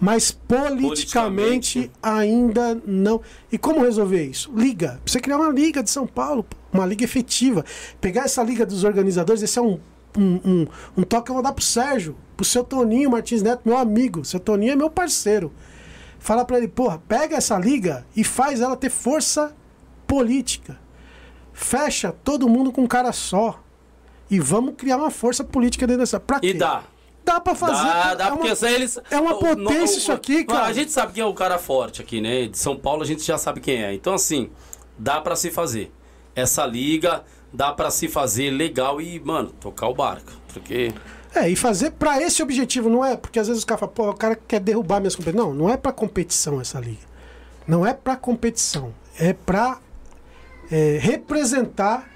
[0.00, 1.90] Mas politicamente, Politicamente.
[2.02, 3.20] ainda não.
[3.50, 4.52] E como resolver isso?
[4.54, 5.00] Liga.
[5.06, 7.64] Você criar uma liga de São Paulo, uma liga efetiva.
[8.00, 9.78] Pegar essa liga dos organizadores, esse é um,
[10.16, 10.66] um, um,
[10.98, 14.24] um toque que eu vou dar pro Sérgio, pro seu Toninho Martins Neto, meu amigo.
[14.24, 15.52] Seu Toninho é meu parceiro.
[16.18, 19.54] Fala pra ele, porra, pega essa liga e faz ela ter força
[20.06, 20.78] política.
[21.52, 23.60] Fecha todo mundo com um cara só.
[24.30, 26.20] E vamos criar uma força política dentro dessa.
[26.20, 26.54] Pra E quê?
[26.54, 26.82] dá.
[27.24, 27.72] Dá pra fazer.
[27.84, 28.98] Dá, é dá, uma- porque se eles.
[29.10, 30.66] é uma o- potência o- isso aqui, o- cara.
[30.66, 32.46] A gente sabe quem é o cara forte aqui, né?
[32.46, 33.92] De São Paulo a gente já sabe quem é.
[33.92, 34.50] Então, assim,
[34.98, 35.92] dá pra se fazer.
[36.34, 40.32] Essa liga dá pra se fazer legal e, mano, tocar o barco.
[40.52, 40.92] Porque.
[41.34, 43.14] É, e fazer pra esse objetivo, não é?
[43.16, 45.46] Porque às vezes os caras falam, pô, o cara quer derrubar minhas competições.
[45.46, 47.06] Não, não é pra competição essa liga.
[47.66, 48.94] Não é pra competição.
[49.18, 49.78] É pra
[50.70, 52.08] é, representar.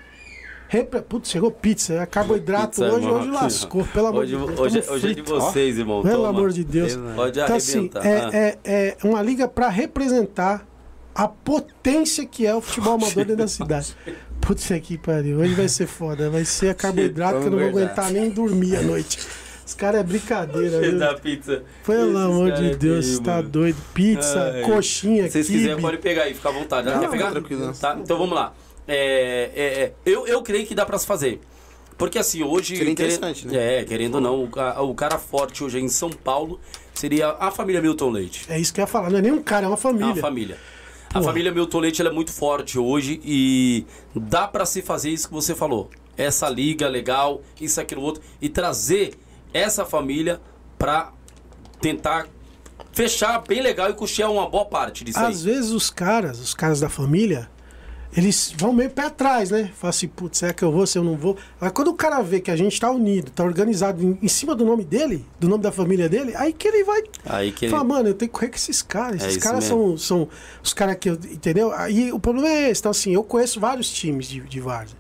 [0.73, 1.03] Repre...
[1.03, 1.93] Putz, chegou pizza.
[1.95, 3.21] É carboidrato Pizza, hoje, irmão.
[3.21, 3.85] hoje lascou.
[3.85, 4.59] Pelo amor Hoje, de Deus.
[4.61, 6.01] hoje, hoje é de vocês, irmão.
[6.03, 6.29] Pelo Toma.
[6.31, 6.97] amor de Deus.
[7.15, 8.07] Pode Então, assim, arrebentar.
[8.07, 8.31] é, Ah.
[8.33, 10.67] é, é uma liga pra representar
[11.15, 13.95] a potência que é o futebol amador dentro da cidade.
[14.41, 15.41] Putz, aqui pariu.
[15.41, 16.31] Hoje vai ser foda.
[16.31, 19.19] Vai ser a carboidrato que eu não vou aguentar nem dormir à noite.
[19.67, 20.99] Os caras é brincadeira, viu?
[20.99, 21.63] da pizza.
[21.87, 23.49] Pelo amor de aqui, Deus, tá mano.
[23.51, 23.77] doido.
[23.95, 24.63] Pizza, Ai.
[24.63, 26.89] coxinha, Se vocês quiserem, pode pegar aí, fica à vontade.
[26.89, 27.31] Já Não, quer pegar?
[27.31, 27.73] tranquilo.
[27.79, 27.97] Tá?
[28.03, 28.53] Então vamos lá.
[28.87, 31.41] É, é, é, eu, eu creio que dá pra se fazer.
[31.97, 32.77] Porque assim, hoje.
[32.77, 36.59] Seria interessante, querendo, É, querendo ou não, o, o cara forte hoje em São Paulo
[36.95, 38.45] seria a família Milton Leite.
[38.49, 39.11] É isso que eu ia falar.
[39.11, 40.07] Não é nem um cara, é uma É família.
[40.07, 40.59] uma família.
[41.11, 41.25] A Porra.
[41.27, 43.85] família Milton Leite ela é muito forte hoje e
[44.17, 45.91] dá pra se fazer isso que você falou.
[46.17, 48.23] Essa liga legal, isso, aquilo, outro.
[48.41, 49.15] E trazer
[49.53, 50.41] essa família
[50.79, 51.13] pra
[51.81, 52.27] tentar
[52.93, 55.53] fechar bem legal e custear uma boa parte disso Às aí.
[55.55, 57.51] vezes os caras, os caras da família,
[58.15, 59.71] eles vão meio pé atrás, né?
[59.75, 61.37] Fala assim, putz, será que eu vou, se eu não vou?
[61.59, 64.55] Mas quando o cara vê que a gente tá unido, tá organizado em, em cima
[64.55, 67.73] do nome dele, do nome da família dele, aí que ele vai Aí que ele...
[67.73, 69.23] Fala, mano, eu tenho que correr com esses caras.
[69.23, 69.97] É Esses caras mesmo.
[69.97, 70.29] são, são
[70.63, 71.15] os caras que eu.
[71.15, 71.73] Entendeu?
[71.73, 72.81] Aí o problema é esse.
[72.81, 74.97] Então, assim, eu conheço vários times de, de Várzea.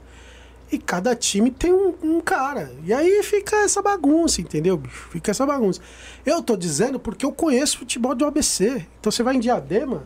[0.71, 2.73] E cada time tem um, um cara.
[2.83, 5.09] E aí fica essa bagunça, entendeu, bicho?
[5.11, 5.83] Fica essa bagunça.
[6.25, 8.87] Eu tô dizendo porque eu conheço futebol do ABC.
[8.99, 10.05] Então você vai em Diadema,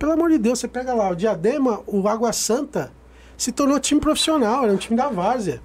[0.00, 2.90] pelo amor de Deus, você pega lá, o Diadema, o Água Santa,
[3.36, 5.60] se tornou time profissional, era um time da várzea.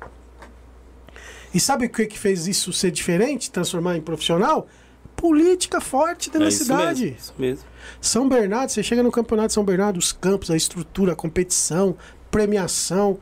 [1.54, 4.68] E sabe o que, que fez isso ser diferente, transformar em profissional?
[5.16, 7.04] Política forte É da isso cidade.
[7.06, 7.66] mesmo, isso mesmo.
[8.02, 11.96] São Bernardo, você chega no campeonato de São Bernardo, os campos, a estrutura, a competição,
[12.30, 13.18] premiação.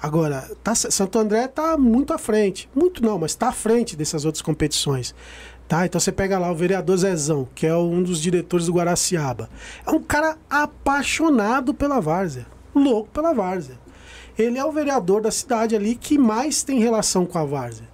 [0.00, 2.68] Agora, tá, Santo André tá muito à frente.
[2.72, 5.12] Muito não, mas tá à frente dessas outras competições.
[5.66, 5.86] Tá?
[5.86, 9.48] Então você pega lá o vereador Zezão, que é um dos diretores do Guaraciaba.
[9.86, 12.46] É um cara apaixonado pela várzea.
[12.74, 13.78] Louco pela várzea.
[14.36, 17.88] Ele é o vereador da cidade ali que mais tem relação com a várzea.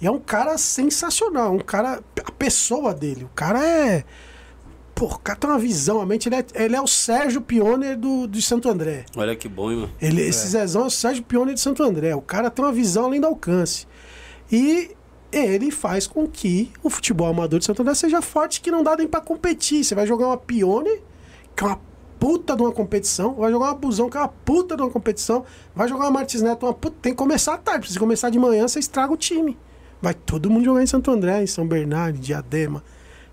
[0.00, 2.00] E é um cara sensacional, um cara.
[2.24, 3.24] A pessoa dele.
[3.24, 4.04] O cara é.
[4.94, 6.28] Pô, o cara tem uma visão, a mente.
[6.28, 9.04] Ele é, ele é o Sérgio Pioner do, de Santo André.
[9.16, 9.92] Olha que bom, hein, mano.
[10.00, 12.14] Ele, Esse Zezão é o Sérgio Pioner de Santo André.
[12.14, 13.86] O cara tem uma visão além do alcance.
[14.50, 14.96] E
[15.38, 18.96] ele faz com que o futebol amador de Santo André seja forte, que não dá
[18.96, 19.84] nem pra competir.
[19.84, 21.00] Você vai jogar uma Pione,
[21.54, 21.80] que é uma
[22.18, 25.44] puta de uma competição, vai jogar uma Busão, que é uma puta de uma competição,
[25.74, 26.96] vai jogar uma Martins Neto, uma puta.
[27.02, 27.90] Tem que começar à tarde.
[27.90, 29.56] Se começar de manhã, você estraga o time.
[30.00, 32.82] Vai todo mundo jogar em Santo André, em São Bernardo, em Diadema.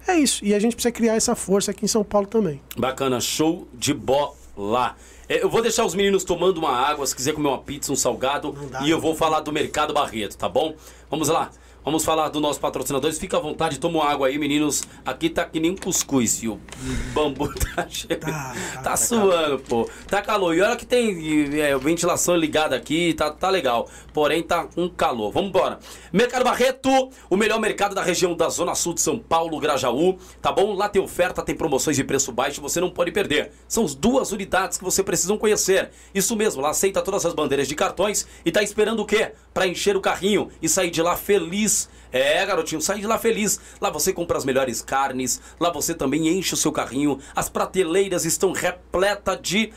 [0.08, 0.44] É isso.
[0.44, 2.62] E a gente precisa criar essa força aqui em São Paulo também.
[2.78, 4.96] Bacana, show de bola.
[5.28, 7.96] É, eu vou deixar os meninos tomando uma água, se quiser comer uma pizza, um
[7.96, 10.76] salgado, dá, e eu vou falar do Mercado Barreto, tá bom?
[11.10, 11.50] Vamos lá.
[11.84, 13.18] Vamos falar dos nossos patrocinadores.
[13.20, 14.84] Fica à vontade, toma água aí, meninos.
[15.06, 16.60] Aqui tá que nem um cuscuz, e o
[17.14, 18.20] bambu tá cheio.
[18.20, 19.90] Tá, Tá, tá, tá suando, pô.
[20.08, 20.56] Tá calor.
[20.56, 23.90] E olha que tem é, ventilação ligada aqui, tá, tá legal.
[24.14, 25.32] Porém, tá um calor.
[25.32, 25.80] Vamos embora.
[26.12, 26.90] Mercado Barreto,
[27.30, 30.18] o melhor mercado da região da Zona Sul de São Paulo, Grajaú.
[30.42, 30.74] Tá bom?
[30.74, 33.52] Lá tem oferta, tem promoções de preço baixo, você não pode perder.
[33.68, 35.90] São as duas unidades que você precisa conhecer.
[36.14, 39.32] Isso mesmo, lá aceita todas as bandeiras de cartões e tá esperando o quê?
[39.54, 41.73] Pra encher o carrinho e sair de lá feliz.
[42.12, 43.60] É, garotinho, sai de lá feliz.
[43.82, 47.20] Lá você compra as melhores carnes, lá você também enche o seu carrinho.
[47.36, 49.74] As prateleiras estão repletas de,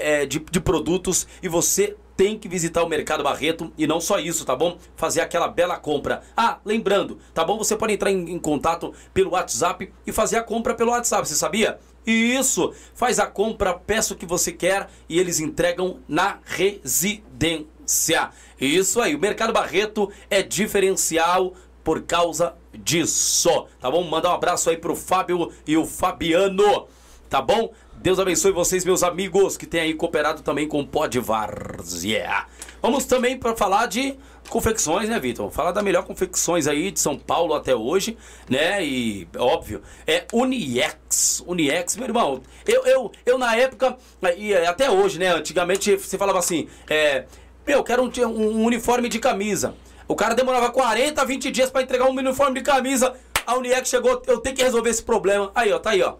[0.00, 4.18] é, de, de produtos e você tem que visitar o Mercado Barreto e não só
[4.18, 4.76] isso, tá bom?
[4.96, 6.22] Fazer aquela bela compra.
[6.36, 7.56] Ah, lembrando, tá bom?
[7.58, 11.36] Você pode entrar em, em contato pelo WhatsApp e fazer a compra pelo WhatsApp, você
[11.36, 11.78] sabia?
[12.04, 12.74] Isso!
[12.92, 17.77] Faz a compra, peça o que você quer e eles entregam na residência.
[18.60, 24.04] Isso aí, o Mercado Barreto é diferencial por causa disso, tá bom?
[24.04, 26.86] Mandar um abraço aí pro Fábio e o Fabiano,
[27.30, 27.72] tá bom?
[27.94, 32.46] Deus abençoe vocês, meus amigos, que têm aí cooperado também com o Pod Várzea.
[32.80, 34.16] Vamos também para falar de
[34.48, 35.50] confecções, né, Vitor?
[35.50, 38.16] Falar da melhor confecções aí de São Paulo até hoje,
[38.48, 38.84] né?
[38.84, 41.42] E, óbvio, é Uniex.
[41.46, 42.42] Uniex, meu irmão.
[42.66, 43.96] Eu, eu, eu na época,
[44.36, 45.34] e até hoje, né?
[45.34, 47.24] Antigamente você falava assim, é,
[47.68, 49.74] meu, quero um, um uniforme de camisa.
[50.08, 53.14] O cara demorava 40, 20 dias para entregar um uniforme de camisa.
[53.46, 55.52] A Uniex chegou, eu tenho que resolver esse problema.
[55.54, 56.14] Aí, ó, tá aí, ó.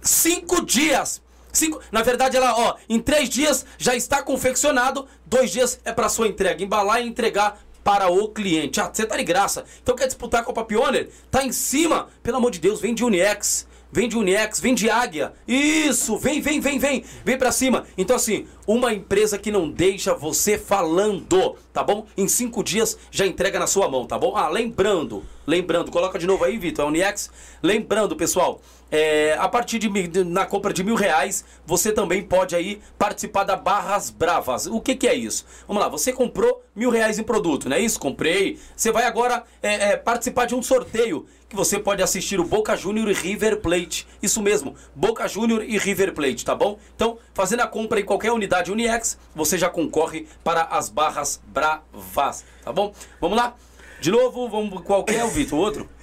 [0.00, 1.20] Cinco dias.
[1.52, 6.08] Cinco, na verdade, ela, ó, em três dias já está confeccionado, dois dias é para
[6.08, 8.80] sua entrega, embalar e entregar para o cliente.
[8.80, 9.64] Ah, você tá de graça.
[9.82, 11.10] Então quer disputar a Copa Pioneer?
[11.32, 12.08] Tá em cima?
[12.22, 13.66] Pelo amor de Deus, vem de Uniex.
[13.92, 15.32] Vem de Uniex, vem de Águia.
[15.48, 17.04] Isso, vem, vem, vem, vem.
[17.24, 17.84] Vem pra cima.
[17.98, 22.06] Então, assim, uma empresa que não deixa você falando, tá bom?
[22.16, 24.36] Em cinco dias já entrega na sua mão, tá bom?
[24.36, 27.30] Ah, lembrando, lembrando, coloca de novo aí, Vitor, é Uniex.
[27.60, 28.60] Lembrando, pessoal,
[28.90, 33.56] é, a partir de na compra de mil reais, você também pode aí participar da
[33.56, 34.66] Barras Bravas.
[34.66, 35.46] O que, que é isso?
[35.66, 38.00] Vamos lá, você comprou mil reais em produto, não é isso?
[38.00, 38.58] Comprei.
[38.76, 42.76] Você vai agora é, é, participar de um sorteio que você pode assistir o Boca
[42.76, 44.06] Júnior e River Plate.
[44.22, 46.78] Isso mesmo, Boca Júnior e River Plate, tá bom?
[46.94, 52.44] Então, fazendo a compra em qualquer unidade Uniex, você já concorre para as Barras Bravas,
[52.64, 52.94] tá bom?
[53.20, 53.56] Vamos lá?
[54.00, 55.58] De novo, vamos qual que é o Vitor?
[55.58, 55.88] Outro?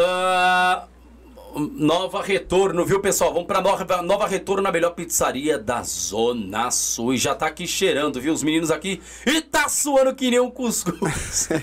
[0.00, 0.86] Ah,
[1.54, 3.32] Nova Retorno, viu pessoal?
[3.32, 7.14] Vamos pra Nova, Nova Retorno na melhor pizzaria da Zona Sul.
[7.14, 8.32] E já tá aqui cheirando, viu?
[8.32, 9.00] Os meninos aqui.
[9.26, 11.48] E tá suando que nem um cuscuz.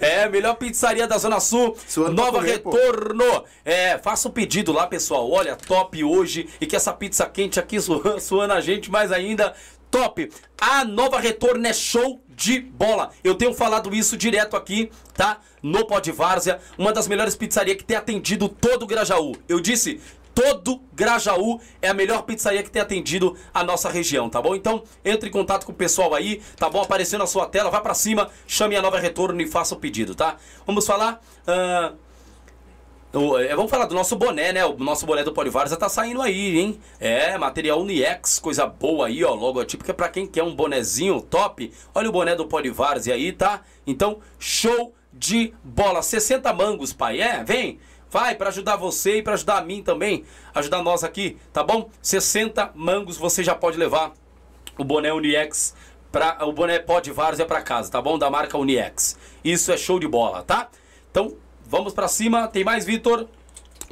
[0.00, 1.76] É, melhor pizzaria da Zona Sul.
[1.86, 2.70] Suando Nova comer, pô.
[2.70, 3.44] Retorno.
[3.64, 5.30] É, faça o pedido lá, pessoal.
[5.30, 6.48] Olha, top hoje.
[6.60, 9.54] E que essa pizza quente aqui suando, suando a gente mais ainda.
[9.90, 10.30] Top!
[10.58, 13.10] A nova retorno é show de bola.
[13.22, 15.38] Eu tenho falado isso direto aqui, tá?
[15.62, 19.34] No Pod Várzea, uma das melhores pizzarias que tem atendido todo o Grajaú.
[19.48, 20.00] Eu disse,
[20.34, 24.54] todo Grajaú é a melhor pizzaria que tem atendido a nossa região, tá bom?
[24.54, 26.82] Então, entre em contato com o pessoal aí, tá bom?
[26.82, 30.14] Apareceu na sua tela, vai pra cima, chame a nova retorno e faça o pedido,
[30.14, 30.36] tá?
[30.66, 31.20] Vamos falar.
[31.46, 31.92] ah,
[33.14, 34.64] O- é, vamos falar do nosso boné, né?
[34.64, 36.80] O nosso boné do Polivarza tá saindo aí, hein?
[36.98, 39.34] É, material Uniex, coisa boa aí, ó.
[39.34, 41.70] Logotipo que é pra quem quer um bonezinho top.
[41.94, 43.60] Olha o boné do Polivarza aí, tá?
[43.86, 46.00] Então, show de bola.
[46.02, 47.20] 60 mangos, pai.
[47.20, 47.78] É, vem.
[48.10, 50.24] Vai pra ajudar você e pra ajudar a mim também.
[50.54, 51.90] Ajudar nós aqui, tá bom?
[52.00, 54.12] 60 mangos você já pode levar
[54.78, 55.74] o boné Uniex
[56.10, 58.18] pra, o boné Pod Várzea pra casa, tá bom?
[58.18, 59.18] Da marca Uniex.
[59.44, 60.68] Isso é show de bola, tá?
[61.10, 61.34] Então,
[61.72, 62.46] vamos pra cima.
[62.46, 63.26] Tem mais, Vitor?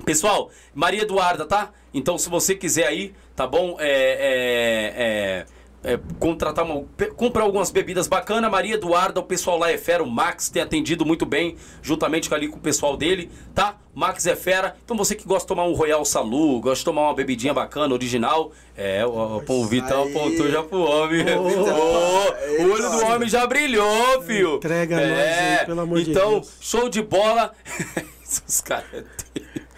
[0.05, 1.70] Pessoal, Maria Eduarda, tá?
[1.94, 3.77] Então, se você quiser aí, tá bom?
[3.81, 5.47] É, é, é,
[5.82, 6.85] é, contratar uma,
[7.16, 8.51] comprar algumas bebidas bacanas.
[8.51, 10.02] Maria Eduarda, o pessoal lá é fera.
[10.02, 13.77] O Max tem atendido muito bem, juntamente ali com o pessoal dele, tá?
[13.94, 14.77] Max é fera.
[14.85, 17.93] Então, você que gosta de tomar um Royal Salu, gosta de tomar uma bebidinha bacana,
[17.93, 21.24] original, é, o, o, o Vitão apontou já pro homem.
[21.36, 21.43] Ô,
[22.61, 24.57] Ô, o olho do homem já brilhou, filho.
[24.57, 26.52] Entrega nós aí, pelo amor de então, Deus.
[26.61, 27.52] show de bola.
[28.23, 29.05] Esses caras.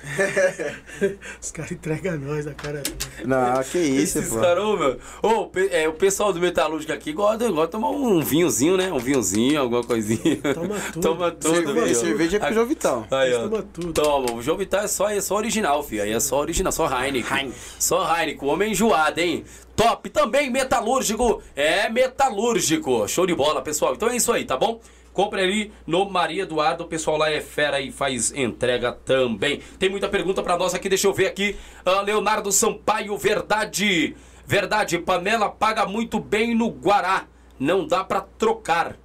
[1.41, 2.83] Os caras entregam nós na cara.
[3.25, 4.41] Não, que isso, Esses pô.
[4.41, 4.99] caras, ô, meu.
[5.23, 8.93] Ô, é, o pessoal do Metalúrgico aqui gosta, gosta de tomar um vinhozinho, né?
[8.93, 10.37] Um vinhozinho, alguma coisinha.
[10.55, 11.01] Toma tudo.
[11.03, 13.07] Toma tudo, Cerveja, cerveja é pro João Vital.
[13.11, 13.49] Aí, ó.
[13.49, 13.93] Toma tudo.
[13.93, 16.03] Toma, o João Vital é só, é só original, filho.
[16.03, 17.53] Aí é só original, só Heineken.
[17.79, 19.45] Só Heineken, o homem enjoado, hein?
[19.77, 21.43] Top, também metalúrgico.
[21.57, 23.07] É metalúrgico.
[23.09, 23.95] Show de bola, pessoal.
[23.95, 24.81] Então é isso aí, tá bom?
[25.13, 29.61] Compre ali no Maria Eduardo, o pessoal lá é fera e faz entrega também.
[29.79, 31.57] Tem muita pergunta pra nós aqui, deixa eu ver aqui.
[31.85, 34.17] Ah, Leonardo Sampaio, verdade.
[34.47, 37.27] Verdade, panela paga muito bem no Guará.
[37.59, 38.97] Não dá pra trocar.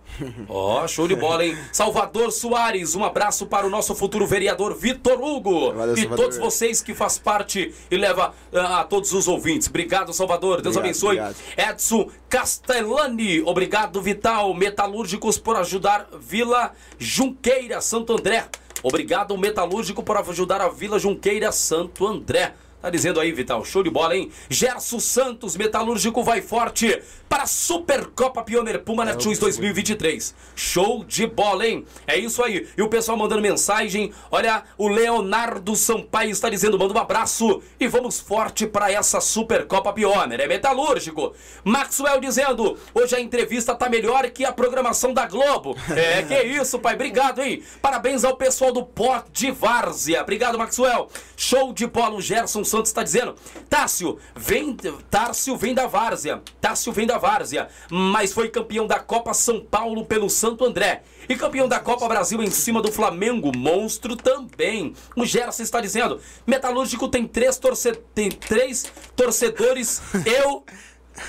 [0.48, 1.58] Ó, show de bola, hein?
[1.72, 5.74] Salvador Soares, um abraço para o nosso futuro vereador Vitor Hugo.
[5.74, 6.26] Valeu, e Salvador.
[6.26, 9.68] todos vocês que faz parte e leva ah, a todos os ouvintes.
[9.68, 10.62] Obrigado, Salvador.
[10.62, 11.20] Deus Obrigado, abençoe.
[11.20, 11.36] obrigado.
[11.58, 14.54] Edson Castellani, obrigado, Vital.
[14.54, 18.46] Metalúrgicos por ajudar Vila Junqueira, Santo André.
[18.84, 22.54] Obrigado, Metalúrgico, por ajudar a Vila Junqueira, Santo André.
[22.80, 24.32] Tá dizendo aí, Vital, show de bola, hein?
[24.50, 30.34] Gerson Santos, Metalúrgico vai forte para a Supercopa Pioneer Puma Netshoes 2023.
[30.56, 31.86] Show de bola, hein?
[32.06, 32.68] É isso aí.
[32.78, 34.14] E o pessoal mandando mensagem.
[34.32, 39.94] Olha, o Leonardo Sampaio está dizendo: manda um abraço e vamos forte para essa Supercopa
[39.94, 40.42] Pioneer.
[40.42, 41.34] É metalúrgico.
[41.64, 45.76] Maxwell dizendo: hoje a entrevista tá melhor que a programação da Globo.
[45.96, 46.96] É, que isso, pai.
[46.96, 47.62] Obrigado, hein?
[47.82, 50.22] Parabéns ao pessoal do Pó de Várzea.
[50.22, 51.10] Obrigado, Maxwell.
[51.36, 52.16] Show de bola.
[52.16, 53.36] O Gerson Santos está dizendo:
[53.70, 54.76] Tássio, vem.
[55.10, 56.42] Tárcio vem da Várzea.
[56.62, 57.68] Tássio vem da Várzea.
[57.92, 61.02] Mas foi campeão da Copa São Paulo pelo Santo André.
[61.30, 63.52] E campeão da Copa Brasil em cima do Flamengo.
[63.56, 64.94] Monstro também.
[65.16, 67.94] O Gerson está dizendo: Metalúrgico tem três, torce...
[68.14, 68.86] tem três
[69.16, 70.02] torcedores.
[70.26, 70.64] Eu.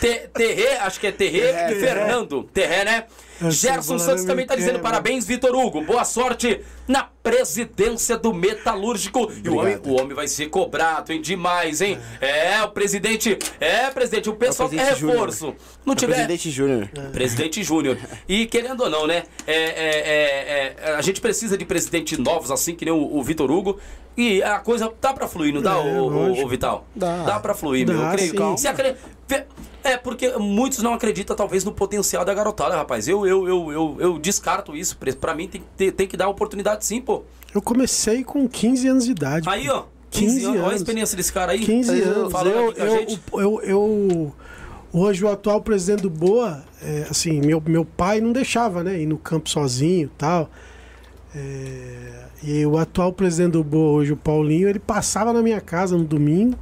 [0.01, 2.43] Te- Terré, acho que é Terré e Fernando.
[2.52, 3.06] Terré, né?
[3.40, 5.82] Eu Gerson Santos também está dizendo parabéns, Vitor Hugo.
[5.85, 9.31] Boa sorte na presidência do Metalúrgico.
[9.44, 9.86] E o homem, Obrigado.
[9.89, 11.20] o homem vai ser cobrado, hein?
[11.23, 11.98] Demais, hein?
[12.20, 13.39] É, o presidente.
[13.60, 15.16] É, presidente, o pessoal quer presidente Júnior.
[15.19, 15.55] reforço.
[15.85, 16.15] Não É o tiver.
[16.15, 16.89] Presidente Júnior.
[17.12, 17.98] Presidente Júnior.
[18.28, 19.23] E querendo ou não, né?
[19.47, 23.23] é, é, é, é, a gente precisa de presidentes novos, assim, que nem o, o
[23.23, 23.78] Vitor Hugo.
[24.16, 26.48] E a coisa dá pra fluir, não dá, É, o, lógico.
[26.48, 26.86] Vital?
[26.94, 27.23] Dá.
[27.24, 28.02] Dá pra fluir, Dá, meu.
[28.02, 28.31] Eu creio.
[28.32, 28.56] sim.
[28.56, 28.97] Se acre-
[29.28, 29.44] Vê-
[29.84, 33.06] É, porque muitos não acreditam, talvez, no potencial da garotada, rapaz.
[33.09, 34.98] Eu, eu, eu, eu, eu descarto isso.
[35.20, 37.22] Pra- mim, tem, que ter- tem que dar oportunidade sim, pô.
[37.55, 39.48] Eu comecei com 15 anos de idade.
[39.48, 39.84] Aí, ó.
[40.10, 40.60] 15 15 anos.
[40.62, 41.60] Olha a experiência desse cara aí.
[41.60, 42.32] 15 Mas eu- anos.
[42.32, 43.20] falando Eu, aqui com a eu, gente.
[43.32, 44.34] eu, eu-
[44.92, 49.06] hoje o atual presidente do Boa, é, assim, meu, meu pai não deixava, né, ir
[49.06, 50.50] no campo sozinho e tal.
[51.34, 55.96] É, e o atual presidente do Boa hoje, o Paulinho, ele passava na minha casa
[55.96, 56.56] no domingo,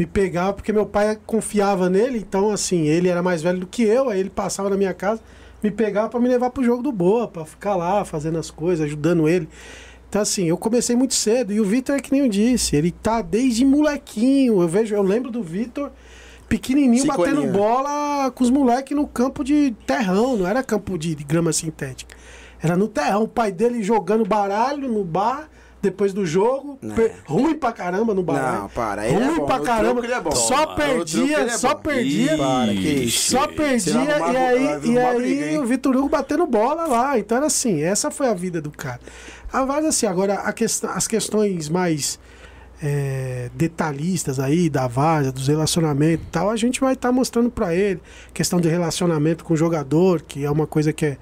[0.00, 3.82] me pegava porque meu pai confiava nele, então assim, ele era mais velho do que
[3.82, 5.20] eu, aí ele passava na minha casa,
[5.62, 8.86] me pegava para me levar pro jogo do Boa, para ficar lá fazendo as coisas,
[8.86, 9.46] ajudando ele.
[10.08, 12.90] Então assim, eu comecei muito cedo e o Vitor é que nem eu disse, ele
[12.90, 14.62] tá desde molequinho.
[14.62, 15.92] Eu vejo, eu lembro do Vitor
[16.48, 17.56] pequenininho Cinco batendo aninhos.
[17.58, 22.16] bola com os moleques no campo de terrão, não era campo de, de grama sintética.
[22.58, 25.46] Era no terrão, o pai dele jogando baralho no bar
[25.82, 28.62] depois do jogo, per- ruim pra caramba no baralho.
[28.62, 30.04] Não, para, ele é ruim bom, pra caramba.
[30.04, 30.30] ele é bom.
[30.30, 31.80] Só truco perdia, é só bom.
[31.80, 32.36] perdia.
[32.36, 32.72] Para.
[33.08, 37.18] Só perdia e aí, e aí o Vitor Hugo batendo bola lá.
[37.18, 39.00] Então era assim, essa foi a vida do cara.
[39.52, 42.18] A várias assim, agora a questão, as questões mais
[42.82, 47.74] é, detalhistas aí da vaza, dos relacionamentos e tal, a gente vai estar mostrando pra
[47.74, 48.00] ele.
[48.32, 51.16] Questão de relacionamento com o jogador, que é uma coisa que é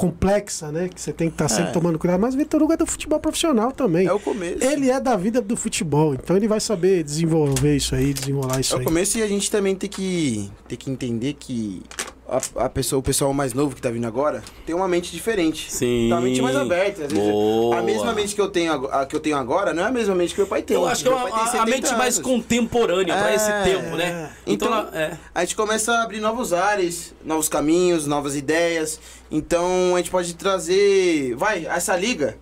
[0.00, 0.88] complexa, né?
[0.88, 1.72] Que você tem que estar sempre É.
[1.72, 2.18] tomando cuidado.
[2.20, 4.06] Mas o Vitor Hugo é do futebol profissional também.
[4.06, 4.64] É o começo.
[4.64, 8.72] Ele é da vida do futebol, então ele vai saber desenvolver isso aí, desenrolar isso
[8.72, 8.84] É o aí.
[8.86, 11.82] começo e a gente também tem que, tem que entender que
[12.30, 15.70] a, a pessoa, o pessoal mais novo que tá vindo agora tem uma mente diferente.
[15.70, 16.08] Sim.
[16.08, 17.04] Tá uma mente mais aberta.
[17.04, 17.78] Às vezes, Boa.
[17.78, 20.14] a mesma mente que eu, tenho, a que eu tenho agora não é a mesma
[20.14, 20.76] mente que meu pai tem.
[20.76, 22.30] Eu acho que é uma, tem a, a 70 mente mais anos.
[22.30, 24.30] contemporânea pra É, esse tempo, né?
[24.46, 25.18] Então, Então, é.
[25.34, 29.00] a gente começa a abrir novos ares, novos caminhos, novas ideias.
[29.30, 31.34] Então a gente pode trazer.
[31.36, 32.36] Vai, essa liga.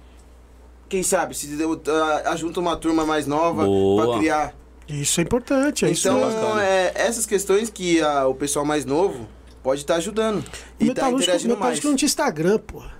[0.88, 1.80] Quem sabe, se deu-
[2.24, 4.06] ah, junta uma turma mais nova Boa.
[4.08, 4.54] pra criar.
[4.88, 6.40] Isso é importante, é isso então, mesmo.
[6.40, 6.64] bacana.
[6.64, 9.28] é, essas questões que ah, o pessoal mais novo
[9.62, 10.38] pode estar ajudando.
[10.38, 11.58] O E tá Metalúrgico, interagindo mais.
[11.58, 12.97] Metalúrgico não tinha Instagram, porra.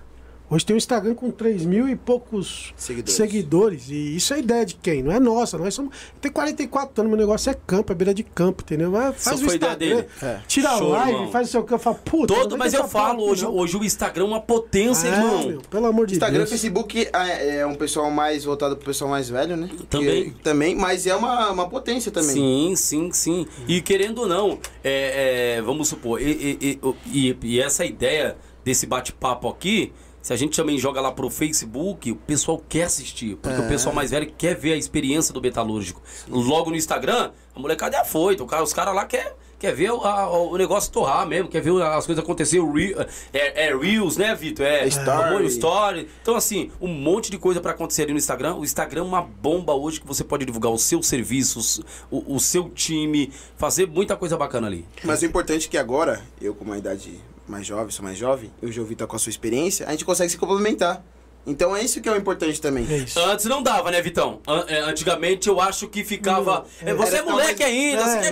[0.51, 3.13] Hoje tem um Instagram com 3 mil e poucos Seguidores.
[3.15, 3.89] seguidores.
[3.89, 5.03] E isso é ideia de quem?
[5.03, 5.59] Não é nossa.
[5.59, 5.95] Nós somos.
[6.19, 8.89] Tem 44 anos, meu negócio é campo, é beira de campo, entendeu?
[8.89, 10.07] Vai, Faz Isso o foi ideia Instagram, dele.
[10.23, 10.39] É.
[10.47, 11.31] tira a Show, live, irmão.
[11.31, 12.33] faz o seu campo, fala, puta.
[12.33, 13.55] Todo, mas eu falo, hoje, não.
[13.55, 15.47] hoje o Instagram é uma potência, É, irmão.
[15.49, 16.49] meu, pelo amor de Instagram e Deus.
[16.49, 19.69] Facebook é, é um pessoal mais voltado pro pessoal mais velho, né?
[19.87, 20.31] Também.
[20.31, 22.31] Que- também, mas é uma, uma potência também.
[22.31, 23.45] Sim, sim, sim.
[23.67, 26.25] E querendo ou não, é, é, vamos supor, e,
[26.59, 28.35] e- e- e- e essa ideia
[28.65, 29.93] desse bate-papo aqui,
[30.29, 33.35] se a gente também joga lá pro Facebook, o pessoal quer assistir.
[33.37, 36.03] Porque o pessoal mais velho quer ver a experiência do metalúrgico.
[36.27, 38.45] Logo no Instagram, a molecada é afoita.
[38.45, 41.81] Cara, os caras lá quer Quer ver o, a- o negócio torrar mesmo, quer ver
[41.81, 42.61] as coisas acontecer.
[42.63, 42.95] Re-
[43.33, 44.65] é, é Reels, né, Vitor?
[44.65, 45.43] É, Story.
[45.43, 46.07] é story.
[46.21, 48.55] Então, assim, um monte de coisa pra acontecer ali no Instagram.
[48.55, 51.81] O Instagram é uma bomba hoje que você pode divulgar os seus serviços,
[52.11, 54.85] o, o seu time, fazer muita coisa bacana ali.
[55.03, 57.19] Mas o importante é que agora, eu com uma idade
[57.49, 60.05] mais jovem, sou mais jovem, eu já ouvi tá com a sua experiência, a gente
[60.05, 61.03] consegue se complementar.
[61.47, 62.85] Então é isso que é o importante também.
[62.85, 63.05] É.
[63.31, 64.39] Antes não dava, né, Vitão?
[64.45, 66.65] An- é, Antigamente eu acho que ficava.
[66.81, 68.31] é, você é moleque mais- ainda, É, você é.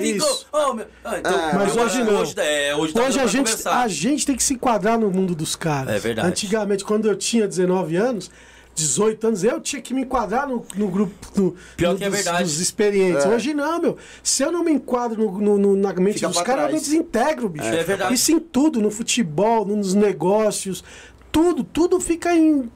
[0.51, 2.19] Oh, meu- ah, então, Ah, Mas hoje não.
[2.21, 3.81] Hoje, é, hoje, tá Hoje a gente, conversar.
[3.81, 5.95] a gente tem que se enquadrar no mundo dos caras.
[5.95, 6.27] É verdade.
[6.27, 8.29] Antigamente, quando eu tinha 19 anos,
[8.77, 12.09] 18 anos, eu tinha que me enquadrar no, no grupo no, Pior no que é
[12.09, 12.43] dos, verdade.
[12.43, 13.25] dos experientes.
[13.25, 13.29] É.
[13.29, 13.97] Hoje não, meu.
[14.23, 16.79] Se eu não me enquadro no, no- no- na mente Fica dos caras, eu me
[16.79, 17.65] desintegro, bicho.
[17.65, 18.13] É verdade.
[18.13, 20.83] Isso em tudo, no futebol, nos negócios,
[21.31, 22.71] tudo, tudo fica em-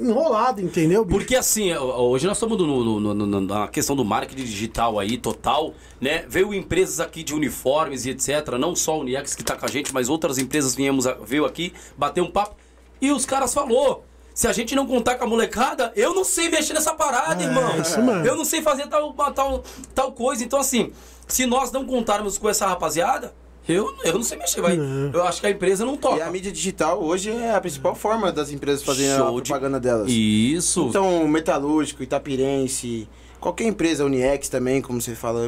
[0.00, 1.18] enrolado, entendeu, bicho?
[1.18, 5.18] Porque assim, hoje nós estamos no, no- no- no- na questão do marketing digital aí,
[5.18, 6.24] total, né?
[6.28, 8.56] Veio empresas aqui de uniformes e etc.
[8.58, 11.44] Não só a Uniex que tá com a gente, mas outras empresas viemos, a- veio
[11.44, 12.56] aqui, bater um papo.
[13.02, 14.04] E os caras falou.
[14.40, 17.46] Se a gente não contar com a molecada, eu não sei mexer nessa parada, É,
[17.46, 17.78] irmão.
[17.78, 18.24] isso mesmo.
[18.24, 19.62] Eu não sei fazer tal, tal,
[19.94, 20.42] tal coisa.
[20.42, 20.92] Então, assim,
[21.28, 23.34] se nós não contarmos com essa rapaziada,
[23.68, 24.62] eu, eu não sei mexer.
[24.62, 24.78] Vai.
[24.78, 25.10] Não.
[25.12, 26.24] Eu acho que a empresa não E toca.
[26.24, 29.78] a mídia digital hoje é a principal forma das empresas fazerem Show a de- propaganda
[29.78, 30.08] delas.
[30.10, 30.86] Isso.
[30.88, 33.06] Então, Metalúrgico, Itapirense,
[33.38, 35.46] qualquer empresa, Uniex também, como você fala,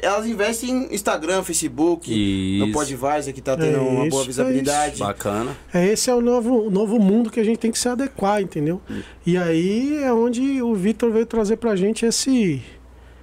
[0.00, 2.66] elas investem em Instagram, Facebook, Isso.
[2.66, 4.98] no Podvisor, que tá tendo É uma isso, boa é visibilidade.
[5.00, 5.56] Bacana.
[5.72, 8.40] É, esse é o novo, o novo mundo que a gente tem que se adequar,
[8.42, 8.80] entendeu?
[9.26, 12.62] E aí é onde o Vitor veio trazer pra gente esse,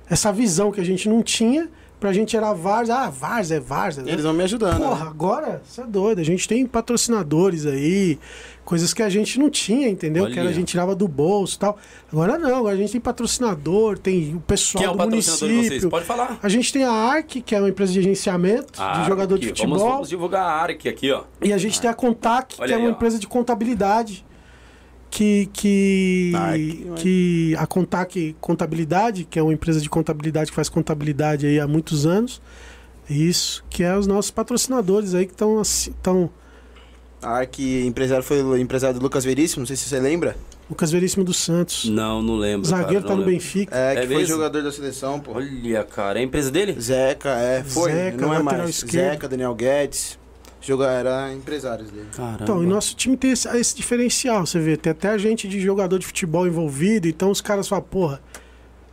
[0.10, 1.69] essa visão que a gente não tinha.
[1.97, 2.93] Pra gente era Várzea.
[2.95, 4.03] Ah, Várzea é Várzea.
[4.03, 4.11] né?
[4.11, 4.80] Eles vão me ajudando.
[4.80, 4.85] né?
[4.85, 6.19] Porra, agora, você é doido.
[6.19, 8.19] A gente tem patrocinadores aí,
[8.66, 10.24] coisas que a gente não tinha, entendeu?
[10.24, 10.34] Olha.
[10.34, 11.78] Que era, a gente tirava do bolso e tal.
[12.12, 15.48] Agora não, agora a gente tem patrocinador, tem o pessoal Quem é o do patrocinador
[15.50, 15.70] município.
[15.70, 15.90] de vocês?
[15.92, 16.40] Pode falar.
[16.42, 19.42] A gente tem a ARC, que é uma empresa de agenciamento A de jogador Arc,
[19.42, 19.78] de futebol.
[19.78, 21.24] Vamos, vamos divulgar a ARC aqui, ó.
[21.42, 22.92] E a gente tem a Contac, Olha que é aí, uma ó.
[22.92, 24.26] empresa de contabilidade.
[25.12, 30.68] Que, que, Arc, que a Contac Contabilidade, que é uma empresa de contabilidade que faz
[30.68, 32.42] contabilidade aí há muitos anos.
[33.10, 36.30] Isso, que é os nossos patrocinadores aí que estão estão
[37.26, 40.35] A Arc empresário foi o empresário do Lucas Veríssimo, não sei se você lembra.
[40.69, 41.85] Lucas Veríssimo dos Santos.
[41.85, 42.68] Não, não lembro.
[42.68, 43.34] Zagueiro cara, tá no lembro.
[43.34, 43.76] Benfica.
[43.76, 44.27] É, É que foi mesmo?
[44.35, 45.34] jogador da seleção, pô.
[45.34, 46.80] Olha, cara, é a empresa dele?
[46.80, 48.69] Zeca, é, foi, Zeca, não é mais.
[48.69, 49.11] esquerdo.
[49.14, 50.19] Zeca, Daniel Guedes,
[50.61, 52.07] joga, era empresários dele.
[52.15, 52.43] Caramba.
[52.43, 55.60] Então, e nosso time tem esse, esse diferencial, você vê, tem até a gente de
[55.60, 58.22] jogador de futebol envolvido, então os caras falam, porra,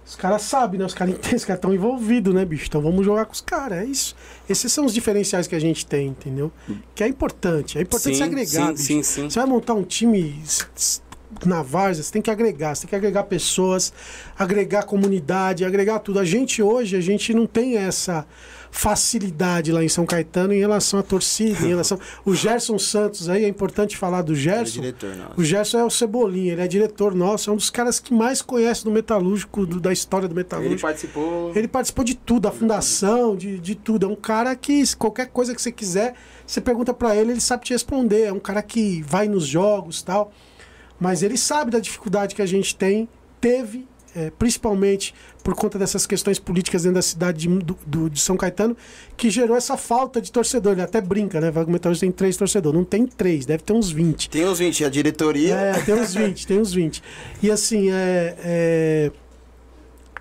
[0.04, 0.86] os caras sabem, né?
[0.86, 2.66] Os caras os caras estão envolvidos, né, bicho?
[2.66, 4.16] Então vamos jogar com os caras, é isso.
[4.48, 6.52] Esses são os diferenciais que a gente tem, entendeu?
[6.94, 8.84] Que é importante, é importante sim, se agregar, sim, bicho.
[8.84, 9.30] sim, sim.
[9.30, 10.42] Você vai montar um time
[11.46, 13.92] na Várzea, você tem que agregar, você tem que agregar pessoas,
[14.38, 16.18] agregar comunidade, agregar tudo.
[16.18, 18.26] A gente hoje, a gente não tem essa
[18.74, 22.00] facilidade lá em São Caetano em relação à torcida, em relação...
[22.24, 24.80] O Gerson Santos aí, é importante falar do Ele é Gerson.
[24.80, 25.34] diretor, nossa.
[25.40, 28.40] O Gerson é o Cebolinha, ele é diretor nosso, é um dos caras que mais
[28.42, 30.80] conhece do metalúrgico, do- da história do Ele metalúrgico.
[30.80, 31.52] participou.
[31.54, 34.06] Ele participou de tudo, da fundação, de, de tudo.
[34.06, 36.14] É um cara que, qualquer coisa que você quiser,
[36.46, 38.22] você pergunta pra ele, ele sabe te responder.
[38.22, 40.32] É um cara que vai nos jogos tal.
[40.98, 43.08] Mas ele sabe da dificuldade que a gente tem,
[43.40, 47.48] teve, é, principalmente por conta dessas questões políticas dentro da cidade de,
[47.86, 48.76] do- de São Caetano,
[49.16, 50.72] que gerou essa falta de torcedor.
[50.72, 51.50] Ele até brinca, né?
[51.50, 52.76] Vai comentar hoje tem três torcedores.
[52.78, 54.30] Não tem três, deve ter uns 20.
[54.30, 55.54] Tem uns 20, a diretoria.
[55.54, 57.02] É, tem uns 20, tem uns 20.
[57.42, 59.10] E assim, é, é,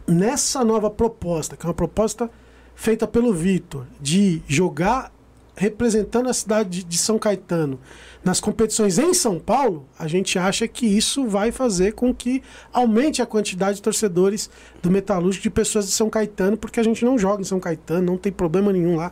[0.07, 2.29] nessa nova proposta, que é uma proposta
[2.75, 5.11] feita pelo Vitor, de jogar
[5.55, 7.79] representando a cidade de São Caetano
[8.23, 13.21] nas competições em São Paulo, a gente acha que isso vai fazer com que aumente
[13.21, 14.49] a quantidade de torcedores
[14.81, 18.05] do Metalúrgico de pessoas de São Caetano, porque a gente não joga em São Caetano,
[18.05, 19.11] não tem problema nenhum lá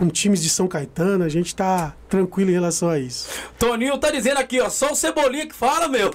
[0.00, 3.28] com times de São Caetano, a gente tá tranquilo em relação a isso.
[3.58, 6.10] Toninho tá dizendo aqui, ó, só o Cebolinha que fala, meu.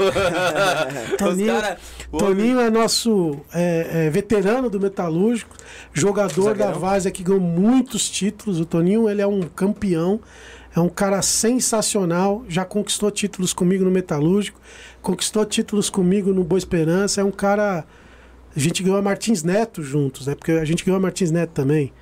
[1.20, 1.78] Toninho, cara,
[2.12, 5.56] Toninho é nosso é, é, veterano do Metalúrgico,
[5.94, 6.72] jogador Zagueirão.
[6.72, 8.60] da Várzea que ganhou muitos títulos.
[8.60, 10.20] O Toninho ele é um campeão.
[10.76, 14.60] É um cara sensacional, já conquistou títulos comigo no Metalúrgico,
[14.99, 17.22] conquistou títulos comigo no Boa Esperança.
[17.22, 17.86] É um cara.
[18.56, 20.34] A gente ganhou a Martins Neto juntos, né?
[20.34, 21.94] Porque a gente ganhou a Martins Neto também.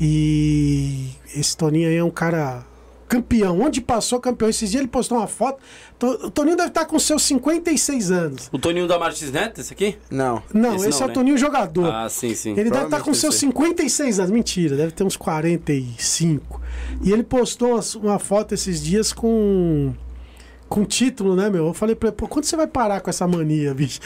[0.00, 2.64] E esse Toninho aí é um cara
[3.08, 3.60] campeão.
[3.60, 4.48] Onde passou campeão?
[4.48, 5.58] Esses dias ele postou uma foto.
[6.02, 8.48] O Toninho deve estar com seus 56 anos.
[8.52, 9.96] O Toninho da Martins Neto, esse aqui?
[10.10, 10.42] Não.
[10.52, 11.14] Não, esse, esse não, é o né?
[11.14, 11.92] Toninho jogador.
[11.92, 12.52] Ah, sim, sim.
[12.52, 14.30] Ele deve estar com seus 56 anos.
[14.30, 16.60] Mentira, deve ter uns 45.
[17.02, 19.94] E ele postou uma foto esses dias com
[20.66, 21.68] com título, né, meu?
[21.68, 24.00] Eu falei pra ele, pô, quando você vai parar com essa mania, bicho?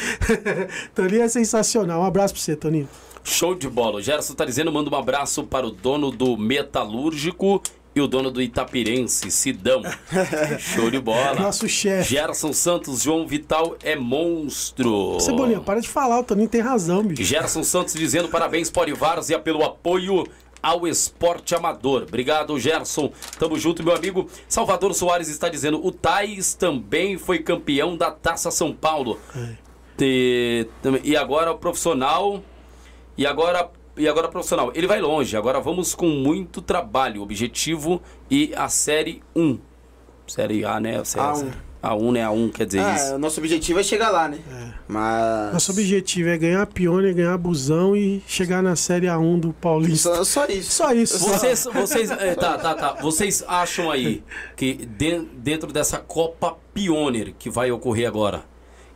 [0.94, 2.02] Toninho é sensacional.
[2.02, 2.88] Um abraço pra você, Toninho.
[3.28, 3.96] Show de bola.
[3.96, 7.62] O Gerson tá dizendo, manda um abraço para o dono do Metalúrgico
[7.94, 9.82] e o dono do Itapirense, Sidão.
[10.58, 11.34] Show de bola.
[11.34, 12.10] Nosso chefe.
[12.10, 15.20] Gerson Santos, João Vital é monstro.
[15.20, 17.22] Cebolinha, para de falar, o Toninho tem razão, bicho.
[17.22, 20.24] Gerson Santos dizendo parabéns, Polivárzea, pelo apoio
[20.62, 22.04] ao esporte amador.
[22.04, 23.12] Obrigado, Gerson.
[23.38, 24.28] Tamo junto, meu amigo.
[24.48, 29.18] Salvador Soares está dizendo: o Tais também foi campeão da Taça São Paulo.
[29.36, 29.68] É.
[30.00, 30.66] E,
[31.04, 32.42] e agora o profissional.
[33.18, 34.70] E agora e agora profissional.
[34.74, 35.36] Ele vai longe.
[35.36, 38.00] Agora vamos com muito trabalho, objetivo
[38.30, 39.58] e a série 1.
[40.28, 41.04] Série A, né?
[41.04, 41.52] Série A1.
[41.82, 42.24] A1, né?
[42.24, 43.14] A1 quer dizer ah, isso.
[43.14, 44.38] O nosso objetivo é chegar lá, né?
[44.50, 44.72] É.
[44.86, 45.52] Mas.
[45.52, 49.52] Nosso objetivo é ganhar a Pione, ganhar a Busão e chegar na Série A1 do
[49.52, 50.14] Paulista.
[50.16, 50.70] Só, só isso.
[50.70, 51.18] Só isso.
[51.18, 52.92] Vocês, vocês, é, tá, tá, tá.
[53.02, 54.22] Vocês acham aí
[54.56, 58.44] que de, dentro dessa Copa Pioneer que vai ocorrer agora,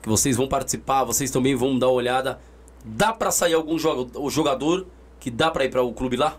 [0.01, 2.41] que vocês vão participar, vocês também vão dar uma olhada
[2.85, 4.87] Dá para sair algum jogador
[5.21, 6.39] que dá para ir para o clube lá?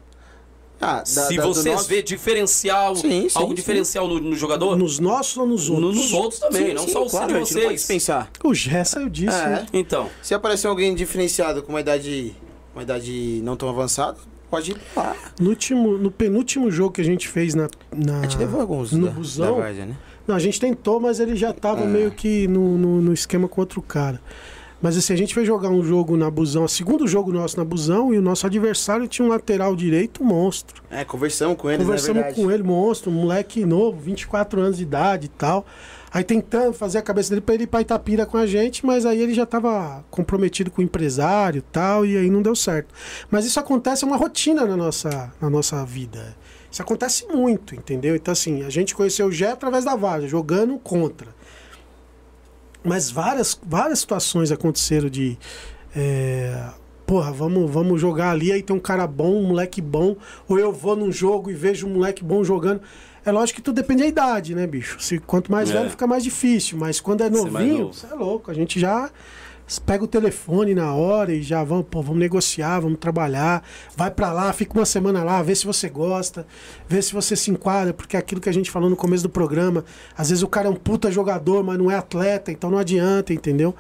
[0.82, 1.88] Ah, da, Se da, vocês nosso...
[1.88, 3.56] vê diferencial, sim, sim, algum sim.
[3.56, 4.76] diferencial no, no, jogador?
[4.76, 5.96] Nos nossos ou nos outros?
[5.96, 7.86] nos outros também, não só claro, de vocês.
[7.86, 8.30] pensar.
[8.44, 9.36] O Gé saiu disso.
[9.38, 9.50] É.
[9.50, 9.66] Né?
[9.72, 10.10] Então.
[10.22, 12.36] Se aparecer alguém diferenciado com uma idade,
[12.74, 14.18] uma idade não tão avançada,
[14.50, 15.16] pode ir lá.
[15.40, 17.70] No, último, no penúltimo jogo que a gente fez na.
[17.96, 19.56] na a gente levou alguns no da, busão.
[19.56, 19.96] Da Várzea, né?
[20.28, 21.88] Não, a gente tentou, mas ele já tava é.
[21.88, 24.22] meio que no, no, no esquema com outro cara.
[24.84, 28.14] Mas assim, a gente foi jogar um jogo na Busão, segundo jogo nosso na Busão,
[28.14, 30.84] e o nosso adversário tinha um lateral direito monstro.
[30.92, 35.28] É, conversamos com ele, Conversamos com ele, monstro, um moleque novo, 24 anos de idade
[35.28, 35.66] e tal.
[36.12, 39.06] Aí tentando fazer a cabeça dele para ele ir pra Itapira com a gente, mas
[39.06, 42.94] aí ele já estava comprometido com o empresário e tal, e aí não deu certo.
[43.32, 46.36] Mas isso acontece, é uma rotina na nossa, na nossa vida.
[46.70, 48.18] Isso acontece muito, entendeu?
[48.18, 51.30] Então, assim, a gente conheceu o Gé através da Varsa, jogando contra.
[52.84, 55.38] Mas várias, várias situações aconteceram de.
[55.96, 56.70] É,
[57.06, 60.16] porra, vamos, vamos jogar ali, aí tem um cara bom, um moleque bom,
[60.48, 62.82] ou eu vou num jogo e vejo um moleque bom jogando.
[63.26, 64.98] É lógico que tudo depende da idade, né, bicho?
[65.00, 65.74] Se, quanto mais é.
[65.74, 69.10] velho fica mais difícil, mas quando é novinho, você é louco, a gente já
[69.86, 73.64] pega o telefone na hora e já vamos, pô, vamos negociar, vamos trabalhar,
[73.96, 76.46] vai para lá, fica uma semana lá, vê se você gosta,
[76.88, 79.30] vê se você se enquadra, porque é aquilo que a gente falou no começo do
[79.30, 79.84] programa,
[80.18, 83.34] às vezes o cara é um puta jogador, mas não é atleta, então não adianta,
[83.34, 83.74] entendeu?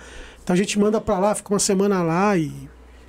[0.43, 2.51] Então a gente manda para lá, fica uma semana lá e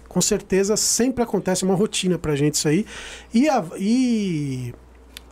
[0.08, 2.86] com certeza sempre acontece uma rotina pra gente isso aí.
[3.32, 4.72] E a, e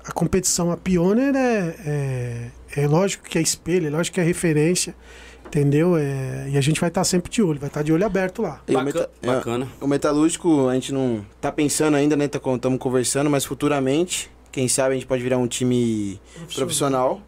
[0.05, 4.25] a competição, a Pioneer é, é, é lógico que é espelho, é lógico que é
[4.25, 4.95] referência.
[5.53, 5.99] Entendeu?
[5.99, 8.07] É, e a gente vai estar tá sempre de olho, vai estar tá de olho
[8.07, 8.63] aberto lá.
[8.67, 9.69] Baca, o meta, bacana.
[9.79, 12.25] É, o metalúrgico, a gente não tá pensando ainda, né?
[12.25, 16.57] Estamos tá, conversando, mas futuramente, quem sabe a gente pode virar um time profissional.
[16.57, 17.23] profissional.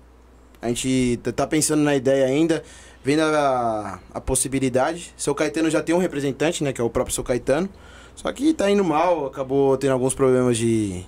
[0.63, 2.63] A gente tá, tá pensando na ideia ainda,
[3.05, 5.13] vendo a, a possibilidade.
[5.19, 6.73] Seu Caetano já tem um representante, né?
[6.73, 7.69] Que é o próprio Seu Caetano.
[8.17, 11.05] Só que tá indo mal, acabou tendo alguns problemas de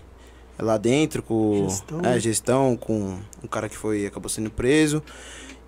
[0.59, 5.03] lá dentro com gestão, é, gestão com um cara que foi acabou sendo preso.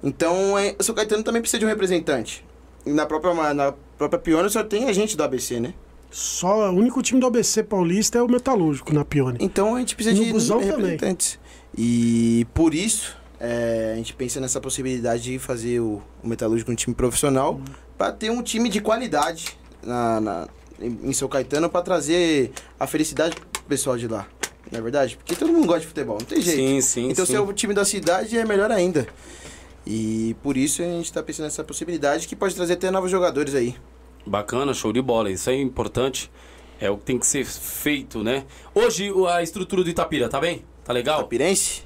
[0.03, 2.45] Então, é, o São Caetano também precisa de um representante.
[2.87, 5.75] E na própria, na própria Pione só tem a gente do ABC, né?
[6.11, 9.39] Só o único time do ABC paulista é o Metalúrgico na Pione.
[9.41, 11.33] Então a gente precisa de representantes.
[11.33, 11.49] Também.
[11.77, 16.75] E por isso é, a gente pensa nessa possibilidade de fazer o, o Metalúrgico um
[16.75, 17.65] time profissional uhum.
[17.97, 20.49] para ter um time de qualidade na, na
[20.81, 24.27] em São Caetano para trazer a felicidade pro pessoal de lá.
[24.71, 25.17] Não é verdade?
[25.17, 26.59] Porque todo mundo gosta de futebol, não tem jeito.
[26.59, 27.11] Sim, sim.
[27.11, 27.33] Então sim.
[27.33, 29.07] ser o time da cidade é melhor ainda.
[29.91, 33.55] E por isso a gente está pensando nessa possibilidade que pode trazer até novos jogadores
[33.55, 33.75] aí.
[34.27, 35.31] Bacana, show de bola.
[35.31, 36.31] Isso é importante.
[36.79, 38.45] É o que tem que ser feito, né?
[38.75, 40.63] Hoje a estrutura do Itapira, tá bem?
[40.85, 41.21] Tá legal?
[41.21, 41.83] Itapirense?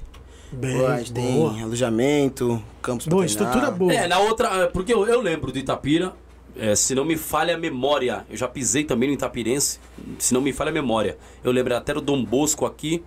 [0.51, 1.53] Bem, Pô, a gente boa.
[1.55, 3.93] tem alojamento, campos Boa, estrutura boa.
[3.93, 4.49] É, na outra.
[4.49, 6.13] é, Porque eu, eu lembro do Itapira.
[6.57, 9.79] é, se não me falha a memória, eu já pisei também no Itapirense.
[10.19, 13.03] Se não me falha a memória, eu lembro até do Dom Bosco aqui.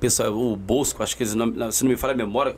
[0.00, 2.56] Pessoal, o Bosco, acho que se não, se não me falha a memória,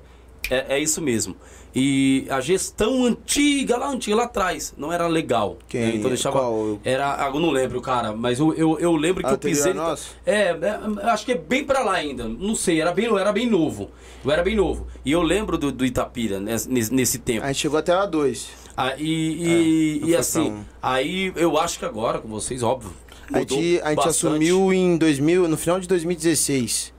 [0.50, 1.34] é, é isso mesmo.
[1.80, 5.56] E a gestão antiga, lá antiga, lá atrás, não era legal.
[5.68, 5.80] Quem?
[5.80, 5.92] né?
[5.94, 6.36] Então deixava.
[6.38, 6.80] Qual?
[6.82, 7.24] Era.
[7.24, 9.70] ah, Eu não lembro, cara, mas eu, eu, eu lembro que eu Anterior pisei.
[9.72, 10.08] a nós?
[10.26, 10.80] É, é,
[11.10, 12.26] acho que é bem pra lá ainda.
[12.28, 13.90] Não sei, era bem, eu era bem novo.
[14.24, 14.88] Eu era bem novo.
[15.04, 17.44] E eu lembro do, do Itapira né, nesse, nesse tempo.
[17.44, 18.48] A gente chegou até a 2.
[18.76, 22.90] Ah, e e, não e assim, tão- aí eu acho que agora, com vocês, óbvio.
[23.32, 26.92] A gente, a gente assumiu em 2000, no final de 2016.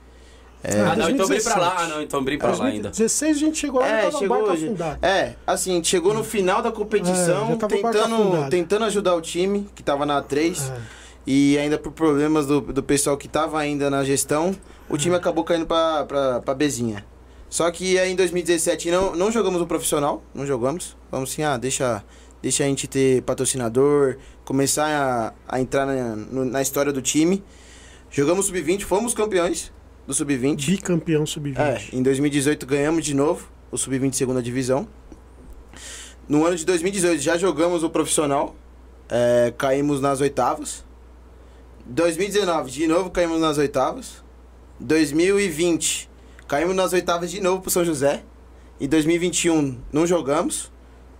[0.64, 1.70] Ah, não, então bem pra lá.
[1.70, 1.82] 2017.
[1.84, 2.90] Ah, não, então bem pra lá ainda.
[2.90, 5.06] 2016 a gente chegou lá e É, chegou afundado.
[5.06, 9.70] É, assim, a gente chegou no final da competição, É, tentando, tentando ajudar o time,
[9.74, 10.70] que tava na 3.
[10.70, 10.78] É.
[11.26, 14.56] E ainda por problemas do, do pessoal que tava ainda na gestão,
[14.90, 17.06] o time acabou caindo pra, pra, pra Bezinha.
[17.50, 20.98] Só que aí em 2017 não, não jogamos o profissional, não jogamos.
[21.12, 22.04] Vamos assim, ah, deixa,
[22.42, 24.88] deixa a gente ter patrocinador, começar
[25.48, 26.16] a, a entrar na,
[26.46, 27.44] na história do time.
[28.12, 29.72] Jogamos sub-20, fomos campeões
[30.10, 30.66] do sub-20.
[30.66, 31.60] Bicampeão sub-20.
[31.60, 34.88] É, em 2018 ganhamos de novo o Sub-20 segunda divisão.
[36.28, 38.56] No ano de 2018 já jogamos o profissional,
[39.08, 40.84] é, caímos nas oitavas.
[41.86, 44.24] 2019 de novo caímos nas oitavas.
[44.80, 46.10] 2020
[46.48, 48.24] caímos nas oitavas de novo pro São José.
[48.80, 50.72] E 2021 não jogamos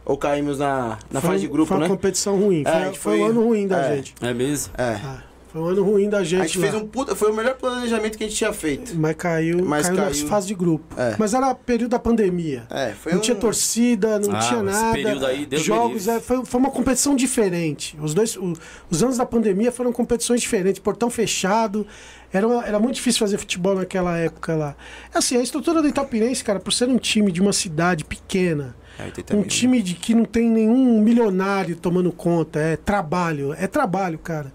[0.04, 1.84] ou caímos na, na Foi- fase de grupo, foi né?
[1.86, 2.64] uma competição ruim.
[2.66, 3.96] É, Foi, foi um foi- ano ruim da é.
[3.98, 4.16] gente.
[4.20, 4.74] É mesmo?
[4.76, 4.94] É.
[5.04, 6.42] Ah, foi um ano ruim da gente.
[6.42, 6.70] A gente lá.
[6.70, 8.96] fez um puta, foi o melhor planejamento que a gente tinha feito.
[8.96, 10.28] Mas caiu, Mas caiu, na caiu.
[10.28, 10.86] fase de grupo.
[11.00, 11.16] É.
[11.18, 12.64] Mas era período da pandemia.
[12.70, 13.22] É, foi não um...
[13.22, 14.94] tinha torcida, não Ah, tinha esse nada.
[14.94, 17.98] período aí, Deus me Jogos, é, foi, foi uma competição diferente.
[18.02, 18.54] Os dois, o-
[18.90, 20.80] os anos da pandemia foram competições diferentes.
[20.80, 21.86] Portão fechado.
[22.32, 24.76] Era, uma- era muito difícil fazer futebol naquela época lá.
[25.12, 29.06] Assim, a estrutura do Itapirense, cara, por ser um time de uma cidade pequena, É,
[29.06, 29.46] 80 um né?
[29.48, 34.54] time de que não tem nenhum milionário tomando conta, é trabalho, é trabalho, cara.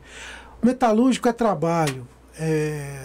[0.64, 2.06] Metalúrgico é trabalho,
[2.38, 3.00] é,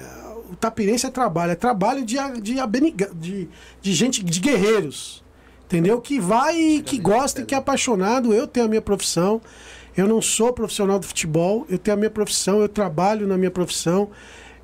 [0.51, 3.47] o tapirense é trabalho, é trabalho de, de, abeniga- de,
[3.81, 5.23] de gente, de guerreiros,
[5.65, 5.99] entendeu?
[6.01, 8.33] Que vai e que gosta e que é apaixonado.
[8.33, 9.41] Eu tenho a minha profissão,
[9.95, 13.51] eu não sou profissional do futebol, eu tenho a minha profissão, eu trabalho na minha
[13.51, 14.09] profissão,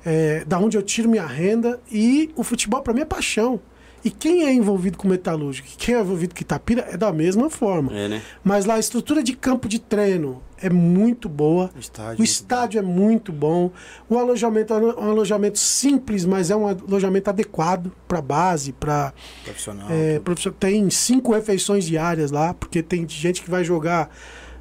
[0.04, 3.60] é, da onde eu tiro minha renda e o futebol para mim é paixão.
[4.06, 7.92] E quem é envolvido com metalúrgico, quem é envolvido com Itapira é da mesma forma.
[7.92, 8.22] É, né?
[8.44, 11.72] Mas lá a estrutura de campo de treino é muito boa.
[11.74, 13.72] O estádio, O estádio é muito bom.
[14.08, 19.12] O alojamento é um alojamento simples, mas é um alojamento adequado para base, para
[19.42, 19.88] profissional.
[19.90, 24.08] é, professor, tem cinco refeições diárias lá, porque tem gente que vai jogar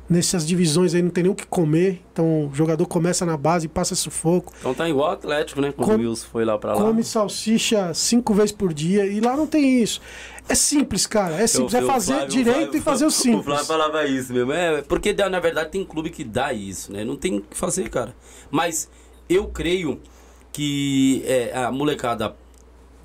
[0.10, 2.02] nessas divisões aí, não tem nem o que comer.
[2.14, 4.54] Então o jogador começa na base e passa sufoco.
[4.60, 5.72] Então tá igual o Atlético, né?
[5.72, 6.82] Quando Come- o Wilson foi lá pra lá.
[6.82, 9.06] Come salsicha cinco vezes por dia.
[9.06, 10.00] E lá não tem isso.
[10.48, 11.42] É simples, cara.
[11.42, 11.74] É simples.
[11.74, 13.68] Eu- é eu- fazer Flávio- direito Flávio- e fazer o O Flávio simples.
[13.68, 14.52] falava isso mesmo.
[14.52, 17.04] É, porque dá- na verdade tem clube que dá isso, né?
[17.04, 18.16] Não tem o que fazer, cara.
[18.52, 18.88] Mas
[19.28, 20.00] eu creio
[20.52, 22.36] que é, a molecada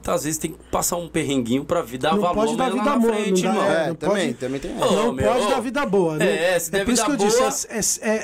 [0.07, 2.77] às vezes tem que passar um perrenguinho pra vida, dar Não valor pode dar vida
[2.77, 3.73] lá na boa, frente, não dá, irmão.
[3.77, 4.75] É, não também, pode- também tem.
[4.75, 6.55] Não meu, pode dar vida boa, né?
[6.55, 8.17] É, se der por isso que eu boa- disse, é, é,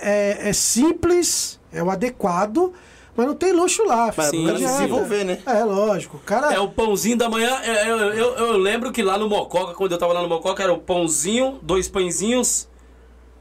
[0.45, 2.73] é, é simples, é o adequado,
[3.17, 4.13] mas não tem luxo lá.
[4.17, 5.39] Mas Sim, pra desenvolver, né?
[5.47, 6.19] É, lógico.
[6.25, 6.53] Cara.
[6.53, 7.51] É o pãozinho da manhã.
[7.63, 10.63] é, Eu, eu, eu lembro que lá no Mococa, quando eu tava lá no Mococa,
[10.63, 12.69] era o pãozinho, dois pãezinhos,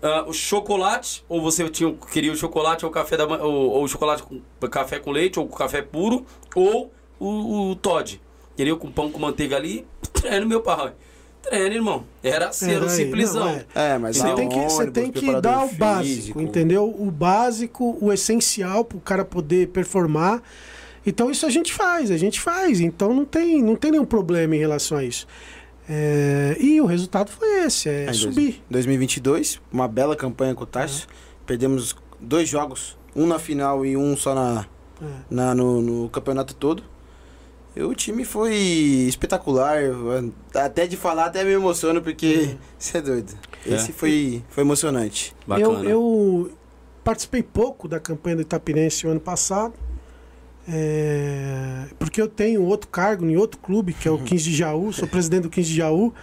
[0.01, 3.53] ah, o chocolate, ou você tinha, queria o chocolate ou o café da manhã, ou,
[3.71, 4.39] ou o chocolate com
[4.69, 6.25] café com leite, ou com café puro,
[6.55, 8.21] ou o, o Todd.
[8.55, 10.93] Queria com pão com manteiga ali, treino, meu pai.
[11.41, 12.03] Treino, irmão.
[12.23, 12.89] Era ser o aí.
[12.89, 13.45] simplesão.
[13.45, 13.65] Não, é.
[13.93, 15.79] É, mas Você tem que, você tem que dar o físico.
[15.79, 16.95] básico, entendeu?
[16.97, 20.41] O básico, o essencial para o cara poder performar.
[21.05, 22.79] Então isso a gente faz, a gente faz.
[22.79, 25.27] Então não tem, não tem nenhum problema em relação a isso.
[25.87, 28.63] É, e o resultado foi esse, é Aí, dois- subir.
[28.71, 31.05] 2022, uma bela campanha com o Tarso.
[31.45, 34.65] Perdemos dois jogos, um na final e um só na,
[34.99, 35.05] É.
[35.29, 36.81] na- no, no campeonato todo.
[37.77, 38.55] O time foi
[39.07, 39.79] espetacular.
[40.53, 43.33] Até de falar até me emociono porque você é doido.
[43.65, 43.73] É.
[43.73, 45.35] Esse foi, foi emocionante.
[45.45, 45.83] Bacana.
[45.83, 46.51] Eu, eu
[47.03, 49.73] participei pouco da campanha do Itapirense o ano passado,
[50.67, 54.91] é, porque eu tenho outro cargo em outro clube, que é o 15 de Jaú,
[54.91, 56.13] sou presidente do 15 de Jaú.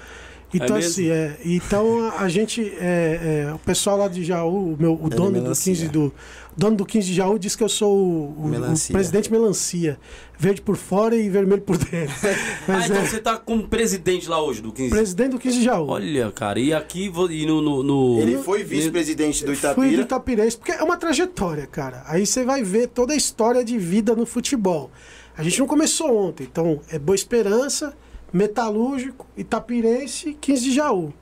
[0.55, 4.77] Então, É assim, é, então a, gente, é, é, o pessoal lá de Jaú, o,
[4.79, 5.73] meu, o Ele dono do melancia.
[5.73, 6.12] 15 do,
[6.57, 8.03] dono do 15 de Jaú diz que eu sou o,
[8.39, 8.93] o- o Melancia.
[8.93, 9.99] presidente melancia,
[10.39, 12.15] verde por fora e vermelho por dentro.
[12.69, 14.91] Ah, Mas então é, você tá como presidente lá hoje do 15.
[14.91, 15.89] presidente do 15 de Jaú.
[15.89, 17.61] Olha, cara, e aqui e no.
[17.61, 20.03] no, no- Ele foi vice-presidente do Fui do Itapira.
[20.03, 22.03] Itapirense, porque é uma trajetória, cara.
[22.07, 24.91] Aí você vai ver toda a história de vida no futebol.
[25.37, 26.45] A gente não começou ontem.
[26.51, 27.95] Então, é Boa Esperança,
[28.33, 31.12] Metalúrgico, Itapirense, 15 de Jaú.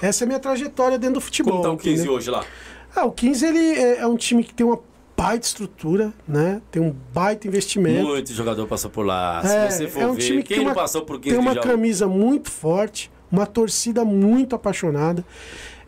[0.00, 1.52] Essa é a minha trajetória dentro do futebol.
[1.52, 2.12] Como tá o 15 entendeu?
[2.14, 2.44] hoje lá?
[2.94, 4.78] Ah, o 15 ele é, é um time que tem uma
[5.16, 6.60] baita estrutura, né?
[6.70, 8.02] Tem um baita investimento.
[8.06, 9.40] Muito jogador passou por lá.
[9.44, 11.18] É, Se você for é um ver, time que quem tem não uma- passou por
[11.20, 15.24] 15 Tem uma camisa muito forte, uma torcida muito apaixonada.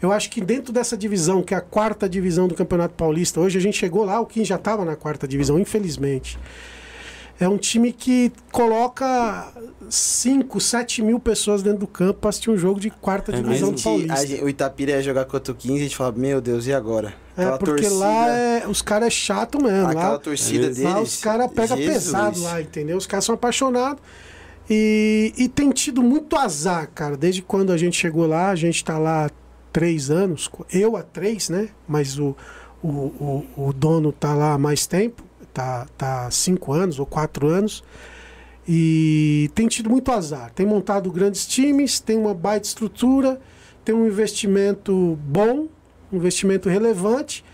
[0.01, 3.57] Eu acho que dentro dessa divisão, que é a quarta divisão do Campeonato Paulista, hoje
[3.59, 6.39] a gente chegou lá, o 15 já estava na quarta divisão, infelizmente.
[7.41, 9.53] É um time que coloca
[9.91, 13.73] 5, 7 mil pessoas dentro do campo para assistir um jogo de quarta É divisão
[13.73, 14.27] do Paulista.
[14.27, 16.73] gente- o Itapira ia jogar contra o 15 e a gente fala, meu Deus, e
[16.73, 17.13] agora?
[17.37, 19.89] É, porque lá é, os caras é chato mesmo.
[19.89, 20.83] Aquela Lá, torcida É deles.
[20.85, 22.97] Lá os caras pegam pesado lá, entendeu?
[22.97, 24.01] Os caras são apaixonados.
[24.71, 27.17] E, e tem tido muito azar, cara.
[27.17, 29.31] Desde quando a gente chegou lá, a gente tá lá há
[29.73, 30.49] três anos.
[30.73, 31.69] Eu há três, né?
[31.87, 32.35] Mas o,
[32.83, 35.23] o, o, o dono tá lá há mais tempo.
[35.55, 37.83] Tá, tá cinco anos ou quatro anos.
[38.67, 40.51] E tem tido muito azar.
[40.53, 43.41] Tem montado grandes times, tem uma baita estrutura,
[43.85, 45.69] tem um investimento bom,
[46.13, 47.45] um investimento relevante,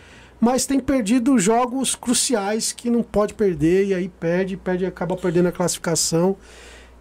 [0.40, 5.48] mas tem perdido jogos cruciais que não pode perder, e aí perde, perde, acaba perdendo
[5.48, 6.36] a classificação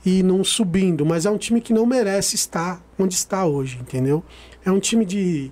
[0.05, 1.05] e não subindo.
[1.05, 4.23] Mas é um time que não merece estar onde está hoje, entendeu?
[4.65, 5.51] É um time de,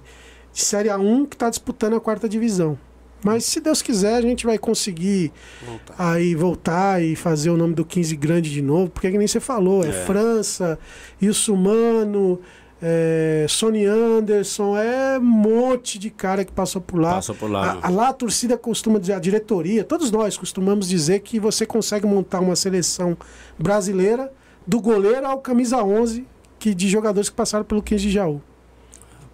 [0.52, 2.78] de Série A1 que está disputando a quarta divisão.
[3.23, 5.31] Mas se Deus quiser, a gente vai conseguir
[5.65, 5.95] Voltar.
[5.98, 9.27] aí voltar e fazer o nome do 15 grande de novo, porque é que nem
[9.27, 9.91] você falou, é, É.
[9.91, 10.77] França,
[11.19, 12.39] Ilsumano,
[12.81, 17.15] é, Sony Anderson, é um monte de cara que passou por lá.
[17.15, 17.73] Passou por lá.
[17.76, 17.80] né?
[17.81, 21.65] A, a- lá a torcida costuma dizer, a diretoria, todos nós costumamos dizer que você
[21.65, 23.18] consegue montar uma seleção
[23.57, 24.31] brasileira
[24.65, 26.26] do goleiro ao camisa 11
[26.60, 28.41] que, de jogadores que passaram pelo 15 de Jaú.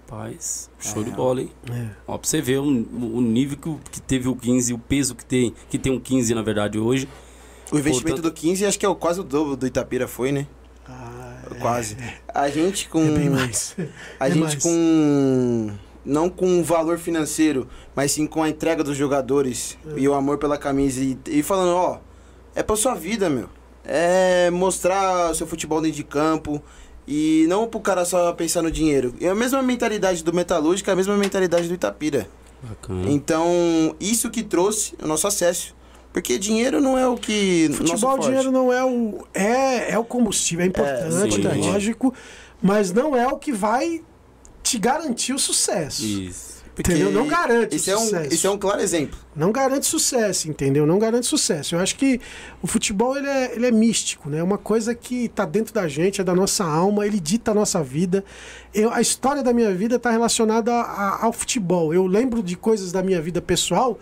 [0.10, 1.06] Rapaz, show É.
[1.06, 1.52] de bola, hein?
[2.08, 5.16] Ó, pra você ver o, o nível que, o- que teve o 15, o peso
[5.16, 7.08] que tem, que tem um 15, na verdade, hoje.
[7.72, 10.32] O investimento Portanto- do 15 acho que é o, quase o dobro do Itapira foi,
[10.32, 10.46] né?
[10.88, 11.20] Ah,
[11.62, 11.96] Quase.
[12.28, 13.02] A gente com.
[13.04, 13.76] é bem mais.
[14.20, 14.56] A É gente mais.
[14.56, 15.72] com.
[16.06, 19.94] Não com o valor financeiro, mas sim com a entrega dos jogadores É.
[20.00, 21.02] e o amor pela camisa.
[21.02, 22.00] E, e falando, ó,
[22.54, 23.48] é pra sua vida, meu.
[23.86, 26.62] É mostrar o seu futebol dentro de campo.
[27.08, 29.14] E não pro cara só pensar no dinheiro.
[29.20, 32.28] É a mesma mentalidade do Metalúrgico, é a mesma mentalidade do Itapira.
[32.62, 33.10] Bacana.
[33.10, 35.76] Então, isso que trouxe o nosso acesso.
[36.14, 37.70] Porque dinheiro não é o que.
[37.74, 39.26] Futebol, dinheiro não é o.
[39.34, 41.48] É, é o combustível, é importante, sim.
[41.48, 42.14] é lógico,
[42.62, 44.02] mas não é o que vai
[44.62, 46.06] te garantir o sucesso.
[46.06, 46.53] Isso.
[46.78, 47.12] Entendeu?
[47.12, 48.34] Não garante Esse é, um, sucesso.
[48.34, 49.18] esse é um claro exemplo.
[49.36, 50.88] Não garante sucesso, entendeu?
[50.88, 51.76] Não garante sucesso.
[51.76, 52.20] Eu acho que
[52.64, 54.40] o futebol ele é, ele é místico, né?
[54.40, 57.54] É uma coisa que está dentro da gente, é da nossa alma, ele dita a
[57.54, 58.24] nossa vida.
[58.74, 61.94] Eu, a história da minha vida está relacionada a- a- ao futebol.
[61.94, 64.00] Eu lembro de coisas da minha vida pessoal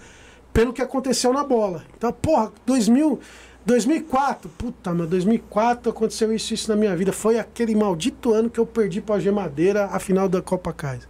[0.53, 1.84] pelo que aconteceu na bola.
[1.98, 3.19] Então, porra, 2000,
[3.65, 7.11] 2004, puta, mas 2004 aconteceu isso isso na minha vida.
[7.11, 11.07] Foi aquele maldito ano que eu perdi para a Gemadeira a final da Copa Kaiser.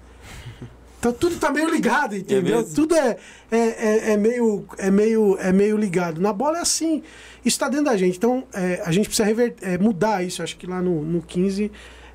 [1.01, 2.57] Então tudo tá meio ligado, entendeu?
[2.59, 2.75] mesmo?
[2.75, 3.17] tudo é,
[3.49, 6.21] é, é, é meio, é, meio, é meio ligado.
[6.21, 7.01] Na bola é assim.
[7.43, 8.17] Isso tá dentro da gente.
[8.17, 10.43] Então é, a gente precisa rever, é, mudar isso.
[10.43, 11.71] Acho que lá no, no 15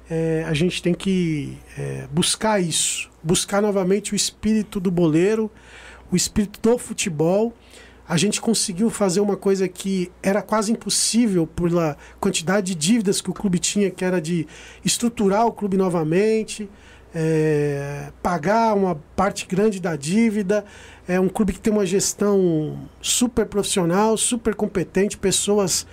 [0.08, 3.10] é, a gente tem que é, buscar isso.
[3.24, 5.50] Buscar novamente o espírito do boleiro,
[6.12, 7.52] o espírito do futebol.
[8.08, 13.30] A gente conseguiu fazer uma coisa que era quase impossível pela quantidade de dívidas que
[13.30, 14.46] o clube tinha, que era de
[14.84, 16.70] estruturar o clube novamente,
[17.18, 20.66] é, pagar uma parte grande da dívida.
[21.08, 25.86] É um clube que tem uma gestão super profissional, super competente, pessoas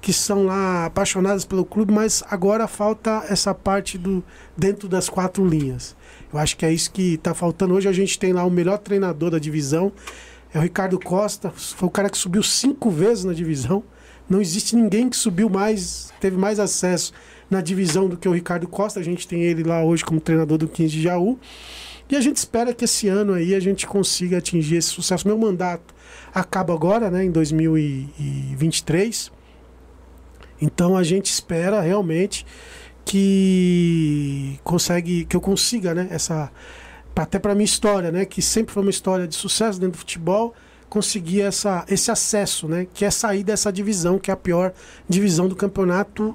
[0.00, 4.24] que são lá apaixonadas pelo clube, mas agora falta essa parte do
[4.56, 5.94] dentro das quatro linhas.
[6.32, 7.74] Eu acho que é isso que está faltando.
[7.74, 9.92] Hoje a gente tem lá o melhor treinador da divisão,
[10.54, 13.84] é o Ricardo Costa, foi o cara que subiu cinco vezes na divisão.
[14.26, 17.12] Não existe ninguém que subiu mais, teve mais acesso
[17.50, 19.00] na divisão do que o Ricardo Costa.
[19.00, 21.36] A gente tem ele lá hoje como treinador do 15 de Jaú.
[22.08, 25.28] E a gente espera que esse ano aí a gente consiga atingir esse sucesso.
[25.28, 25.94] Meu mandato
[26.34, 29.30] acaba agora, né, em 2023.
[30.60, 32.46] Então a gente espera realmente
[33.04, 36.50] que consegue que eu consiga, né, essa
[37.16, 40.54] até para minha história, né, que sempre foi uma história de sucesso dentro do futebol,
[40.88, 44.72] conseguir essa esse acesso, né, que é sair dessa divisão, que é a pior
[45.08, 46.34] divisão do campeonato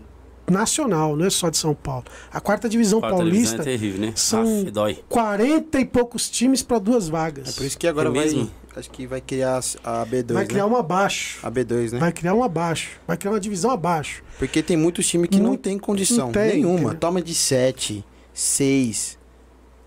[0.52, 2.06] nacional, não é só de São Paulo.
[2.32, 4.14] A quarta divisão Quarta paulista divisão é terrível, né?
[4.16, 5.00] são- Aff, dói.
[5.10, 7.50] 40 e poucos times para duas vagas.
[7.50, 8.24] É por isso que agora É vai.
[8.26, 8.52] mesmo?
[8.76, 10.34] Acho que vai criar a B2.
[10.34, 10.50] vai né?
[10.50, 11.40] criar uma abaixo.
[11.42, 12.00] A B2, né?
[12.00, 12.90] Vai criar um abaixo.
[13.08, 14.22] Vai criar uma divisão abaixo.
[14.38, 16.94] Porque tem muitos times que não Muito- tem condição não tem, nenhuma.
[16.94, 18.04] Toma de 7,
[18.34, 19.18] 6.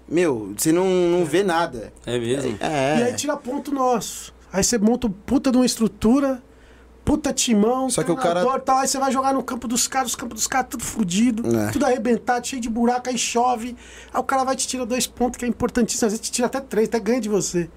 [0.09, 1.93] Meu, você não, não vê nada.
[2.07, 2.57] É mesmo?
[2.61, 2.99] É.
[2.99, 4.33] E aí tira ponto nosso.
[4.51, 6.43] Aí você monta um puta de uma estrutura,
[7.09, 9.89] puta timão, Só que o cara- treinador, tal, aí você vai jogar no campo dos
[9.89, 11.71] caras, os campos dos caras tudo fudido, É.
[11.71, 13.75] tudo arrebentado, cheio de buraco, aí chove.
[14.13, 16.47] Aí o cara vai te tirar dois pontos, que é importantíssimo, às vezes te tira
[16.49, 17.71] até três, até ganha de você.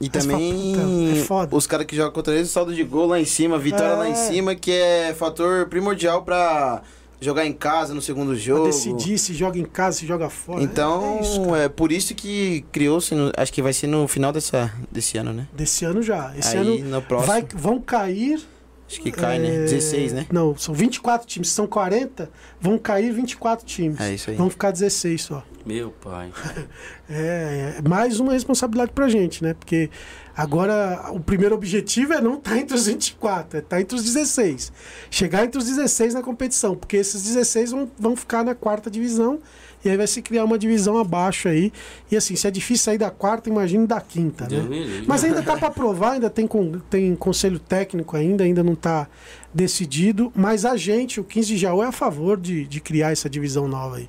[0.00, 3.06] E também fala, "Puta, é foda." os caras que jogam contra eles, saldo de gol
[3.06, 4.14] lá em cima, vitória lá em É.
[4.16, 6.82] cima, que é fator primordial pra
[7.20, 8.66] jogar em casa no segundo Pra jogo.
[8.66, 10.60] decidir se joga em casa, se joga fora.
[10.64, 14.72] Então, é, isso, é, por isso que criou-se, acho que vai ser no final dessa,
[14.90, 15.46] desse ano, né?
[15.52, 16.32] Desse ano já.
[16.36, 18.42] Esse Aí ano no próximo, vai, vão cair.
[18.86, 19.50] Acho que cai, é, né?
[19.64, 20.26] 16, né?
[20.30, 21.48] Não, são 24 times.
[21.48, 22.30] São 40,
[22.60, 24.00] vão cair 24 times.
[24.00, 24.36] É isso aí.
[24.36, 25.44] Vão ficar 16 só.
[25.64, 26.30] Meu pai.
[27.06, 29.52] É, é mais uma responsabilidade pra gente, né?
[29.52, 29.90] Porque
[30.34, 34.72] agora o primeiro objetivo é não estar entre os 24, é estar entre os 16.
[35.10, 39.38] Chegar entre os 16 na competição, porque esses 16 vão, vão ficar na quarta divisão
[39.84, 41.72] e aí vai se criar uma divisão abaixo aí.
[42.10, 44.58] E assim, se é difícil sair da quarta, imagine da quinta, né?
[45.06, 49.06] Mas ainda tá para provar, ainda tem, con- tem conselho técnico ainda, ainda não tá
[49.52, 50.32] decidido.
[50.34, 53.68] Mas a gente, o 15 de Jaú, é a favor de, de criar essa divisão
[53.68, 54.08] nova aí.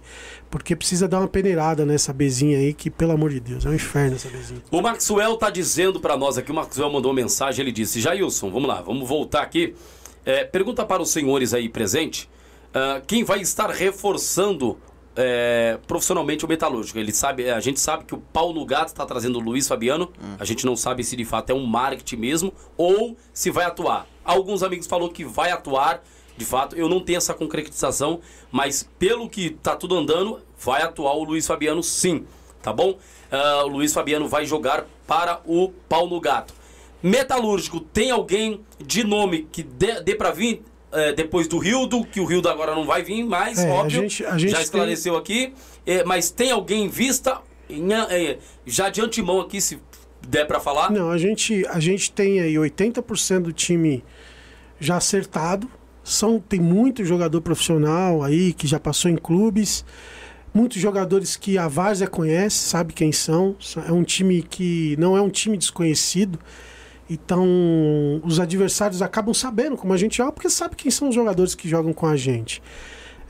[0.50, 3.74] Porque precisa dar uma peneirada nessa bezinha aí, que, pelo amor de Deus, é um
[3.74, 4.62] inferno essa bezinha.
[4.72, 8.50] O Maxwell tá dizendo pra nós aqui, o Maxwell mandou uma mensagem, ele disse, Jailson,
[8.52, 9.76] vamos lá, vamos voltar aqui.
[10.26, 12.28] É, pergunta para os senhores aí presentes,
[12.74, 14.78] ah, quem vai estar reforçando
[15.16, 17.00] é, profissionalmente o metalúrgico?
[17.00, 20.46] Ele sabe, a gente sabe que o Paulo Gato está trazendo o Luiz Fabiano, a
[20.46, 24.08] gente não sabe se de fato é um marketing mesmo ou se vai atuar.
[24.24, 26.04] Alguns amigos falou que vai atuar,
[26.38, 28.20] de fato, eu não tenho essa concretização,
[28.52, 32.26] mas pelo que tá tudo andando, vai atuar o Luiz Fabiano sim,
[32.62, 32.98] tá bom?
[33.32, 36.54] Ah, o Luiz Fabiano vai jogar para o Paulo Gato.
[37.02, 40.64] Metalúrgico, tem alguém de nome que dê, dê para vir
[40.96, 44.02] eh, depois do Rildo, que o Rildo agora não vai vir mais, É, a óbvio.
[44.02, 45.54] gente- a gente já tem- esclareceu aqui.
[45.86, 47.40] Eh, mas tem alguém em vista,
[47.70, 49.80] em, eh, já de antemão aqui, se
[50.28, 50.92] der para falar?
[50.92, 54.04] Não, a gente, a gente tem aí 80% do time
[54.80, 55.70] já acertado.
[56.04, 59.84] São, tem muito jogador profissional aí que já passou em clubes.
[60.54, 63.56] Muitos jogadores que a Várzea conhece, sabe quem são.
[63.88, 66.40] É um time que não é um time desconhecido.
[67.10, 67.46] Então,
[68.24, 71.70] os adversários acabam sabendo como a gente joga, porque sabe quem são os jogadores que
[71.70, 72.62] jogam com a gente.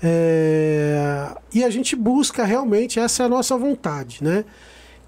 [0.01, 4.45] É, E a gente busca realmente, essa é a nossa vontade, né?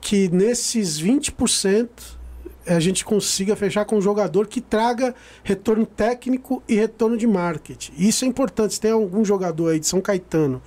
[0.02, 1.90] Que nesses 20%
[2.66, 7.94] a gente consiga fechar com um jogador que traga retorno técnico e retorno de marketing.
[7.98, 8.74] Isso é importante.
[8.74, 10.62] Se tem algum jogador aí de São Caetano,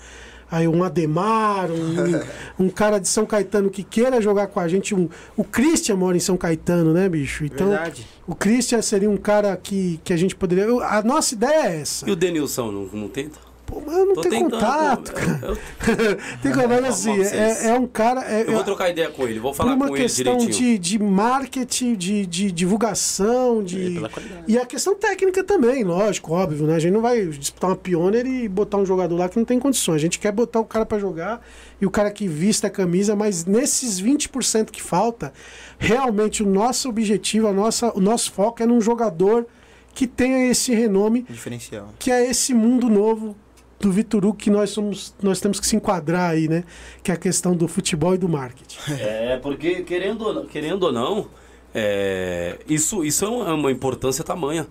[0.50, 2.20] aí um Ademar, um,
[2.66, 6.16] um cara de São Caetano que queira jogar com a gente, um, o Christian mora
[6.16, 7.44] em São Caetano, né, bicho?
[7.44, 8.06] Então, Verdade.
[8.26, 10.64] o Christian seria um cara que, que a gente poderia.
[10.64, 12.08] eu- A nossa ideia é essa.
[12.08, 13.38] E o Denilson, não, não tenta?
[13.70, 15.40] Pô, mas eu não Tô tenho tentando, contato, pô, cara.
[15.46, 15.56] eu-
[16.42, 18.22] Tem contato assim, é, é um cara.
[18.24, 20.78] é- Eu vou trocar ideia com ele, vou falar uma com ele questão direitinho.
[20.78, 24.00] de, de marketing, de, de divulgação, de.
[24.12, 24.44] qualidade.
[24.48, 26.74] E a questão técnica também, lógico, óbvio, né?
[26.74, 29.58] A gente não vai disputar uma pioneer e botar um jogador lá que não tem
[29.58, 29.96] condições.
[29.96, 31.40] A gente quer botar o cara pra jogar
[31.80, 35.32] e o cara que vista a camisa, mas nesses 20% que falta,
[35.78, 39.46] realmente o nosso objetivo, a nossa, o nosso foco é num jogador
[39.94, 41.88] que tenha esse renome, Diferencial.
[41.98, 43.36] que é esse mundo novo
[43.80, 46.64] do Vitor Hugo que nós somos, nós temos que se enquadrar aí, né?
[47.02, 48.78] Que é a questão do futebol e do marketing.
[49.00, 51.28] É, porque querendo querendo ou não
[51.74, 54.66] é, isso, isso é uma- é importância tamanha.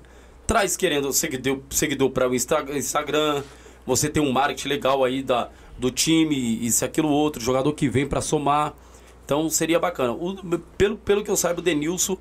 [0.46, 3.44] Traz querendo seguidor, seguidor para o Insta- Instagram,
[3.86, 8.08] você tem um marketing legal aí da, do time, isso, aquilo, outro, jogador que vem
[8.08, 8.74] para somar.
[9.26, 10.12] Então seria bacana.
[10.14, 10.36] O-
[10.78, 12.18] pelo, pelo que eu saiba, o Denilson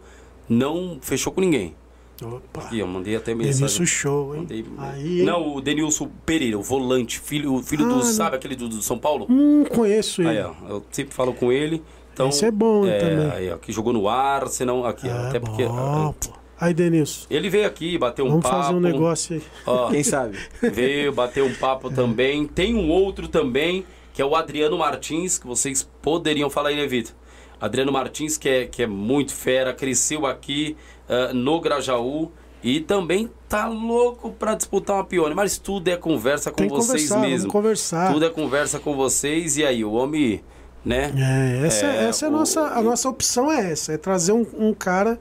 [0.49, 1.75] não fechou com ninguém.
[2.23, 2.63] Opa!
[2.63, 3.55] Aqui, eu mandei até mensagem.
[3.61, 4.41] Denilson show, hein?
[4.43, 5.25] Mandei- Aí, hein?
[5.27, 8.03] não, o Denilson Pereira, o volante, filho, o filho Ah, do, não.
[8.03, 9.27] sabe aquele do, do São Paulo?
[9.31, 10.31] Hum, conheço ele.
[10.31, 11.83] Aí, ó, eu sempre falo com ele.
[12.13, 13.31] Então, Esse é bom é, também.
[13.31, 15.65] Aí, ó, que jogou no Arsenal, aqui, ó, Ah, até porque.
[15.65, 16.33] bom, ó, pô.
[16.61, 18.57] Aí, Denilson, ele veio aqui, bateu um vamos papo.
[18.65, 19.43] fazer um negócio aí.
[19.65, 20.37] ó, Quem sabe?
[20.61, 22.47] veio, bateu um papo também.
[22.49, 26.85] Tem um outro também, que é o Adriano Martins, que vocês poderiam falar aí, né,
[26.89, 27.13] Vitor?
[27.61, 30.77] Adriano Martins, que é, que é muito fera, cresceu aqui
[31.09, 32.31] ah, no Grajaú.
[32.61, 37.53] E também tá louco pra disputar uma pione, mas tudo é conversa com vocês mesmo.
[37.53, 38.13] conversar.
[38.13, 39.57] Tudo é conversa com vocês.
[39.57, 40.43] E aí, o homem,
[40.85, 41.13] né?
[41.17, 43.97] É, essa é, É, essa é a o- nossa, a nossa opção é essa, é
[43.97, 45.21] trazer um, um cara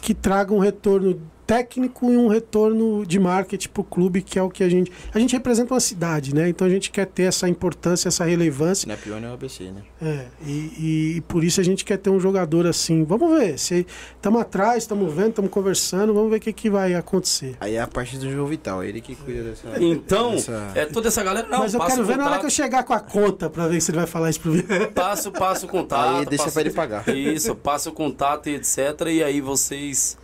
[0.00, 4.42] que traga um retorno técnico e um retorno de marketing para o clube, que é
[4.42, 4.90] o que a gente.
[5.12, 6.48] A gente representa uma cidade, né?
[6.48, 8.86] Então a gente quer ter essa importância, essa relevância.
[8.86, 9.82] Não é pior, não é o ABC, né?
[10.00, 13.04] É, e, e- e por isso a gente quer ter um jogador assim.
[13.04, 13.58] Vamos ver.
[13.58, 13.86] se
[14.16, 17.56] Estamos atrás, estamos vendo, estamos conversando, vamos ver o que, que vai acontecer.
[17.60, 19.68] Aí é a parte do João Vital, ele que cuida dessa.
[19.82, 21.46] Então, dessa- é toda essa galera.
[21.48, 23.80] Não, Mas eu quero ver na hora que eu chegar com a conta para ver
[23.80, 24.52] se ele vai falar isso pro
[24.94, 26.18] Passo, passo o contato.
[26.18, 27.08] Aí deixa passo- pra ele pagar.
[27.08, 28.78] Isso, passa o contato e etc.
[29.08, 30.16] E aí vocês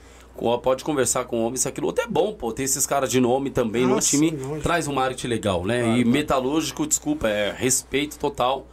[0.63, 2.53] pode conversar com o homem, isso aquilo outro é bom, pô.
[2.53, 4.61] Ter esses caras de nome também Ah, no time sim, lógico.
[4.61, 5.99] traz um marketing legal, né?
[5.99, 8.67] e metalúrgico, desculpa, é respeito total,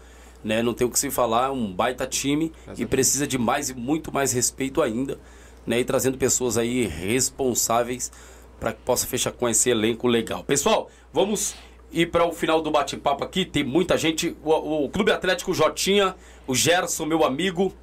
[0.43, 0.61] né?
[0.61, 3.73] Não tem o que se falar, é um baita time e precisa de mais e
[3.73, 5.17] muito mais respeito ainda,
[5.65, 5.79] né?
[5.79, 8.11] E trazendo pessoas aí responsáveis
[8.59, 10.43] para que possa fechar com esse elenco legal.
[10.43, 11.55] Pessoal, vamos
[11.91, 13.45] ir para o final do bate-papo aqui.
[13.45, 14.35] Tem muita gente.
[14.43, 16.15] O, o Clube Atlético Jotinha,
[16.47, 17.73] o Gerson, meu amigo.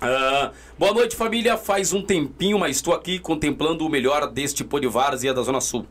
[0.00, 1.56] Ah, boa noite, família.
[1.56, 5.60] Faz um tempinho, mas estou aqui contemplando o melhor deste pô de várzea da Zona
[5.60, 5.86] Sul.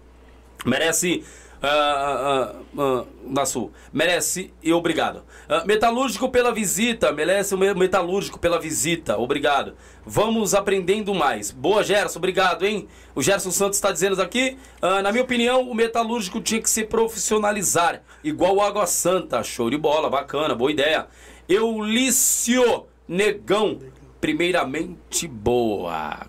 [0.65, 1.23] Merece.
[1.61, 3.71] ah, ah, ah, da Sul.
[3.91, 5.23] Merece e obrigado.
[5.65, 7.11] Metalúrgico pela visita.
[7.11, 9.17] Merece o me- metalúrgico pela visita.
[9.17, 9.73] Obrigado.
[10.05, 11.49] Vamos aprendendo mais.
[11.49, 12.19] Boa, Gerson.
[12.19, 12.87] Obrigado, hein?
[13.15, 14.57] O Gerson Santos está dizendo aqui.
[14.81, 18.01] na minha opinião, o metalúrgico tinha que se profissionalizar.
[18.23, 19.41] Igual o Água Santa.
[19.41, 20.09] Show de bola.
[20.09, 20.53] Bacana.
[20.53, 21.07] Boa ideia.
[21.47, 23.79] Eulício Negão.
[24.19, 26.27] Primeiramente, boa.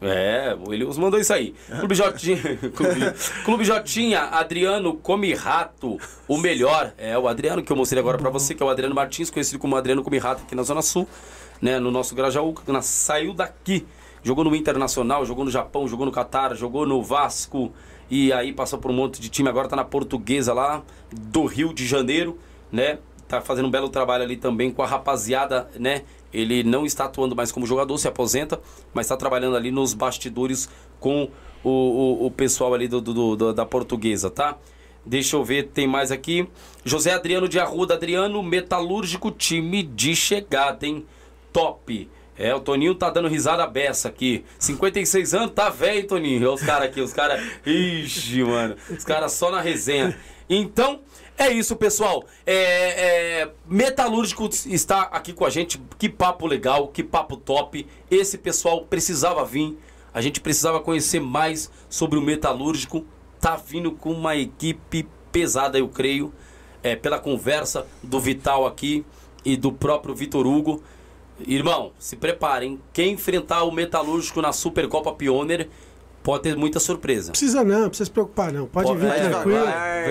[0.00, 1.54] É, o Elius mandou isso aí.
[1.78, 2.38] Clube Jotinha,
[2.74, 3.00] Clube,
[3.44, 5.98] Clube Jotinha, Adriano Come Rato,
[6.28, 6.92] o melhor.
[6.98, 9.58] É o Adriano que eu mostrei agora pra você, que é o Adriano Martins, conhecido
[9.58, 11.08] como Adriano Come Rato aqui na Zona Sul,
[11.62, 13.86] né, no nosso Grajaú, que na- saiu daqui,
[14.22, 17.72] jogou no Internacional, jogou no Japão, jogou no Catar, jogou no Vasco
[18.10, 21.72] e aí passou por um monte de time, agora tá na Portuguesa lá do Rio
[21.72, 22.38] de Janeiro,
[22.70, 22.98] né?
[23.28, 26.02] Tá fazendo um belo trabalho ali também com a rapaziada, né?
[26.32, 28.60] Ele não está atuando mais como jogador, se aposenta,
[28.94, 30.68] mas está trabalhando ali nos bastidores
[31.00, 31.28] com
[31.64, 34.56] o, o, o pessoal ali do, do- do- da portuguesa, tá?
[35.04, 36.48] Deixa eu ver, tem mais aqui.
[36.84, 41.04] José Adriano de Arruda, Adriano, metalúrgico, time de chegada, hein?
[41.52, 42.08] Top.
[42.38, 44.44] É, o Toninho tá dando risada beça aqui.
[44.58, 46.42] 56 anos, tá velho, Toninho.
[46.42, 47.42] Olha os caras aqui, os caras.
[47.64, 48.76] Ixi, mano.
[48.90, 50.16] Os caras só na resenha.
[50.50, 51.00] Então,
[51.38, 52.24] é isso, pessoal.
[52.46, 52.54] É,
[53.42, 55.80] é, Metalúrgico está aqui com a gente.
[55.98, 57.86] Que papo legal, que papo top.
[58.10, 59.78] Esse pessoal precisava vir.
[60.14, 63.04] A gente precisava conhecer mais sobre o Metalúrgico.
[63.40, 66.32] Tá vindo com uma equipe pesada, eu creio.
[66.82, 69.04] É, pela conversa do Vital aqui
[69.44, 70.82] e do próprio Vitor Hugo.
[71.46, 72.80] Irmão, se preparem.
[72.92, 75.68] Quem enfrentar o Metalúrgico na Supercopa Pioneer
[76.26, 77.30] pode ter muita surpresa.
[77.30, 78.66] Precisa não, não precisa se preocupar não.
[78.66, 79.60] Pode vir vai tranquilo.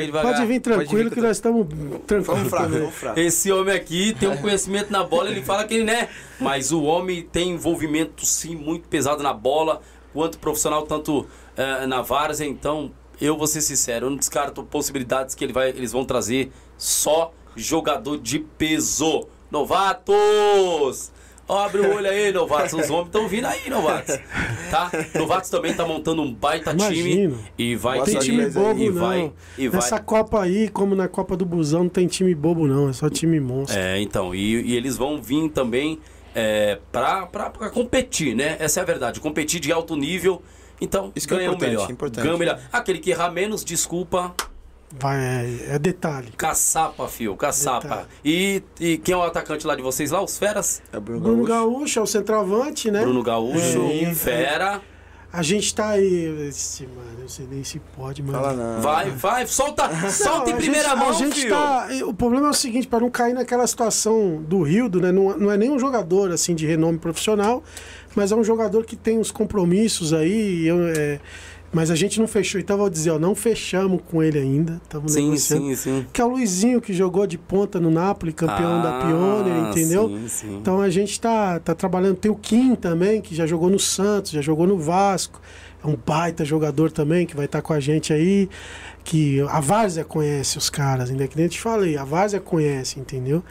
[0.06, 0.34] devagar.
[0.34, 1.68] Pode vir tranquilo vir que com- nós estamos
[2.08, 3.20] tranquilos Vamos fraco, fraco.
[3.20, 6.08] Esse homem aqui tem um conhecimento na bola, ele fala que ele né,
[6.40, 9.82] mas o homem tem envolvimento sim muito pesado na bola,
[10.14, 11.28] quanto profissional, tanto
[11.58, 15.68] eh, na várzea, então eu vou ser sincero, eu não descarto possibilidades que ele vai,
[15.72, 19.28] eles vão trazer só jogador de peso.
[19.52, 21.12] Novatos!
[21.47, 22.73] Abre o olho aí, novatos.
[22.73, 24.17] Os homens estão vindo aí, novatos.
[24.72, 24.89] Tá?
[25.13, 27.38] Novatos também tá montando um baita Imagino.
[27.38, 27.38] time.
[27.57, 29.01] E vai Tem time bobo e não.
[29.01, 29.80] vai, e vai.
[29.80, 33.09] Nessa Copa aí, como na Copa do Busão, não tem time bobo não, é só
[33.09, 33.77] time monstro.
[33.80, 35.99] É, então, e, e eles vão vir também
[36.34, 38.57] é, pra, pra, pra competir, né?
[38.59, 40.41] Essa é a verdade, competir de alto nível.
[40.81, 41.91] Então, Isso que é ganha o importante, melhor.
[41.91, 42.23] importante.
[42.23, 42.59] Ganha o melhor.
[42.73, 44.34] Aquele que errar menos, desculpa,
[44.99, 46.30] Vai, é, é detalhe.
[46.38, 48.07] caçapa, fio, caçapa.
[48.23, 50.23] E, e quem é o atacante lá de vocês lá?
[50.23, 50.81] Os Feras?
[50.93, 51.72] É o Bruno, Bruno Gaúcho.
[51.73, 53.01] Gaúcho é o centroavante, né?
[53.01, 54.81] Bruno Gaúcho, É, Fera.
[55.34, 56.47] A gente tá aí.
[56.47, 58.39] Esse, mano, eu não sei nem se pode, mano.
[58.39, 58.81] Fala não.
[58.81, 61.49] Vai, vai, solta, solta Não, em primeira gente, mão, a gente fio.
[61.49, 65.11] tá, O problema é o seguinte, para não cair naquela situação do Rildo, né?
[65.11, 67.61] Não, não é nem um jogador assim de renome profissional,
[68.15, 70.65] mas é um jogador que tem uns compromissos aí.
[70.65, 71.19] eu, é,
[71.74, 72.60] mas a gente não fechou.
[72.60, 74.80] Então vou dizer, ó, não fechamos com ele ainda.
[74.84, 75.66] Estamos Sim, negociando.
[75.68, 76.06] sim, sim.
[76.14, 80.08] Que é o Luizinho que jogou de ponta no Napoli, campeão da Ah, Pioneer, entendeu?
[80.10, 80.58] Sim, sim.
[80.58, 82.16] Então a gente tá, tá trabalhando.
[82.16, 85.42] Tem o Kim também, que já jogou no Santos, já jogou no Vasco.
[85.84, 88.50] É um baita jogador também, que vai estar com a gente aí.
[89.04, 93.00] Que a Várzea conhece os caras, ainda que nem eu te falei, a Várzea conhece,
[93.00, 93.44] entendeu?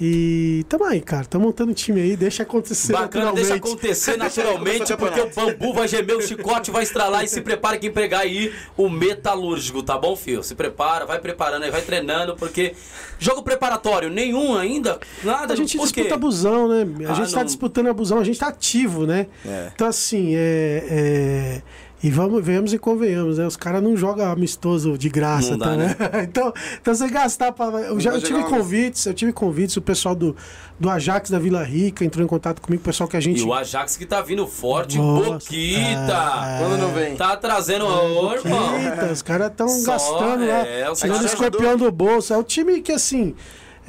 [0.00, 1.26] E tamo aí, cara.
[1.26, 3.68] Tamo montando um time aí, deixa acontecer Bacana, deixa naturalmente.
[3.68, 7.42] acontecer Deixa naturalmente, o porque o bambu vai gemer, o chicote vai estralar e se
[7.42, 10.42] prepara quem pregar aí o metalúrgico, tá bom, filho?
[10.42, 12.74] Se prepara, vai preparando aí, vai treinando, porque
[13.18, 15.52] jogo preparatório, nenhum ainda, nada.
[15.52, 15.92] A gente por quê?
[16.00, 16.86] disputa abusão, né?
[17.06, 17.44] A Ah, gente tá não.
[17.44, 19.26] disputando abusão, a gente tá ativo, né?
[19.44, 19.70] É.
[19.74, 20.84] Então, assim, é.
[20.88, 21.62] é-
[22.02, 23.46] E vamos, venhamos e convenhamos, né?
[23.46, 25.96] Os caras não jogam amistoso de graça, Não dá, tá, né?
[26.24, 27.66] então, então você gastar pra.
[27.66, 30.34] Eu, já, eu tive convites, eu tive convites, o pessoal do,
[30.78, 33.40] do Ajax da Vila Rica entrou em contato comigo, o pessoal que a gente.
[33.40, 36.58] E o Ajax que tá vindo forte, Nossa, Boquita.
[36.58, 37.16] Quando não vem?
[37.16, 38.78] Tá trazendo ô, irmão.
[38.80, 42.32] Eita, os caras estão Só, gastando lá, é, os tirando o caras escorpião do bolso.
[42.32, 43.34] É o time que, assim,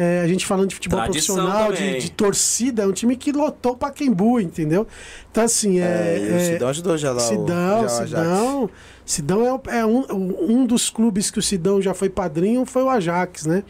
[0.02, 3.32] é, a gente falando de futebol Tradição profissional, de, de torcida, é um time que
[3.32, 4.88] lotou o Pacaembu, entendeu?
[5.30, 5.84] Então, assim, é.
[5.84, 7.18] É, o é- Sidão ajudou já lá.
[7.18, 8.10] o- Sidão, já o Ajax.
[8.10, 8.70] Sidão.
[9.06, 10.06] Sidão é, é um,
[10.62, 13.64] um dos clubes que o Sidão já foi padrinho, foi o Ajax, né?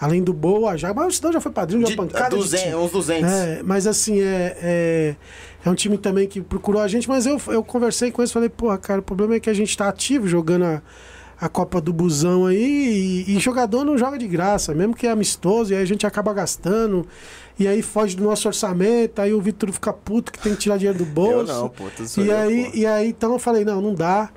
[0.00, 0.94] Além do Boa, o Ajax.
[0.94, 2.76] Mas o Sidão já foi padrinho de De, uma pancada de 200, time.
[2.76, 3.30] uns 200.
[3.30, 5.16] É, mas assim, é, é,
[5.64, 8.32] é um time também que procurou a gente, mas eu, eu conversei com eles e
[8.32, 10.82] falei, porra, cara, o problema é que a gente tá ativo jogando a,
[11.40, 15.10] a Copa do Busão aí e, e jogador não joga de graça, mesmo que é
[15.10, 17.06] amistoso, e aí a gente acaba gastando,
[17.58, 20.76] e aí foge do nosso orçamento, aí o Vitor fica puto que tem que tirar
[20.78, 21.52] dinheiro do eu bolso.
[21.52, 21.84] não, pô.
[21.90, 22.76] Tudo E eu, aí, pô.
[22.76, 24.30] e aí, então eu falei, não, não dá.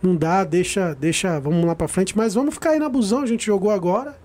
[0.00, 2.16] Não dá, deixa, deixa, vamos lá pra frente.
[2.16, 4.16] Mas vamos ficar aí na busão, a gente jogou agora.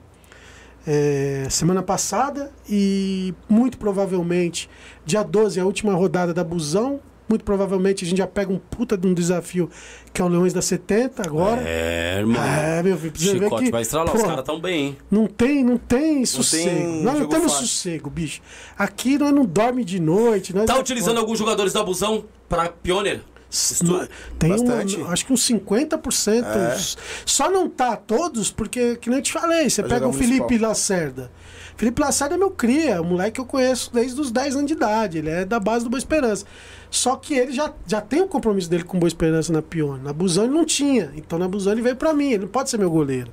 [0.86, 2.52] é, semana passada.
[2.70, 4.70] E muito provavelmente,
[5.04, 7.00] dia 12, a última rodada da busão.
[7.28, 9.70] Muito provavelmente a gente já pega um puta de um desafio
[10.14, 11.62] que é o Leões da 70 agora.
[11.66, 12.44] É, irmão.
[12.44, 13.72] É, meu filho, Chicote que.
[13.72, 14.14] vai estralar.
[14.16, 14.98] Os pô, caras tão bem, hein?
[15.10, 16.70] não tem, não tem sossego.
[16.70, 17.68] tem nós não temos fácil.
[17.68, 18.42] sossego, bicho.
[18.78, 20.54] Aqui nós não dorme de noite.
[20.56, 21.22] Nós Tá é utilizando foda.
[21.22, 23.22] alguns jogadores da Busão pra Pioneer?
[23.84, 24.08] Não,
[24.40, 24.98] Tem Bastante.
[25.00, 26.44] um, acho que uns 50%.
[26.44, 26.76] É.
[27.24, 30.40] Só não tá todos, porque, que nem eu te falei, você Vai pega o Felipe
[30.42, 30.70] municipal.
[30.70, 31.32] Lacerda.
[31.78, 34.74] Felipe Lacerda é meu cria, um moleque que eu conheço desde os 10 anos de
[34.74, 35.20] idade.
[35.20, 36.46] Ele é da base do Boa Esperança.
[36.94, 40.04] Só que ele já, já tem o compromisso dele com Boa Esperança na Pione.
[40.04, 41.12] Na Busão ele não tinha.
[41.16, 42.34] Então na Busão ele veio pra mim.
[42.34, 43.32] Ele não pode ser meu goleiro.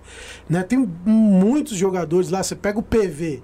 [0.49, 0.63] Né?
[0.63, 2.43] Tem muitos jogadores lá.
[2.43, 3.43] Você pega o PV,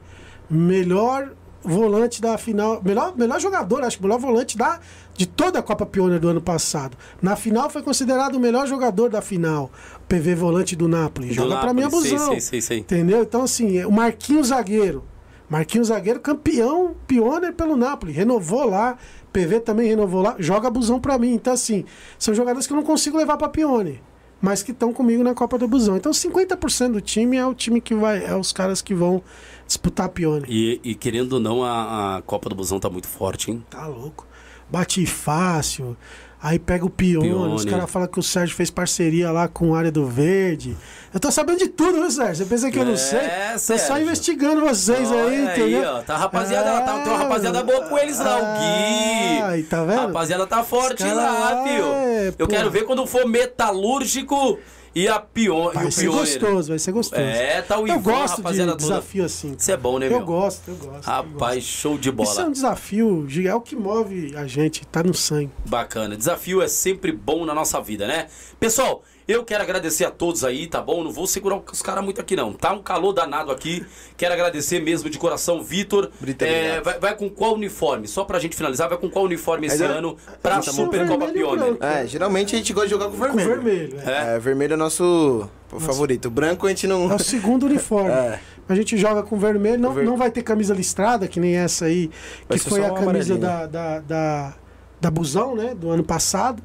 [0.49, 1.33] melhor
[1.63, 4.81] volante da final, melhor, melhor jogador, acho, melhor volante da,
[5.15, 6.97] de toda a Copa Pioneer do ano passado.
[7.21, 9.71] Na final foi considerado o melhor jogador da final,
[10.09, 11.29] PV volante do Napoli.
[11.29, 12.31] Do Joga pra mim a busão.
[12.31, 12.79] sei, sei, sei.
[12.79, 13.23] Entendeu?
[13.23, 15.05] Então, assim, é o Marquinhos zagueiro.
[15.49, 18.13] Marquinhos zagueiro, campeão, pioneer pelo Napoli.
[18.13, 18.97] Renovou lá,
[19.37, 21.35] PV também renovou lá, joga busão pra mim.
[21.35, 21.85] Então, assim,
[22.19, 24.01] são jogadores que eu não consigo levar pra pioneer.
[24.41, 25.97] Mas que estão comigo na Copa do Busão.
[25.97, 28.25] Então, 50% do time é o time que vai.
[28.25, 29.23] É os caras que vão
[29.67, 30.45] disputar a pioneer.
[30.49, 33.65] E, e querendo ou não, a, a Copa do Busão tá muito forte, hein?
[33.71, 34.27] Tá louco.
[34.71, 35.97] Bate fácil.
[36.43, 37.29] Aí pega o Pione.
[37.33, 37.71] Os Pione.
[37.79, 40.77] caras falam que o Sérgio fez parceria lá com a área do Verde.
[41.13, 42.37] Eu tô sabendo de tudo, viu, Sérgio?
[42.37, 43.21] Você pensa que eu não É, sei?
[43.55, 44.03] Tô só Sérgio.
[44.03, 45.91] investigando vocês aí, entendeu?
[45.95, 49.43] ó, tá rapaziada, tá, tem uma rapaziada boa com eles lá, o Gui.
[49.43, 50.01] Ai, tá vendo?
[50.09, 51.85] Rapaziada tá forte Os cara lá, filho.
[51.87, 52.47] é, Eu pô.
[52.49, 54.59] quero ver quando for metalúrgico
[54.99, 56.27] e a pion, e Vai o ser pioneiro.
[56.41, 57.21] gostoso, vai ser gostoso.
[57.21, 58.77] É, tá o eu Ivan, gosto de toda.
[58.77, 59.55] desafio assim.
[59.59, 60.25] Isso é bom, né, Eu meu?
[60.25, 60.97] gosto, eu gosto.
[60.97, 61.69] eu Rapaz, gosto.
[61.69, 62.45] show de Isso é bola.
[62.49, 65.51] um desafio, é o que move a gente, tá no sangue.
[65.69, 66.17] Bacana.
[66.17, 68.27] Desafio é sempre bom na nossa vida, né?
[68.59, 71.03] Pessoal, eu quero agradecer a todos aí, tá bom?
[71.03, 72.53] Não vou segurar os caras muito aqui, não.
[72.53, 73.85] Tá um calor danado aqui.
[74.17, 76.11] Quero agradecer mesmo de coração, Vitor.
[76.41, 78.07] É, vai, vai com qual uniforme?
[78.07, 81.49] Só pra gente finalizar, vai com qual uniforme esse eu- ano pra sou Supercopa vermelho
[81.51, 81.77] Pioneer?
[81.81, 83.49] É, geralmente a gente gosta de jogar com Com vermelho.
[83.49, 84.37] vermelho, é.
[84.37, 85.49] É, vermelho é nosso
[85.79, 86.27] favorito.
[86.27, 87.11] O branco a gente não.
[87.11, 88.11] É o segundo uniforme.
[88.11, 88.41] É.
[88.69, 92.11] A gente joga com vermelho, não, não vai ter camisa listrada, que nem essa aí,
[92.49, 94.55] que foi a camisa da, da, da,
[95.01, 95.73] da Busão, né?
[95.75, 96.61] Do ano passado.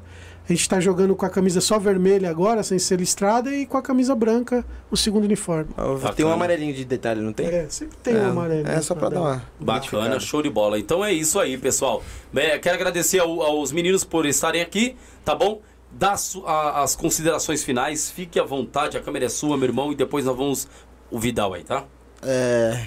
[0.52, 3.78] A gente tá jogando com a camisa só vermelha agora, sem ser listrada, e com
[3.78, 5.70] a camisa branca, o segundo uniforme.
[5.74, 6.28] Tem Bacana.
[6.28, 7.46] um amarelinho de detalhe, não tem?
[7.46, 8.68] É, sempre tem um amarelo.
[8.68, 9.42] É, só pra dar uma.
[9.58, 10.78] Bacana, show de bola.
[10.78, 12.02] Então é isso aí, pessoal.
[12.36, 15.62] É, quero agradecer ao- aos meninos por estarem aqui, tá bom?
[15.90, 16.14] Dá
[16.44, 20.26] a- as considerações finais, fique à vontade, a câmera é sua, meu irmão, e depois
[20.26, 20.68] nós vamos.
[21.10, 21.84] O Vidal aí, tá?
[22.24, 22.78] É.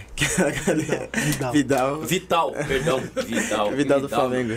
[1.51, 1.51] Vidal.
[1.51, 2.01] Vidal.
[2.01, 2.99] Vital, perdão.
[3.25, 3.71] Vidal.
[3.71, 4.53] Vidal do Flamengo.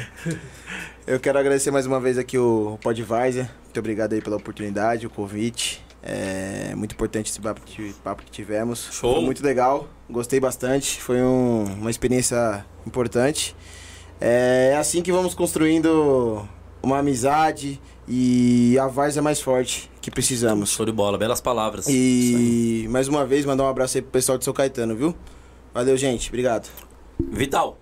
[1.07, 3.47] Eu quero agradecer mais uma vez aqui o Podvisor.
[3.65, 5.83] Muito obrigado aí pela oportunidade, o convite.
[6.03, 8.89] É muito importante esse papo que, papo que tivemos.
[8.93, 9.15] Show.
[9.15, 11.01] Foi muito legal, gostei bastante.
[11.01, 13.57] Foi um- uma experiência importante.
[14.21, 16.47] É assim que vamos construindo
[16.83, 20.71] uma amizade e a várzea mais forte que precisamos.
[20.71, 21.87] Show de bola, belas palavras.
[21.89, 25.15] E mais uma vez mandar um abraço aí pro pessoal de São Caetano, viu?
[25.75, 26.29] Valeu, gente.
[26.29, 26.69] Obrigado.
[27.31, 27.79] Vital,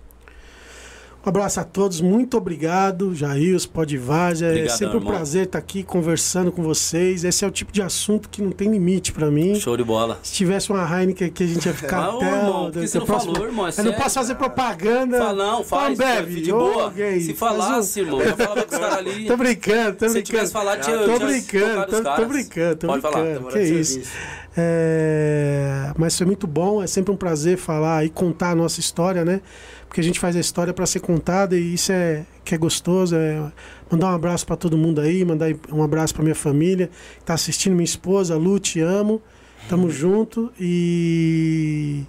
[1.27, 4.47] Um abraço a todos, muito obrigado, Jair, Podvárzia.
[4.47, 5.13] É Obrigadão, sempre um irmão.
[5.13, 7.25] prazer estar aqui conversando com vocês.
[7.25, 9.57] Esse é o tipo de assunto que não tem limite pra mim.
[9.59, 10.21] show de bola.
[10.23, 13.33] Se tivesse uma Heineken aqui, a gente ia ficar ô, até irmão, você não próximo-
[13.35, 13.67] falou, irmão?
[13.67, 15.19] É Eu não sério, posso fazer propaganda.
[15.19, 16.91] Fala, não, faz, Ambev, de boa.
[16.91, 19.27] gay, Se falasse, um- irmão, já falava com os caras ali.
[19.27, 20.53] Tô brincando, tô Se tivesse brincando.
[20.53, 23.25] falado, tinha, Tô brincando, tô, tô brincando, tô Pode falar.
[23.25, 23.49] brincando.
[23.49, 24.01] Que isso.
[24.57, 29.25] É, Mas foi muito bom, é sempre um prazer falar e contar a nossa história,
[29.25, 29.41] né?
[29.97, 33.17] Porque a gente faz a história para ser contada e isso é que é gostoso.
[33.17, 33.51] É
[33.91, 37.33] mandar um abraço para todo mundo aí, mandar um abraço para minha família que tá
[37.33, 39.23] assistindo, minha esposa, Lu, te amo.
[39.71, 42.03] Tamo junto e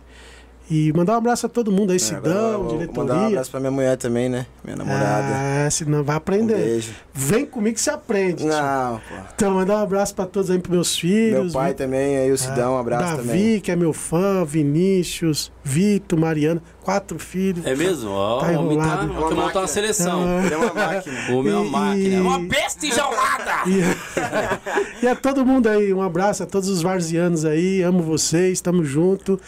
[0.70, 3.02] E mandar um abraço a todo mundo aí, É, Sidão, vou diretoria.
[3.02, 4.46] Mandar um abraço pra minha mulher também, né?
[4.66, 5.28] Minha namorada.
[5.66, 6.56] É, senão vai um aprender.
[6.58, 6.92] beijo.
[7.14, 8.44] Vem comigo que você aprende.
[8.44, 8.48] tio.
[8.50, 9.16] Não, pô.
[9.34, 11.44] Então, mandar um abraço pra todos aí, pros meus filhos.
[11.46, 13.60] Meu pai também, aí o Sidão, um abraço Davi, também.
[13.62, 17.66] que é meu fã, Vinícius, Vitor, Mariana, quatro filhos.
[17.66, 18.10] É mesmo?
[18.12, 19.08] Ó, Tá tá, enrolado.
[19.08, 19.68] montar uma máquina.
[19.68, 20.44] seleção.
[20.44, 21.16] Ele é uma máquina.
[21.34, 22.16] O meu é uma E- máquina.
[22.16, 23.52] É e- uma besta enjaulada!
[25.02, 28.60] E, e a todo mundo aí, um abraço a todos os varzianos aí, amo vocês,
[28.62, 29.40] tamo junto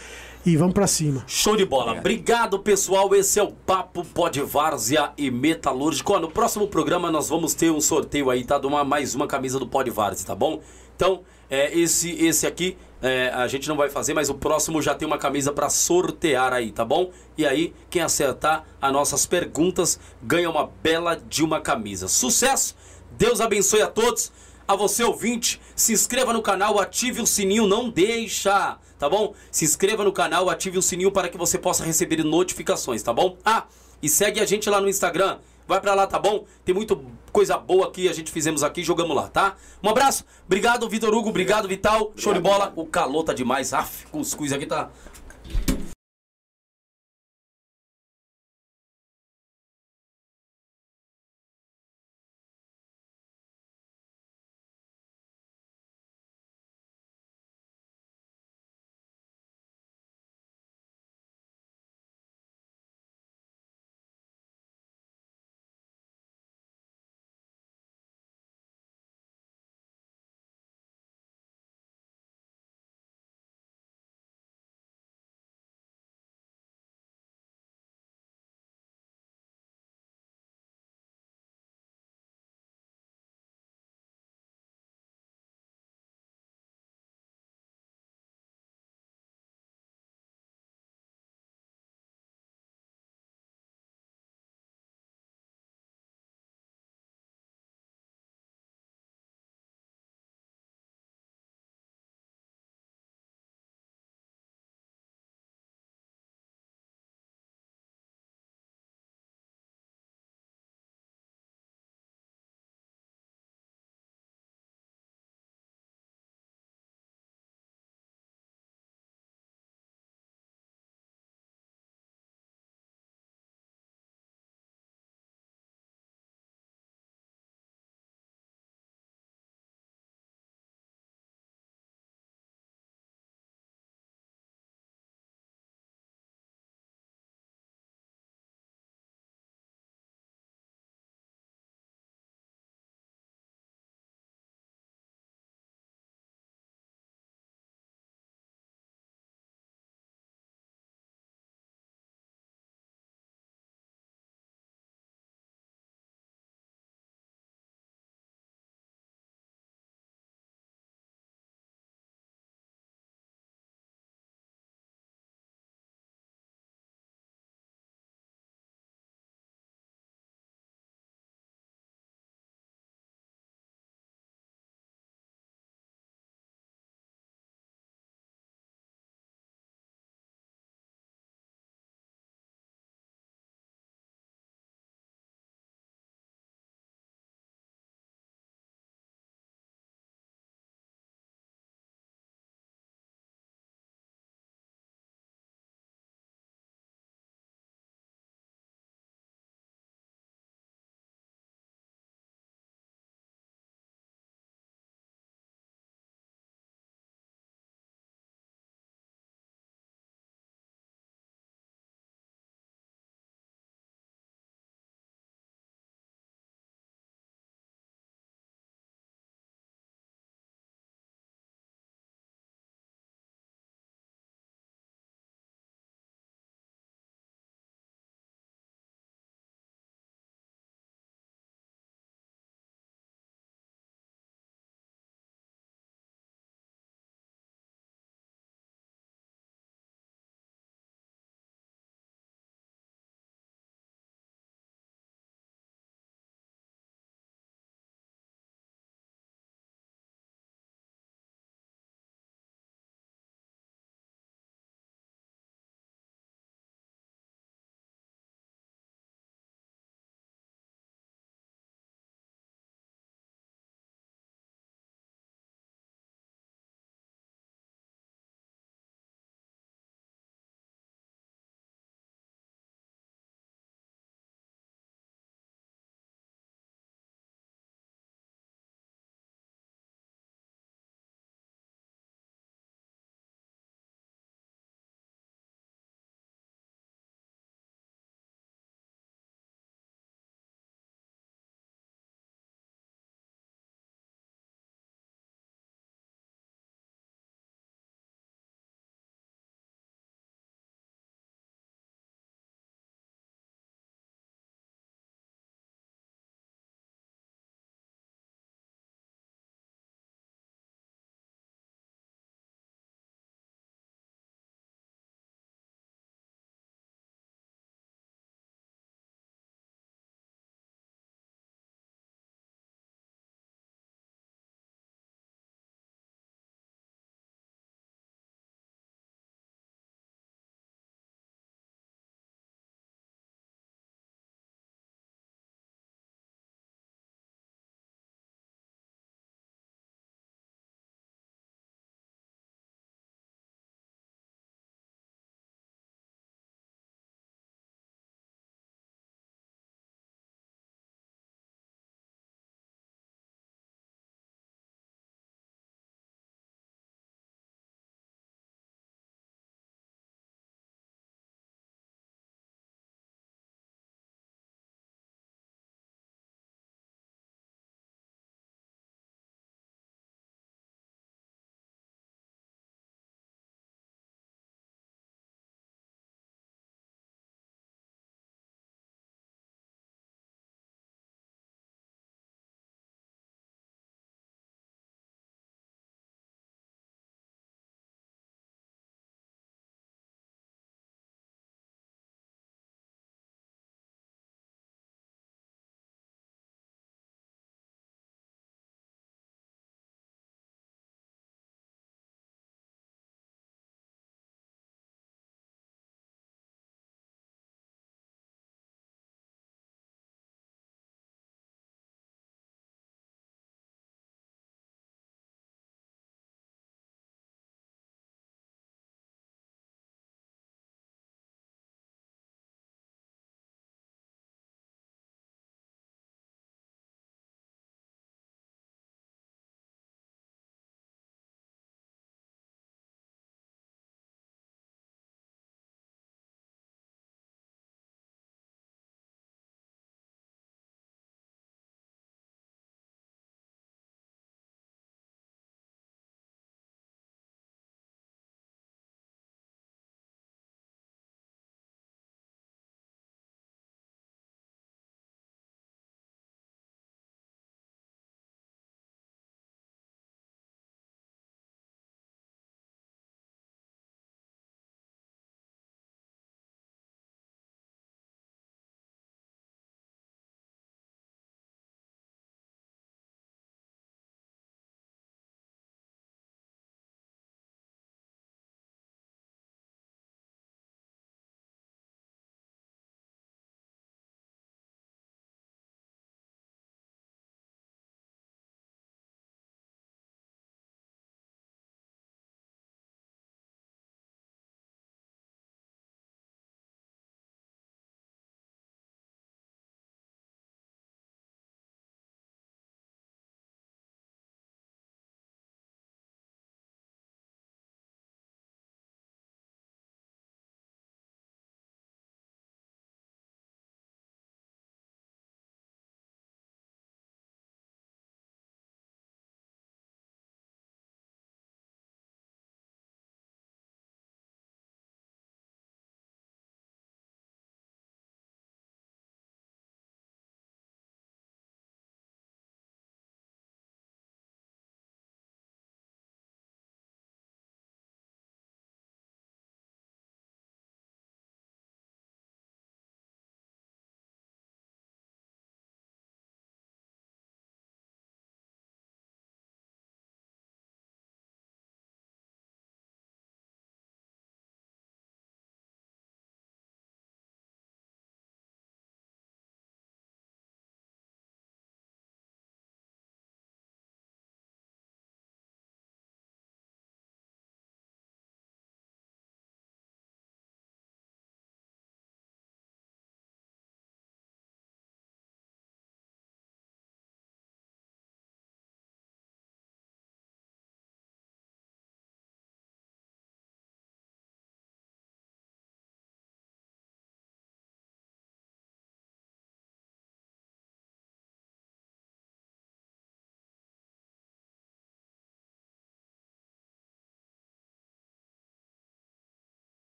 [0.46, 1.24] e vamos pra cima.
[1.28, 1.94] Show de bola.
[1.94, 3.14] Obrigado, pessoal.
[3.14, 6.14] Esse é o Papo Pode Várzea e Metalúrgico.
[6.14, 8.58] Ó, no próximo programa nós vamos ter um sorteio aí, tá?
[8.58, 10.62] De uma, mais uma camisa do Pode Várzea, tá bom?
[10.96, 14.94] Então, é, esse, esse aqui é, a gente não vai fazer, mas o próximo já
[14.94, 17.12] tem uma camisa pra sortear aí, tá bom?
[17.38, 22.08] E aí, quem acertar as nossas perguntas ganha uma bela de uma camisa.
[22.08, 22.76] Sucesso!
[23.12, 24.32] Deus abençoe a todos.
[24.68, 29.34] A você ouvinte, se inscreva no canal, ative o sininho, não deixa, tá bom?
[29.50, 33.38] Se inscreva no canal, ative o sininho para que você possa receber notificações, tá bom?
[33.44, 33.66] Ah,
[34.04, 35.40] e segue a gente lá no Instagram.
[35.66, 36.46] Vai pra lá, tá bom?
[36.66, 37.00] Tem muita
[37.32, 39.56] coisa boa que a gente fizemos aqui, jogamos lá, tá?
[39.82, 42.74] Um abraço, obrigado Vitor Hugo, obrigado Vital, show de bola.
[42.76, 44.90] O calor tá demais, af, cuscuz aqui tá